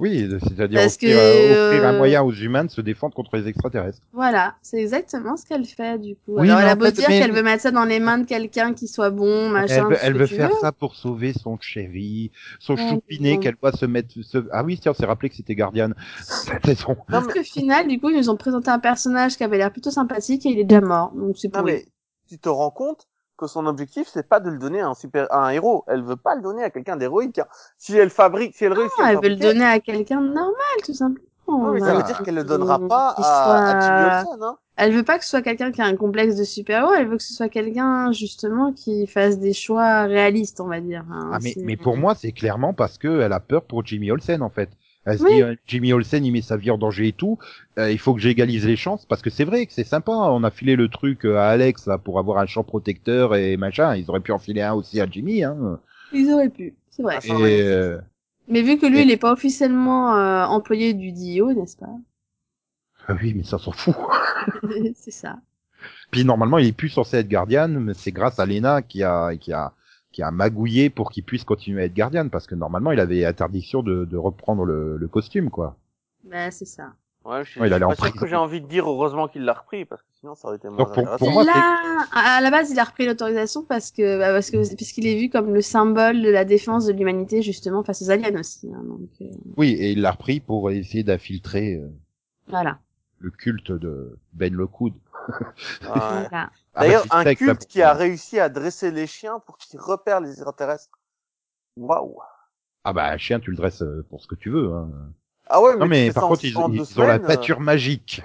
Oui, 0.00 0.28
c'est-à-dire 0.42 0.80
Parce 0.80 0.94
offrir, 0.96 1.14
que, 1.16 1.20
euh, 1.20 1.68
offrir 1.68 1.86
un 1.88 1.92
moyen 1.92 2.22
aux 2.22 2.32
humains 2.32 2.64
de 2.64 2.70
se 2.70 2.80
défendre 2.80 3.14
contre 3.14 3.36
les 3.36 3.46
extraterrestres. 3.46 3.98
Voilà, 4.14 4.54
c'est 4.62 4.78
exactement 4.80 5.36
ce 5.36 5.44
qu'elle 5.44 5.66
fait, 5.66 5.98
du 5.98 6.14
coup. 6.16 6.36
Oui, 6.38 6.48
Alors, 6.48 6.60
elle 6.62 6.68
a 6.68 6.74
beau 6.74 6.86
fait, 6.86 6.92
dire 6.92 7.04
mais- 7.10 7.20
qu'elle 7.20 7.32
veut 7.32 7.42
mettre 7.42 7.62
ça 7.62 7.70
dans 7.70 7.84
les 7.84 8.00
mains 8.00 8.18
de 8.18 8.24
quelqu'un 8.26 8.72
qui 8.72 8.88
soit 8.88 9.10
bon, 9.10 9.50
machin, 9.50 9.74
Elle 9.76 9.84
veut, 9.92 9.98
elle 10.00 10.12
que 10.14 10.26
faire 10.26 10.48
veux. 10.48 10.54
ça 10.60 10.72
pour 10.72 10.94
sauver 10.94 11.34
son 11.34 11.58
chéri, 11.60 12.30
son 12.58 12.74
Oh, 12.74 12.76
choupiné 12.88 13.34
non. 13.34 13.40
qu'elle 13.40 13.56
doit 13.60 13.72
se 13.72 13.84
mettre. 13.84 14.08
se- 14.22 14.48
Ah 14.52 14.64
oui, 14.64 14.78
tiens, 14.80 14.92
on 14.92 14.94
s'est 14.94 15.04
rappelé 15.06 15.28
que 15.28 15.36
c'était 15.36 15.54
Guardian. 15.54 15.90
Saison. 16.64 16.96
Non 16.96 17.04
Parce 17.08 17.26
qu'au 17.26 17.42
final, 17.42 17.86
du 17.86 18.00
coup, 18.00 18.08
ils 18.08 18.16
nous 18.16 18.30
ont 18.30 18.36
présenté 18.36 18.70
un 18.70 18.78
personnage 18.78 19.36
qui 19.36 19.44
avait 19.44 19.58
l'air 19.58 19.70
plutôt 19.70 19.90
sympathique 19.90 20.46
et 20.46 20.48
il 20.48 20.58
est 20.58 20.64
déjà 20.64 20.80
mort. 20.80 21.12
Donc 21.14 21.36
c'est 21.36 21.48
non 21.52 21.58
pour 21.60 21.66
mais, 21.66 21.84
tu 22.26 22.38
te 22.38 22.48
rends 22.48 22.70
compte 22.70 23.06
que 23.40 23.46
son 23.48 23.66
objectif 23.66 24.08
c'est 24.12 24.28
pas 24.28 24.38
de 24.40 24.50
le 24.50 24.58
donner 24.58 24.80
à 24.80 24.88
un 24.88 24.94
super, 24.94 25.26
à 25.32 25.46
un 25.46 25.50
héros. 25.50 25.84
Elle 25.88 26.02
veut 26.02 26.16
pas 26.16 26.34
le 26.36 26.42
donner 26.42 26.62
à 26.62 26.70
quelqu'un 26.70 26.96
d'héroïque. 26.96 27.38
hein. 27.38 27.46
Si 27.78 27.96
elle 27.96 28.10
fabrique, 28.10 28.54
si 28.54 28.64
elle 28.64 28.74
réussit 28.74 29.00
à 29.00 29.08
elle 29.08 29.14
le 29.16 29.20
veut 29.22 29.28
le 29.30 29.36
donner 29.36 29.64
à 29.64 29.80
quelqu'un 29.80 30.20
de 30.20 30.28
normal, 30.28 30.54
tout 30.84 30.94
simplement. 30.94 31.24
non, 31.48 31.72
mais 31.72 31.80
ça 31.80 31.94
veut 31.94 32.02
dire 32.02 32.22
qu'elle 32.22 32.34
le 32.36 32.44
donnera 32.44 32.78
pas 32.78 33.08
à, 33.16 33.20
à 33.20 33.22
soit- 33.22 33.80
Jimmy 33.80 34.04
Olsen, 34.04 34.42
hein. 34.42 34.56
Elle 34.76 34.92
veut 34.94 35.02
pas 35.02 35.18
que 35.18 35.24
ce 35.24 35.30
soit 35.30 35.42
quelqu'un 35.42 35.72
qui 35.72 35.82
a 35.82 35.84
un 35.84 35.96
complexe 35.96 36.36
de 36.36 36.44
super-héros, 36.44 36.94
elle 36.94 37.06
veut 37.08 37.18
que 37.18 37.22
ce 37.22 37.34
soit 37.34 37.50
quelqu'un, 37.50 38.12
justement, 38.12 38.72
qui 38.72 39.06
fasse 39.06 39.38
des 39.38 39.52
choix 39.52 40.04
réalistes, 40.04 40.58
on 40.60 40.68
va 40.68 40.80
dire. 40.80 41.04
hein. 41.12 41.30
Ah 41.34 41.38
mais, 41.42 41.54
mais 41.64 41.76
pour 41.76 41.96
moi, 41.98 42.14
c'est 42.14 42.32
clairement 42.32 42.72
parce 42.72 42.96
que 42.96 43.20
elle 43.20 43.32
a 43.34 43.40
peur 43.40 43.64
pour 43.64 43.84
Jimmy 43.84 44.10
Olsen, 44.10 44.40
en 44.42 44.48
fait. 44.48 44.70
Elle 45.06 45.18
se 45.18 45.24
Oui. 45.24 45.30
dit, 45.34 45.42
euh, 45.42 45.54
Jimmy 45.66 45.92
Olsen, 45.92 46.24
il 46.24 46.32
met 46.32 46.42
sa 46.42 46.56
vie 46.56 46.70
en 46.70 46.78
danger 46.78 47.08
et 47.08 47.12
tout. 47.12 47.38
euh, 47.78 47.90
il 47.90 47.98
faut 47.98 48.14
que 48.14 48.20
j'égalise 48.20 48.66
les 48.66 48.76
chances 48.76 49.06
parce 49.06 49.22
que 49.22 49.30
c'est 49.30 49.44
vrai 49.44 49.66
que 49.66 49.72
c'est 49.72 49.84
sympa. 49.84 50.12
On 50.12 50.44
a 50.44 50.50
filé 50.50 50.76
le 50.76 50.88
truc 50.88 51.24
euh, 51.24 51.36
à 51.38 51.48
Alex 51.48 51.86
là 51.86 51.98
pour 51.98 52.18
avoir 52.18 52.38
un 52.38 52.46
champ 52.46 52.64
protecteur 52.64 53.34
et 53.34 53.56
machin. 53.56 53.96
Ils 53.96 54.08
auraient 54.10 54.20
pu 54.20 54.32
en 54.32 54.38
filer 54.38 54.62
un 54.62 54.74
aussi 54.74 55.00
à 55.00 55.06
Jimmy. 55.10 55.42
Hein. 55.44 55.80
Ils 56.12 56.30
auraient 56.32 56.50
pu, 56.50 56.76
c'est 56.90 57.02
vrai. 57.02 57.18
Ah, 57.28 57.34
Et, 57.48 57.62
euh, 57.62 57.98
Mais 58.48 58.60
vu 58.62 58.78
que 58.78 58.84
lui, 58.86 59.00
Et- 59.00 59.02
il 59.02 59.10
est 59.10 59.16
pas 59.16 59.32
officiellement 59.32 60.14
euh, 60.16 60.44
employé 60.44 60.92
du 60.92 61.10
DIO, 61.12 61.52
n'est-ce 61.54 61.76
pas? 61.78 61.88
Ah 63.08 63.14
oui, 63.20 63.34
mais 63.34 63.44
ça 63.44 63.58
s'en 63.58 63.72
fout. 63.72 63.94
C'est 64.94 65.10
ça. 65.10 65.40
Puis 66.10 66.24
normalement, 66.24 66.58
il 66.58 66.68
est 66.68 66.72
plus 66.72 66.88
censé 66.88 67.18
être 67.18 67.28
Guardian, 67.28 67.68
mais 67.68 67.94
c'est 67.94 68.12
grâce 68.12 68.38
à 68.38 68.46
Lena 68.46 68.82
qui 68.82 69.02
a 69.02 69.36
qui 69.36 69.52
a 69.52 69.72
qui 70.12 70.22
a 70.22 70.30
magouillé 70.30 70.90
pour 70.90 71.10
qu'il 71.10 71.24
puisse 71.24 71.44
continuer 71.44 71.82
à 71.82 71.84
être 71.84 71.94
Guardian 71.94 72.28
parce 72.28 72.46
que 72.46 72.54
normalement, 72.54 72.92
il 72.92 73.00
avait 73.00 73.24
interdiction 73.24 73.82
de, 73.82 74.04
de 74.04 74.16
reprendre 74.16 74.64
le, 74.64 74.96
le 74.96 75.08
costume 75.08 75.50
quoi. 75.50 75.76
Bah, 76.24 76.50
c'est 76.50 76.64
ça. 76.66 76.92
Ouais, 77.24 77.44
je 77.44 77.50
suis, 77.50 77.60
Ouais, 77.60 77.68
il 77.68 77.70
je 77.70 77.74
suis 77.74 77.84
allait 77.84 77.84
en 77.84 77.88
pas 77.90 77.96
sûr 77.96 78.14
que 78.14 78.26
j'ai 78.26 78.36
envie 78.36 78.60
de 78.62 78.66
dire 78.66 78.88
heureusement 78.88 79.28
qu'il 79.28 79.42
l'a 79.42 79.52
repris 79.52 79.84
parce 79.84 80.00
que 80.02 80.08
sinon 80.18 80.34
ça 80.34 80.48
aurait 80.48 80.56
été 80.56 80.68
moins 80.68 80.78
Donc, 80.78 80.94
pour- 80.94 81.16
pour 81.18 81.30
moi, 81.30 81.44
Là, 81.44 81.52
à 82.12 82.36
à 82.36 82.40
la 82.40 82.50
base, 82.50 82.70
il 82.70 82.78
a 82.78 82.84
repris 82.84 83.06
l'autorisation 83.06 83.62
parce 83.62 83.90
que, 83.90 84.18
bah, 84.18 84.32
parce 84.32 84.50
que, 84.50 84.74
puisqu'il 84.74 85.06
est 85.06 85.18
vu 85.18 85.28
comme 85.28 85.52
le 85.52 85.60
symbole 85.60 86.22
de 86.22 86.30
la 86.30 86.44
défense 86.46 86.86
de 86.86 86.92
l'humanité, 86.92 87.42
justement, 87.42 87.82
face 87.84 88.02
aux 88.02 88.10
aliens 88.10 88.38
aussi. 88.38 88.70
hein, 88.74 88.82
donc, 88.84 89.08
euh, 89.20 89.26
Oui, 89.58 89.72
et 89.78 89.92
il 89.92 90.00
l'a 90.00 90.12
repris 90.12 90.40
pour 90.40 90.70
essayer 90.70 91.04
d'infiltrer 91.04 91.74
euh, 91.76 91.88
voilà. 92.48 92.78
le 93.18 93.30
culte 93.30 93.70
de 93.72 94.16
Ben 94.32 94.54
Lockwood. 94.54 94.94
Ouais. 95.28 96.28
Ah, 96.72 96.82
D'ailleurs, 96.82 97.02
bah, 97.02 97.22
c'est 97.22 97.28
un 97.30 97.34
culte 97.34 97.66
qui 97.66 97.82
a 97.82 97.92
réussi 97.92 98.38
à 98.38 98.48
dresser 98.48 98.92
les 98.92 99.08
chiens 99.08 99.40
pour 99.40 99.58
qu'ils 99.58 99.80
repèrent 99.80 100.20
les 100.20 100.30
extraterrestres. 100.30 100.98
Waouh. 101.76 102.16
Ah 102.84 102.92
bah, 102.92 103.10
un 103.10 103.16
chien, 103.16 103.40
tu 103.40 103.50
le 103.50 103.56
dresses 103.56 103.82
euh, 103.82 104.06
pour 104.08 104.22
ce 104.22 104.28
que 104.28 104.36
tu 104.36 104.50
veux. 104.50 104.72
Hein. 104.72 104.88
Ah 105.48 105.60
ouais, 105.60 105.72
mais, 105.72 105.78
Non, 105.78 105.86
mais 105.86 106.12
par 106.12 106.28
contre, 106.28 106.44
ils, 106.44 106.50
ils 106.50 106.58
ont 106.58 106.68
la 106.68 106.84
semaines, 106.84 107.24
euh, 107.24 107.26
pâture 107.26 107.60
magique. 107.60 108.22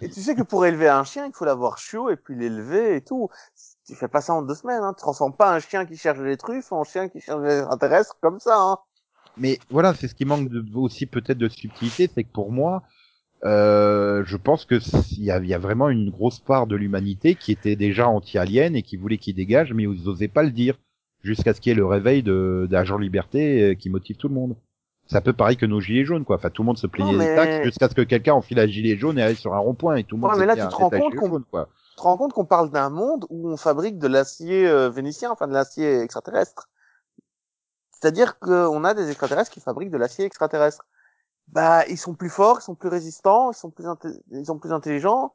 Et 0.00 0.08
tu 0.08 0.20
sais 0.20 0.34
que 0.34 0.42
pour 0.42 0.64
élever 0.64 0.88
un 0.88 1.04
chien, 1.04 1.26
il 1.26 1.32
faut 1.32 1.44
l'avoir 1.44 1.78
chiot 1.78 2.10
et 2.10 2.16
puis 2.16 2.34
l'élever 2.34 2.96
et 2.96 3.02
tout. 3.02 3.28
Tu 3.86 3.94
fais 3.94 4.08
pas 4.08 4.20
ça 4.20 4.34
en 4.34 4.42
deux 4.42 4.54
semaines, 4.54 4.82
hein. 4.82 4.94
Tu 4.94 5.02
transformes 5.02 5.36
pas 5.36 5.54
un 5.54 5.60
chien 5.60 5.84
qui 5.84 5.96
cherche 5.96 6.18
les 6.18 6.36
truffes 6.36 6.72
en 6.72 6.82
chien 6.84 7.08
qui 7.08 7.20
cherche 7.20 7.42
les 7.42 7.58
extraterrestres 7.58 8.16
comme 8.20 8.40
ça, 8.40 8.58
hein. 8.58 8.78
Mais 9.36 9.58
voilà, 9.70 9.92
c'est 9.94 10.08
ce 10.08 10.14
qui 10.14 10.24
manque 10.24 10.48
de, 10.48 10.64
aussi 10.74 11.04
peut-être 11.06 11.38
de 11.38 11.48
subtilité, 11.48 12.10
c'est 12.12 12.24
que 12.24 12.32
pour 12.32 12.50
moi, 12.50 12.82
euh, 13.44 14.22
je 14.24 14.36
pense 14.36 14.64
que 14.64 14.76
il 15.12 15.22
y 15.24 15.26
y 15.26 15.54
a 15.54 15.58
vraiment 15.58 15.88
une 15.88 16.10
grosse 16.10 16.40
part 16.40 16.66
de 16.66 16.74
l'humanité 16.76 17.34
qui 17.34 17.52
était 17.52 17.76
déjà 17.76 18.08
anti-alien 18.08 18.74
et 18.74 18.82
qui 18.82 18.96
voulait 18.96 19.18
qu'il 19.18 19.34
dégage, 19.36 19.72
mais 19.72 19.84
ils 19.84 20.08
osaient 20.08 20.28
pas 20.28 20.42
le 20.42 20.50
dire 20.50 20.78
jusqu'à 21.22 21.54
ce 21.54 21.60
qu'il 21.60 21.70
y 21.70 21.72
ait 21.72 21.76
le 21.76 21.86
réveil 21.86 22.22
de 22.22 22.66
d'agent 22.70 22.98
liberté 22.98 23.62
euh, 23.62 23.74
qui 23.74 23.90
motive 23.90 24.16
tout 24.16 24.28
le 24.28 24.34
monde. 24.34 24.56
C'est 25.08 25.16
un 25.16 25.20
peu 25.20 25.32
pareil 25.32 25.56
que 25.56 25.66
nos 25.66 25.80
gilets 25.80 26.04
jaunes, 26.04 26.24
quoi. 26.24 26.36
Enfin, 26.36 26.50
tout 26.50 26.62
le 26.62 26.66
monde 26.66 26.78
se 26.78 26.86
plaignait 26.88 27.12
Non, 27.12 27.18
des 27.18 27.26
mais- 27.26 27.36
taxes 27.36 27.64
jusqu'à 27.64 27.88
ce 27.88 27.94
que 27.94 28.02
quelqu'un 28.02 28.34
enfile 28.34 28.58
un 28.58 28.66
gilet 28.66 28.96
jaune 28.96 29.18
et 29.18 29.22
aille 29.22 29.36
sur 29.36 29.54
un 29.54 29.58
rond-point 29.58 29.96
et 29.96 30.04
tout 30.04 30.16
le 30.16 30.22
monde 30.22 30.32
Ouais, 30.32 30.38
mais 30.38 30.46
là, 30.46 30.54
tu 30.54 30.60
te 30.60 30.64
arrête 30.64 30.74
rends 30.74 30.90
compte 30.90 31.14
jaune, 31.14 31.44
quoi. 31.50 31.68
Tu 31.90 31.96
te 31.96 32.02
rends 32.02 32.16
compte 32.16 32.32
qu'on 32.32 32.44
parle 32.44 32.70
d'un 32.70 32.90
monde 32.90 33.24
où 33.30 33.48
on 33.48 33.56
fabrique 33.56 33.98
de 33.98 34.08
l'acier 34.08 34.66
euh, 34.66 34.90
vénitien, 34.90 35.30
enfin 35.30 35.46
de 35.46 35.52
l'acier 35.52 36.00
extraterrestre. 36.00 36.68
C'est-à-dire 37.92 38.38
qu'on 38.38 38.84
a 38.84 38.94
des 38.94 39.08
extraterrestres 39.08 39.50
qui 39.50 39.60
fabriquent 39.60 39.90
de 39.90 39.96
l'acier 39.96 40.24
extraterrestre. 40.24 40.84
Bah, 41.48 41.86
ils 41.88 41.98
sont 41.98 42.14
plus 42.14 42.30
forts, 42.30 42.58
ils 42.60 42.64
sont 42.64 42.74
plus 42.74 42.88
résistants, 42.88 43.52
ils 43.52 43.56
sont 43.56 43.70
plus, 43.70 43.86
ils 44.32 44.46
sont 44.46 44.58
plus 44.58 44.72
intelligents. 44.72 45.34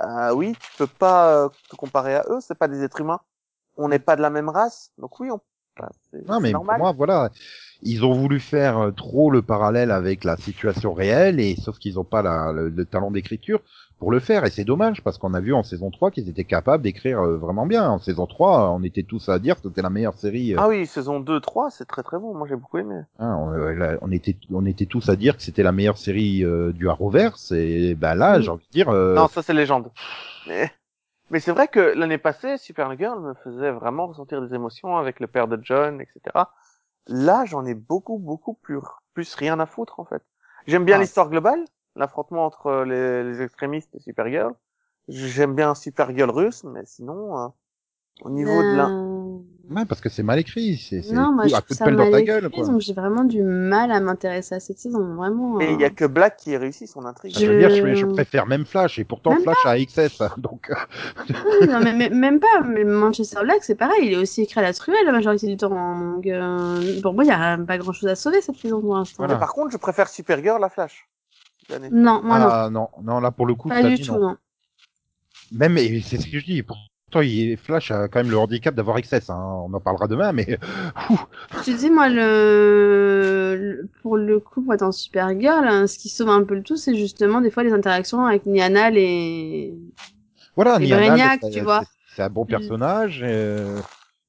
Euh, 0.00 0.32
oui, 0.34 0.54
tu 0.58 0.70
peux 0.78 0.86
pas 0.86 1.34
euh, 1.34 1.48
te 1.70 1.76
comparer 1.76 2.14
à 2.14 2.24
eux, 2.30 2.38
c'est 2.40 2.56
pas 2.58 2.68
des 2.68 2.82
êtres 2.82 3.00
humains. 3.00 3.20
On 3.76 3.88
n'est 3.88 3.98
pas 3.98 4.16
de 4.16 4.22
la 4.22 4.30
même 4.30 4.48
race, 4.48 4.90
donc 4.98 5.20
oui, 5.20 5.30
on. 5.30 5.40
bah, 5.78 5.90
Non, 6.26 6.40
mais 6.40 6.52
normal. 6.52 6.76
pour 6.76 6.84
moi, 6.84 6.92
voilà, 6.92 7.30
ils 7.82 8.04
ont 8.04 8.12
voulu 8.14 8.40
faire 8.40 8.78
euh, 8.78 8.90
trop 8.90 9.30
le 9.30 9.42
parallèle 9.42 9.90
avec 9.90 10.24
la 10.24 10.36
situation 10.36 10.94
réelle, 10.94 11.40
et 11.40 11.56
sauf 11.56 11.78
qu'ils 11.78 11.94
n'ont 11.94 12.04
pas 12.04 12.22
la, 12.22 12.52
le, 12.52 12.68
le 12.70 12.84
talent 12.86 13.10
d'écriture 13.10 13.60
pour 14.02 14.10
le 14.10 14.18
faire, 14.18 14.44
et 14.44 14.50
c'est 14.50 14.64
dommage, 14.64 15.00
parce 15.04 15.16
qu'on 15.16 15.32
a 15.32 15.38
vu 15.38 15.54
en 15.54 15.62
saison 15.62 15.92
3 15.92 16.10
qu'ils 16.10 16.28
étaient 16.28 16.42
capables 16.42 16.82
d'écrire 16.82 17.20
euh, 17.20 17.36
vraiment 17.36 17.66
bien. 17.66 17.88
En 17.88 18.00
saison 18.00 18.26
3, 18.26 18.70
on 18.72 18.82
était 18.82 19.04
tous 19.04 19.28
à 19.28 19.38
dire 19.38 19.54
que 19.54 19.62
c'était 19.62 19.80
la 19.80 19.90
meilleure 19.90 20.14
série. 20.18 20.54
euh, 20.54 20.58
Ah 20.58 20.66
oui, 20.66 20.86
saison 20.86 21.20
2, 21.20 21.38
3, 21.38 21.70
c'est 21.70 21.84
très 21.84 22.02
très 22.02 22.18
bon. 22.18 22.34
Moi, 22.34 22.48
j'ai 22.48 22.56
beaucoup 22.56 22.78
aimé. 22.78 23.02
on, 23.20 23.52
euh, 23.52 23.72
là, 23.74 23.98
on 24.02 24.10
était, 24.10 24.36
on 24.52 24.66
était 24.66 24.86
tous 24.86 25.08
à 25.08 25.14
dire 25.14 25.36
que 25.36 25.42
c'était 25.44 25.62
la 25.62 25.70
meilleure 25.70 25.98
série 25.98 26.44
euh, 26.44 26.72
du 26.72 26.88
Arrowverse, 26.88 27.52
et 27.52 27.94
ben 27.94 28.16
là, 28.16 28.40
j'ai 28.40 28.48
envie 28.50 28.66
de 28.66 28.72
dire, 28.72 28.88
euh, 28.88 29.14
Non, 29.14 29.28
ça 29.28 29.40
c'est 29.40 29.54
légende. 29.54 29.92
Mais, 30.48 30.68
mais 31.30 31.38
c'est 31.38 31.52
vrai 31.52 31.68
que 31.68 31.78
l'année 31.78 32.18
passée, 32.18 32.58
Supergirl 32.58 33.20
me 33.20 33.34
faisait 33.44 33.70
vraiment 33.70 34.08
ressentir 34.08 34.42
des 34.42 34.52
émotions 34.52 34.96
avec 34.96 35.20
le 35.20 35.28
père 35.28 35.46
de 35.46 35.60
John, 35.62 36.00
etc. 36.00 36.20
Là, 37.06 37.44
j'en 37.46 37.64
ai 37.66 37.74
beaucoup, 37.74 38.18
beaucoup 38.18 38.54
plus, 38.54 38.80
plus 39.14 39.32
rien 39.36 39.60
à 39.60 39.66
foutre 39.66 40.00
en 40.00 40.04
fait. 40.04 40.22
J'aime 40.66 40.84
bien 40.84 40.96
Ah. 40.96 41.00
l'histoire 41.02 41.30
globale, 41.30 41.60
l'affrontement 41.96 42.44
entre 42.46 42.84
les, 42.86 43.24
les 43.24 43.42
extrémistes 43.42 43.94
et 43.94 44.00
Supergirl. 44.00 44.52
J'aime 45.08 45.54
bien 45.54 45.74
Supergirl 45.74 46.30
russe, 46.30 46.62
mais 46.64 46.82
sinon, 46.84 47.38
euh, 47.38 47.48
au 48.22 48.30
niveau 48.30 48.62
de 48.62 48.76
l'un, 48.76 48.90
Euh, 48.90 49.74
ouais, 49.74 49.84
parce 49.86 50.00
que 50.00 50.08
c'est 50.08 50.22
mal 50.22 50.38
écrit, 50.38 50.76
c'est 50.76 51.02
Non, 51.12 51.32
moi, 51.32 51.44
coup- 51.44 51.50
je 51.50 51.54
à 51.56 51.60
coup 51.62 51.74
de 51.74 51.78
pelle 51.78 51.96
dans 51.96 52.04
ta 52.10 52.20
écrit, 52.20 52.24
gueule, 52.24 52.50
quoi. 52.50 52.66
donc 52.66 52.80
j'ai 52.80 52.92
vraiment 52.92 53.24
du 53.24 53.42
mal 53.42 53.90
à 53.90 53.98
m'intéresser 54.00 54.54
à 54.54 54.60
cette 54.60 54.78
saison, 54.78 55.14
vraiment. 55.16 55.60
et 55.60 55.72
il 55.72 55.80
y 55.80 55.84
a 55.84 55.88
euh, 55.88 55.90
que 55.90 56.04
Black 56.04 56.36
qui 56.36 56.56
réussit 56.56 56.86
son 56.86 57.04
intrigue. 57.04 57.32
Ah, 57.34 57.40
Je 57.40 57.46
veux 57.46 57.58
dire, 57.58 57.70
je, 57.70 58.04
préfère 58.06 58.46
même 58.46 58.64
Flash, 58.64 58.98
et 59.00 59.04
pourtant 59.04 59.30
Même 59.30 59.42
Flash 59.42 59.66
a 59.66 59.76
XS, 59.78 60.22
donc 60.38 60.70
euh, 60.70 60.74
Oui, 61.60 61.66
non, 61.68 61.80
mais, 61.82 61.94
mais- 61.94 62.10
même 62.10 62.38
pas. 62.38 62.60
Mais 62.64 62.84
Manchester 62.84 63.40
Black, 63.42 63.64
c'est 63.64 63.74
pareil. 63.74 64.06
Il 64.06 64.12
est 64.12 64.16
aussi 64.18 64.42
écrit 64.42 64.60
à 64.60 64.62
la 64.62 64.72
truelle 64.72 65.04
la 65.04 65.12
majorité 65.12 65.46
du 65.48 65.56
temps. 65.56 65.76
hein, 65.76 66.12
Donc, 66.14 66.26
euh, 66.26 67.00
pour 67.02 67.14
moi, 67.14 67.24
il 67.24 67.28
y 67.28 67.32
a 67.32 67.58
pas 67.58 67.78
grand 67.78 67.92
chose 67.92 68.08
à 68.08 68.14
sauver 68.14 68.40
cette 68.40 68.56
saison 68.56 68.80
pour 68.80 68.94
l'instant. 68.94 69.16
Voilà. 69.18 69.34
Mais 69.34 69.40
par 69.40 69.52
contre, 69.52 69.70
je 69.72 69.78
préfère 69.78 70.08
Supergirl 70.08 70.62
à 70.62 70.68
Flash. 70.68 71.08
Non, 71.90 72.22
moi 72.22 72.38
ah, 72.40 72.68
non. 72.70 72.88
non, 73.02 73.20
là 73.20 73.30
pour 73.30 73.46
le 73.46 73.54
coup, 73.54 73.68
Pas 73.68 73.82
du 73.82 73.94
dit 73.96 74.02
tout, 74.02 74.12
non. 74.12 74.20
non. 74.30 74.36
Même, 75.52 75.76
et 75.78 76.00
c'est 76.00 76.18
ce 76.18 76.26
que 76.28 76.38
je 76.38 76.44
dis, 76.44 76.62
pourtant 76.62 77.20
il, 77.20 77.56
Flash 77.58 77.90
a 77.90 78.08
quand 78.08 78.20
même 78.20 78.30
le 78.30 78.38
handicap 78.38 78.74
d'avoir 78.74 78.98
XS, 79.00 79.28
hein. 79.30 79.62
on 79.66 79.72
en 79.74 79.80
parlera 79.80 80.08
demain, 80.08 80.32
mais 80.32 80.46
te 81.64 81.70
dis, 81.76 81.90
moi, 81.90 82.08
le... 82.08 83.56
le- 83.58 83.88
pour 84.02 84.16
le 84.16 84.40
coup, 84.40 84.72
être 84.72 84.82
en 84.82 84.92
Supergirl, 84.92 85.66
hein, 85.66 85.86
ce 85.86 85.98
qui 85.98 86.08
sauve 86.08 86.30
un 86.30 86.42
peu 86.44 86.54
le 86.54 86.62
tout, 86.62 86.76
c'est 86.76 86.94
justement 86.94 87.40
des 87.40 87.50
fois 87.50 87.62
les 87.64 87.72
interactions 87.72 88.24
avec 88.24 88.46
Nianal 88.46 88.96
et... 88.96 89.74
voilà, 90.56 90.80
Et 90.80 90.86
Nianal, 90.86 91.38
tu 91.52 91.60
vois. 91.60 91.82
c'est- 92.16 92.22
un 92.22 92.30
bon 92.30 92.44
personnage, 92.46 93.20
euh, 93.22 93.78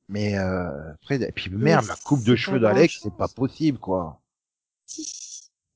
Mais 0.09 0.37
euh, 0.37 0.91
après, 0.93 1.21
et 1.21 1.31
puis 1.31 1.49
merde, 1.49 1.85
la 1.87 1.95
coupe 1.95 2.23
de 2.23 2.35
cheveux 2.35 2.59
d'Alex, 2.59 2.99
c'est 3.01 3.15
pas 3.15 3.27
possible, 3.27 3.77
quoi. 3.77 4.19
Si. 4.85 5.22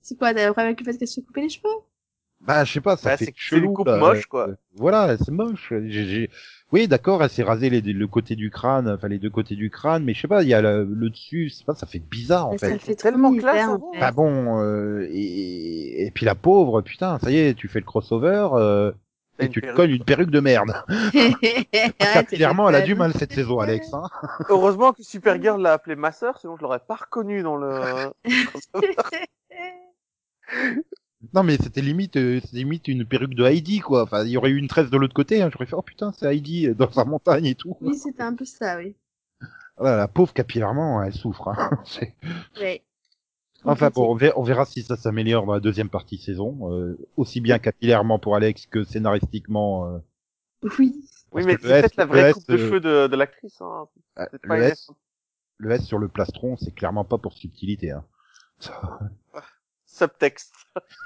C'est 0.08 0.18
quoi, 0.18 0.34
t'as 0.34 0.44
un 0.48 0.54
problème 0.54 0.68
avec 0.68 0.80
le 0.80 0.86
fait 0.86 0.98
qu'elle 0.98 1.08
se 1.10 1.20
couper 1.20 1.42
les 1.42 1.50
cheveux? 1.50 1.68
Bah, 2.40 2.64
je 2.64 2.72
sais 2.72 2.82
pas, 2.82 2.96
ça 2.96 3.10
Bah, 3.10 3.18
fait 3.18 3.26
c'est 3.26 3.32
que 3.34 3.38
c'est 3.50 3.58
une 3.58 3.62
chelou. 3.64 3.74
coupe 3.74 3.88
là. 3.88 3.98
moche, 3.98 4.26
quoi. 4.28 4.48
Euh, 4.50 4.56
Voilà, 4.76 5.18
c'est 5.18 5.32
moche. 5.32 5.74
Oui, 6.72 6.88
d'accord, 6.88 7.22
elle 7.24 7.30
s'est 7.30 7.44
rasée 7.44 7.70
les, 7.70 7.82
le 7.82 8.08
côté 8.08 8.38
du 8.38 8.50
crâne, 8.50 8.88
enfin 8.90 9.10
les 9.10 9.20
deux 9.20 9.30
côtés 9.30 9.56
du 9.56 9.70
crâne, 9.70 10.04
mais 10.06 10.14
je 10.14 10.22
sais 10.22 10.28
pas, 10.30 10.44
il 10.44 10.50
y 10.50 10.54
a 10.54 10.62
le, 10.62 10.86
le 10.86 11.10
dessus, 11.10 11.50
c'est 11.50 11.66
pas, 11.66 11.76
ça 11.76 11.88
fait 11.88 12.00
bizarre 12.00 12.48
en 12.48 12.52
Mais 12.54 12.58
fait. 12.58 12.70
Ça 12.72 12.80
fait 12.80 12.96
tellement 12.96 13.36
classe, 13.36 13.68
en 13.68 13.92
fait. 13.92 14.00
Bah 14.00 14.12
bon, 14.12 14.62
euh, 14.62 15.08
et, 15.12 16.06
et 16.06 16.12
puis 16.12 16.26
la 16.26 16.36
pauvre, 16.36 16.82
putain, 16.82 17.20
ça 17.20 17.32
y 17.32 17.38
est, 17.38 17.54
tu 17.54 17.68
fais 17.68 17.80
le 17.80 17.86
crossover 17.86 18.48
euh, 18.54 18.92
et 19.40 19.50
tu 19.50 19.62
te 19.62 19.74
colles 19.74 19.92
une 19.92 20.04
perruque 20.06 20.30
de 20.32 20.40
merde. 20.40 20.74
Capillairement, 22.00 22.70
elle 22.70 22.76
a 22.76 22.82
du 22.82 22.96
mal. 22.96 23.10
mal 23.10 23.18
cette 23.18 23.34
saison, 23.34 23.60
Alex. 23.60 23.94
Hein. 23.94 24.04
Heureusement 24.50 24.94
que 24.94 25.04
Supergirl 25.04 25.62
l'a 25.62 25.74
appelée 25.74 25.96
ma 25.96 26.12
sœur, 26.12 26.38
sinon 26.38 26.56
je 26.58 26.62
l'aurais 26.62 26.80
pas 26.80 26.96
reconnue 26.96 27.42
dans 27.44 27.56
le... 27.58 28.12
Non 31.34 31.44
mais 31.44 31.58
c'était 31.58 31.82
limite, 31.82 32.16
euh, 32.18 32.40
c'était 32.42 32.58
limite 32.58 32.88
une 32.88 33.06
perruque 33.06 33.34
de 33.34 33.44
Heidi 33.44 33.80
quoi. 33.80 34.04
Enfin, 34.04 34.24
il 34.24 34.30
y 34.30 34.38
aurait 34.38 34.52
eu 34.52 34.58
une 34.58 34.68
tresse 34.68 34.90
de 34.90 34.98
l'autre 34.98 35.16
côté, 35.16 35.42
hein. 35.42 35.50
j'aurais 35.52 35.66
fait 35.66 35.76
oh 35.76 35.82
putain 35.82 36.12
c'est 36.14 36.28
Heidi 36.28 36.68
euh, 36.68 36.74
dans 36.76 36.92
sa 36.92 37.06
montagne 37.06 37.46
et 37.46 37.56
tout. 37.56 37.76
oui, 37.82 37.96
c'était 37.96 38.24
un 38.24 38.36
peu 38.36 38.46
ça, 38.46 38.78
oui. 38.78 38.96
Voilà, 39.78 39.98
la 39.98 40.08
pauvre 40.08 40.34
capillairement, 40.34 41.04
elle 41.04 41.14
souffre. 41.14 41.48
Hein. 41.50 41.70
Ouais. 42.60 42.84
Enfin 43.66 43.90
bon, 43.90 44.12
on 44.12 44.16
verra, 44.16 44.38
on 44.38 44.44
verra 44.44 44.66
si 44.66 44.84
ça 44.84 44.96
s'améliore 44.96 45.46
dans 45.46 45.54
la 45.54 45.60
deuxième 45.60 45.90
partie 45.90 46.18
saison, 46.18 46.72
euh, 46.72 46.98
aussi 47.18 47.42
bien 47.42 47.58
capillairement 47.60 48.20
pour 48.20 48.36
Alex 48.36 48.68
que 48.68 48.84
scénaristiquement. 48.84 49.88
Euh, 49.88 49.98
Oui. 50.80 51.04
Oui, 51.32 51.44
mais 51.46 51.54
c'est 51.54 51.58
peut-être 51.68 51.96
la 51.98 52.06
vraie 52.06 52.32
coupe 52.34 52.48
de 52.48 52.54
euh, 52.54 52.58
cheveux 52.58 52.80
de, 52.80 53.08
de 53.08 53.16
l'actrice. 53.16 53.60
Hein. 53.60 53.88
C'est 54.32 54.42
pas 54.48 54.58
le, 54.58 54.64
S, 54.64 54.90
le 55.58 55.72
S 55.72 55.84
sur 55.84 55.98
le 56.00 56.08
plastron, 56.08 56.56
c'est 56.56 56.74
clairement 56.74 57.04
pas 57.04 57.18
pour 57.18 57.34
subtilité. 57.34 57.92
Hein. 57.92 58.06
Ça- 58.60 59.00
subtexte. 59.98 60.54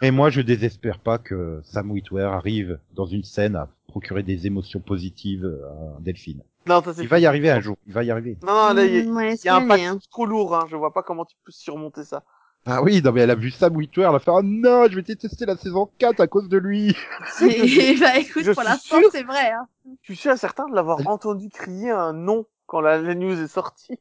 Et 0.01 0.11
moi, 0.11 0.29
je 0.29 0.41
désespère 0.41 0.99
pas 0.99 1.17
que 1.17 1.61
Sam 1.63 1.91
Witwer 1.91 2.23
arrive 2.23 2.79
dans 2.93 3.05
une 3.05 3.23
scène 3.23 3.55
à 3.55 3.69
procurer 3.87 4.23
des 4.23 4.47
émotions 4.47 4.79
positives 4.79 5.45
à 5.45 6.01
Delphine. 6.01 6.43
Non, 6.67 6.83
ça 6.83 6.93
c'est 6.93 7.01
Il 7.03 7.07
va 7.07 7.19
y 7.19 7.25
arriver 7.25 7.49
un 7.49 7.59
jour, 7.59 7.77
il 7.87 7.93
va 7.93 8.03
y 8.03 8.11
arriver. 8.11 8.37
Non, 8.43 8.67
non, 8.69 8.73
là, 8.73 8.85
il 8.85 8.95
y, 8.95 9.07
Mm, 9.07 9.15
ouais, 9.15 9.35
il 9.35 9.45
y 9.45 9.49
a 9.49 9.55
un 9.55 9.67
pack 9.67 9.81
hein. 9.81 9.97
trop 10.11 10.25
lourd, 10.25 10.55
hein. 10.55 10.65
Je 10.69 10.75
vois 10.75 10.93
pas 10.93 11.03
comment 11.03 11.25
tu 11.25 11.35
peux 11.43 11.51
surmonter 11.51 12.03
ça. 12.03 12.23
Ah 12.67 12.83
oui, 12.83 13.01
non 13.01 13.11
mais 13.11 13.21
elle 13.21 13.31
a 13.31 13.35
vu 13.35 13.49
Sam 13.49 13.75
Witwer, 13.75 14.05
elle 14.07 14.15
a 14.15 14.19
fait 14.19 14.29
oh 14.29 14.43
non, 14.43 14.85
je 14.87 14.95
vais 14.95 15.01
détester 15.01 15.47
la 15.47 15.57
saison 15.57 15.89
4 15.97 16.19
à 16.19 16.27
cause 16.27 16.47
de 16.47 16.59
lui. 16.59 16.95
Et 17.41 17.97
bah 17.99 18.19
écoute, 18.19 18.43
je 18.43 18.51
pour 18.51 18.61
l'instant, 18.61 18.97
c'est 19.11 19.23
vrai. 19.23 19.51
Hein. 19.51 19.67
Je 20.03 20.13
suis 20.13 20.37
certain 20.37 20.69
de 20.69 20.75
l'avoir 20.75 21.07
entendu 21.07 21.49
crier 21.49 21.89
un 21.89 22.13
nom 22.13 22.45
quand 22.67 22.79
la, 22.79 23.01
la 23.01 23.15
news 23.15 23.41
est 23.41 23.47
sortie. 23.47 23.97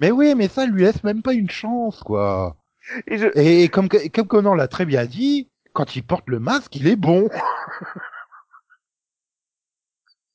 Mais 0.00 0.10
oui, 0.10 0.34
mais 0.34 0.48
ça 0.48 0.64
lui 0.64 0.82
laisse 0.84 1.04
même 1.04 1.20
pas 1.22 1.34
une 1.34 1.50
chance 1.50 2.02
quoi. 2.02 2.56
Et 3.06 3.18
je, 3.18 3.26
Et 3.38 3.68
comme 3.68 3.88
comme 3.88 4.26
Conan 4.26 4.54
l'a 4.54 4.68
très 4.68 4.86
bien 4.86 5.04
dit, 5.06 5.48
quand 5.72 5.96
il 5.96 6.02
porte 6.04 6.28
le 6.28 6.40
masque, 6.40 6.74
il 6.76 6.86
est 6.88 6.96
bon. 6.96 7.28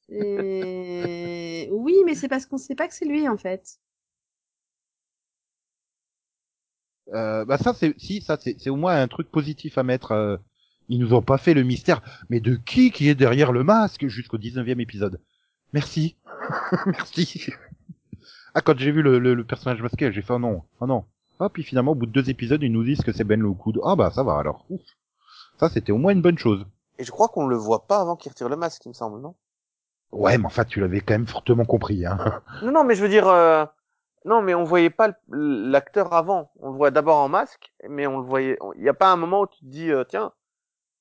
Et... 0.10 1.68
Oui, 1.72 1.95
mais 2.06 2.16
c'est 2.16 2.28
parce 2.28 2.45
qu'on 2.45 2.58
sait 2.58 2.76
pas 2.76 2.88
que 2.88 2.93
c'est 2.93 3.06
lui, 3.06 3.28
en 3.28 3.38
fait. 3.38 3.80
Euh, 7.14 7.45
bah 7.45 7.58
ça 7.60 7.74
c'est 7.74 7.93
si 7.99 8.22
ça 8.22 8.38
c'est 8.41 8.56
c'est 8.60 8.70
au 8.72 8.76
moins 8.76 8.99
un 9.01 9.08
truc 9.08 9.30
positif 9.32 9.78
à 9.78 9.84
mettre. 9.84 10.12
euh, 10.12 10.38
ils 10.89 10.99
nous 10.99 11.14
ont 11.14 11.22
pas 11.22 11.38
fait 11.39 11.53
le 11.56 11.64
mystère, 11.64 12.01
mais 12.30 12.39
de 12.39 12.56
qui 12.56 12.91
qui 12.91 13.10
est 13.10 13.16
derrière 13.16 13.51
le 13.51 13.64
masque 13.64 14.08
jusqu'au 14.08 14.38
19e 14.38 14.80
épisode? 14.80 15.20
Merci, 15.74 16.18
merci. 16.88 17.47
Ah 18.56 18.62
quand 18.62 18.78
j'ai 18.80 18.91
vu 18.91 19.01
le, 19.03 19.20
le, 19.20 19.36
le 19.36 19.45
personnage 19.45 19.82
masqué, 19.84 20.12
j'ai 20.12 20.22
fait 20.24 20.34
oh 20.34 20.39
non, 20.39 20.64
oh 20.80 20.88
non. 20.88 21.06
Ah 21.39 21.49
puis 21.49 21.63
finalement 21.63 21.91
au 21.91 21.95
bout 21.95 22.05
de 22.05 22.11
deux 22.11 22.29
épisodes 22.29 22.61
ils 22.63 22.71
nous 22.71 22.83
disent 22.83 23.01
que 23.01 23.11
c'est 23.11 23.23
Ben 23.23 23.39
Lockwood. 23.41 23.79
Ah 23.83 23.95
bah 23.95 24.11
ça 24.11 24.23
va 24.23 24.38
alors. 24.38 24.65
Ouf. 24.69 24.81
Ça 25.59 25.69
c'était 25.69 25.91
au 25.91 25.97
moins 25.97 26.13
une 26.13 26.21
bonne 26.21 26.38
chose. 26.38 26.65
et 26.99 27.03
je 27.03 27.11
crois 27.11 27.27
qu'on 27.29 27.47
le 27.47 27.55
voit 27.57 27.88
pas 27.88 27.99
avant 28.01 28.15
qu'il 28.15 28.31
retire 28.31 28.49
le 28.49 28.55
masque, 28.55 28.86
il 28.86 28.89
me 28.89 28.93
semble, 28.93 29.19
non? 29.21 29.36
Ouais 30.11 30.38
mais 30.38 30.45
enfin 30.45 30.63
tu 30.65 30.79
l'avais 30.79 31.01
quand 31.01 31.13
même 31.13 31.27
fortement 31.27 31.65
compris. 31.65 32.05
Hein. 32.05 32.41
Non, 32.61 32.71
non, 32.71 32.83
mais 32.86 32.95
je 32.95 33.01
veux 33.01 33.09
dire, 33.09 33.27
euh, 33.27 33.65
non, 34.23 34.41
mais 34.41 34.53
on 34.55 34.63
voyait 34.63 34.89
pas 34.89 35.09
le- 35.29 35.69
l'acteur 35.69 36.13
avant. 36.13 36.51
On 36.61 36.71
le 36.71 36.77
voit 36.77 36.91
d'abord 36.91 37.17
en 37.17 37.27
masque, 37.29 37.73
mais 37.89 38.07
on 38.07 38.19
le 38.19 38.25
voyait. 38.25 38.57
Il 38.77 38.83
y 38.83 38.89
a 38.89 38.93
pas 38.93 39.11
un 39.11 39.17
moment 39.17 39.41
où 39.41 39.47
tu 39.47 39.59
te 39.59 39.65
dis, 39.65 39.91
euh, 39.91 40.03
tiens, 40.05 40.31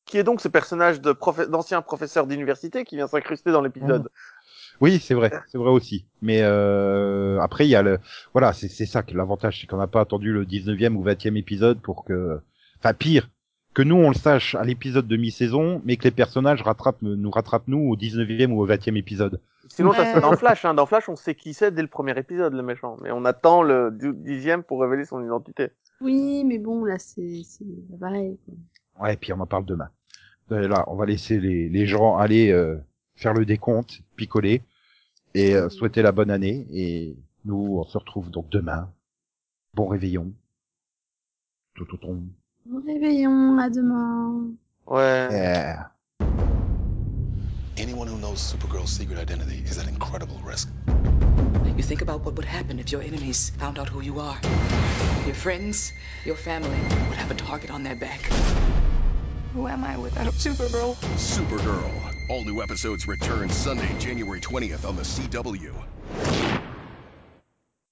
qui 0.05 0.19
est 0.19 0.25
donc 0.25 0.41
ce 0.41 0.49
personnage 0.49 1.01
de 1.01 1.13
d'ancien 1.47 1.81
professeur 1.81 2.27
d'université 2.27 2.85
qui 2.85 2.97
vient 2.97 3.07
s'incruster 3.07 3.53
dans 3.53 3.63
l'épisode? 3.63 4.11
Oui, 4.81 4.99
c'est 4.99 5.15
vrai, 5.15 5.31
c'est 5.49 5.59
vrai 5.59 5.71
aussi. 5.71 6.05
Mais 6.23 6.41
euh, 6.43 7.39
après, 7.41 7.67
il 7.67 7.71
y 7.71 7.77
a 7.77 7.83
le, 7.83 7.99
voilà, 8.33 8.53
c'est 8.53 8.69
c'est 8.69 8.87
ça 8.87 9.03
que 9.03 9.15
l'avantage, 9.17 9.61
c'est 9.61 9.67
qu'on 9.67 9.77
n'a 9.79 9.87
pas 9.87 10.01
attendu 10.01 10.33
le 10.33 10.45
19e 10.45 10.95
ou 10.95 11.05
20e 11.05 11.37
épisode 11.37 11.81
pour 11.81 12.05
que, 12.05 12.41
enfin 12.81 12.93
pire, 12.95 13.31
que 13.73 13.83
nous 13.83 13.97
on 13.97 14.09
le 14.09 14.15
sache 14.15 14.55
à 14.55 14.65
l'épisode 14.65 15.07
de 15.09 15.17
mi-saison, 15.17 15.81
mais 15.85 15.97
que 15.97 16.05
les 16.05 16.11
personnages 16.11 16.63
rattrapent, 16.63 17.03
nous 17.03 17.31
rattrapent 17.31 17.69
nous 17.69 17.79
au 17.89 17.97
19e 17.97 18.51
ou 18.53 18.61
au 18.61 18.67
20e 18.67 18.97
épisode. 18.97 19.41
Sinon, 19.69 19.93
ça 19.93 20.01
Ouais. 20.03 20.07
se 20.09 20.15
fait 20.15 20.21
dans 20.21 20.37
Flash. 20.37 20.65
Hein. 20.65 20.75
Dans 20.75 20.87
Flash, 20.87 21.09
on 21.09 21.17
sait 21.17 21.35
qui 21.35 21.55
c'est 21.55 21.73
dès 21.73 21.81
le 21.83 21.89
premier 21.89 22.17
épisode, 22.19 22.53
le 22.53 22.63
méchant. 22.63 22.97
Mais 23.03 23.11
on 23.13 23.25
attend 23.25 23.63
le 23.63 23.91
dixième 23.93 24.63
pour 24.63 24.81
révéler 24.83 25.05
son 25.07 25.25
identité. 25.25 25.69
Oui, 26.01 26.45
mais 26.45 26.59
bon, 26.59 26.85
là, 26.85 26.99
c'est 26.99 27.41
pareil. 27.99 28.39
quoi. 28.45 29.05
Ouais, 29.05 29.15
et 29.15 29.17
puis 29.17 29.33
on 29.33 29.41
en 29.41 29.47
parle 29.47 29.65
demain. 29.65 29.89
Euh, 30.53 30.69
Là, 30.69 30.85
on 30.89 30.97
va 30.97 31.07
laisser 31.07 31.41
les, 31.41 31.69
les 31.71 31.87
gens 31.87 32.17
aller 32.19 32.53
euh, 32.53 32.77
faire 33.17 33.35
le 33.35 33.45
décompte, 33.45 34.01
picoler 34.17 34.63
et 35.35 35.55
euh, 35.55 35.69
souhaiter 35.69 36.03
la 36.03 36.13
bonne 36.13 36.31
année. 36.31 36.67
Et 36.73 37.17
nous, 37.45 37.79
on 37.79 37.85
se 37.85 37.99
retrouve 37.99 38.31
donc 38.31 38.49
demain. 38.51 38.91
Bon 39.75 39.87
réveillon. 39.87 40.33
Tout, 41.75 41.85
tout, 41.85 41.97
tout. 41.97 42.21
Bon 42.67 42.83
réveillon, 42.87 43.59
à 43.59 43.69
demain. 43.69 44.51
Ouais. 44.87 45.29
Yeah. 45.31 45.91
Anyone 47.77 48.07
who 48.07 48.19
knows 48.19 48.39
Supergirl's 48.39 48.91
secret 48.91 49.19
identity 49.19 49.63
is 49.67 49.79
at 49.79 49.89
incredible 49.89 50.41
risk. 50.45 50.69
You 51.77 51.83
think 51.83 52.03
about 52.03 52.25
what 52.25 52.37
would 52.37 52.45
happen 52.45 52.79
if 52.79 52.93
your 52.93 53.03
enemies 53.03 53.51
found 53.59 53.81
out 53.81 53.89
who 53.89 54.01
you 54.01 54.21
are. 54.21 54.39
Your 55.27 55.35
friends, 55.35 55.93
your 56.25 56.37
family 56.37 56.79
would 57.09 57.19
have 57.19 57.33
a 57.33 57.35
target 57.35 57.73
on 57.73 57.83
their 57.83 57.97
back. 57.97 58.21
Who 59.55 59.67
am 59.67 59.83
I 59.83 59.99
without 59.99 60.33
Supergirl? 60.35 60.95
Supergirl. 61.17 62.14
All 62.27 62.43
new 62.43 62.63
episodes 62.63 63.07
return 63.07 63.51
Sunday, 63.51 63.95
January 63.99 64.41
20th 64.41 64.89
on 64.89 64.97
the 64.97 65.03
CW. 65.03 65.75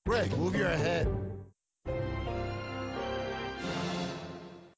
Greg, 0.07 0.37
move 0.39 0.57
your 0.57 0.71
head. 0.71 1.32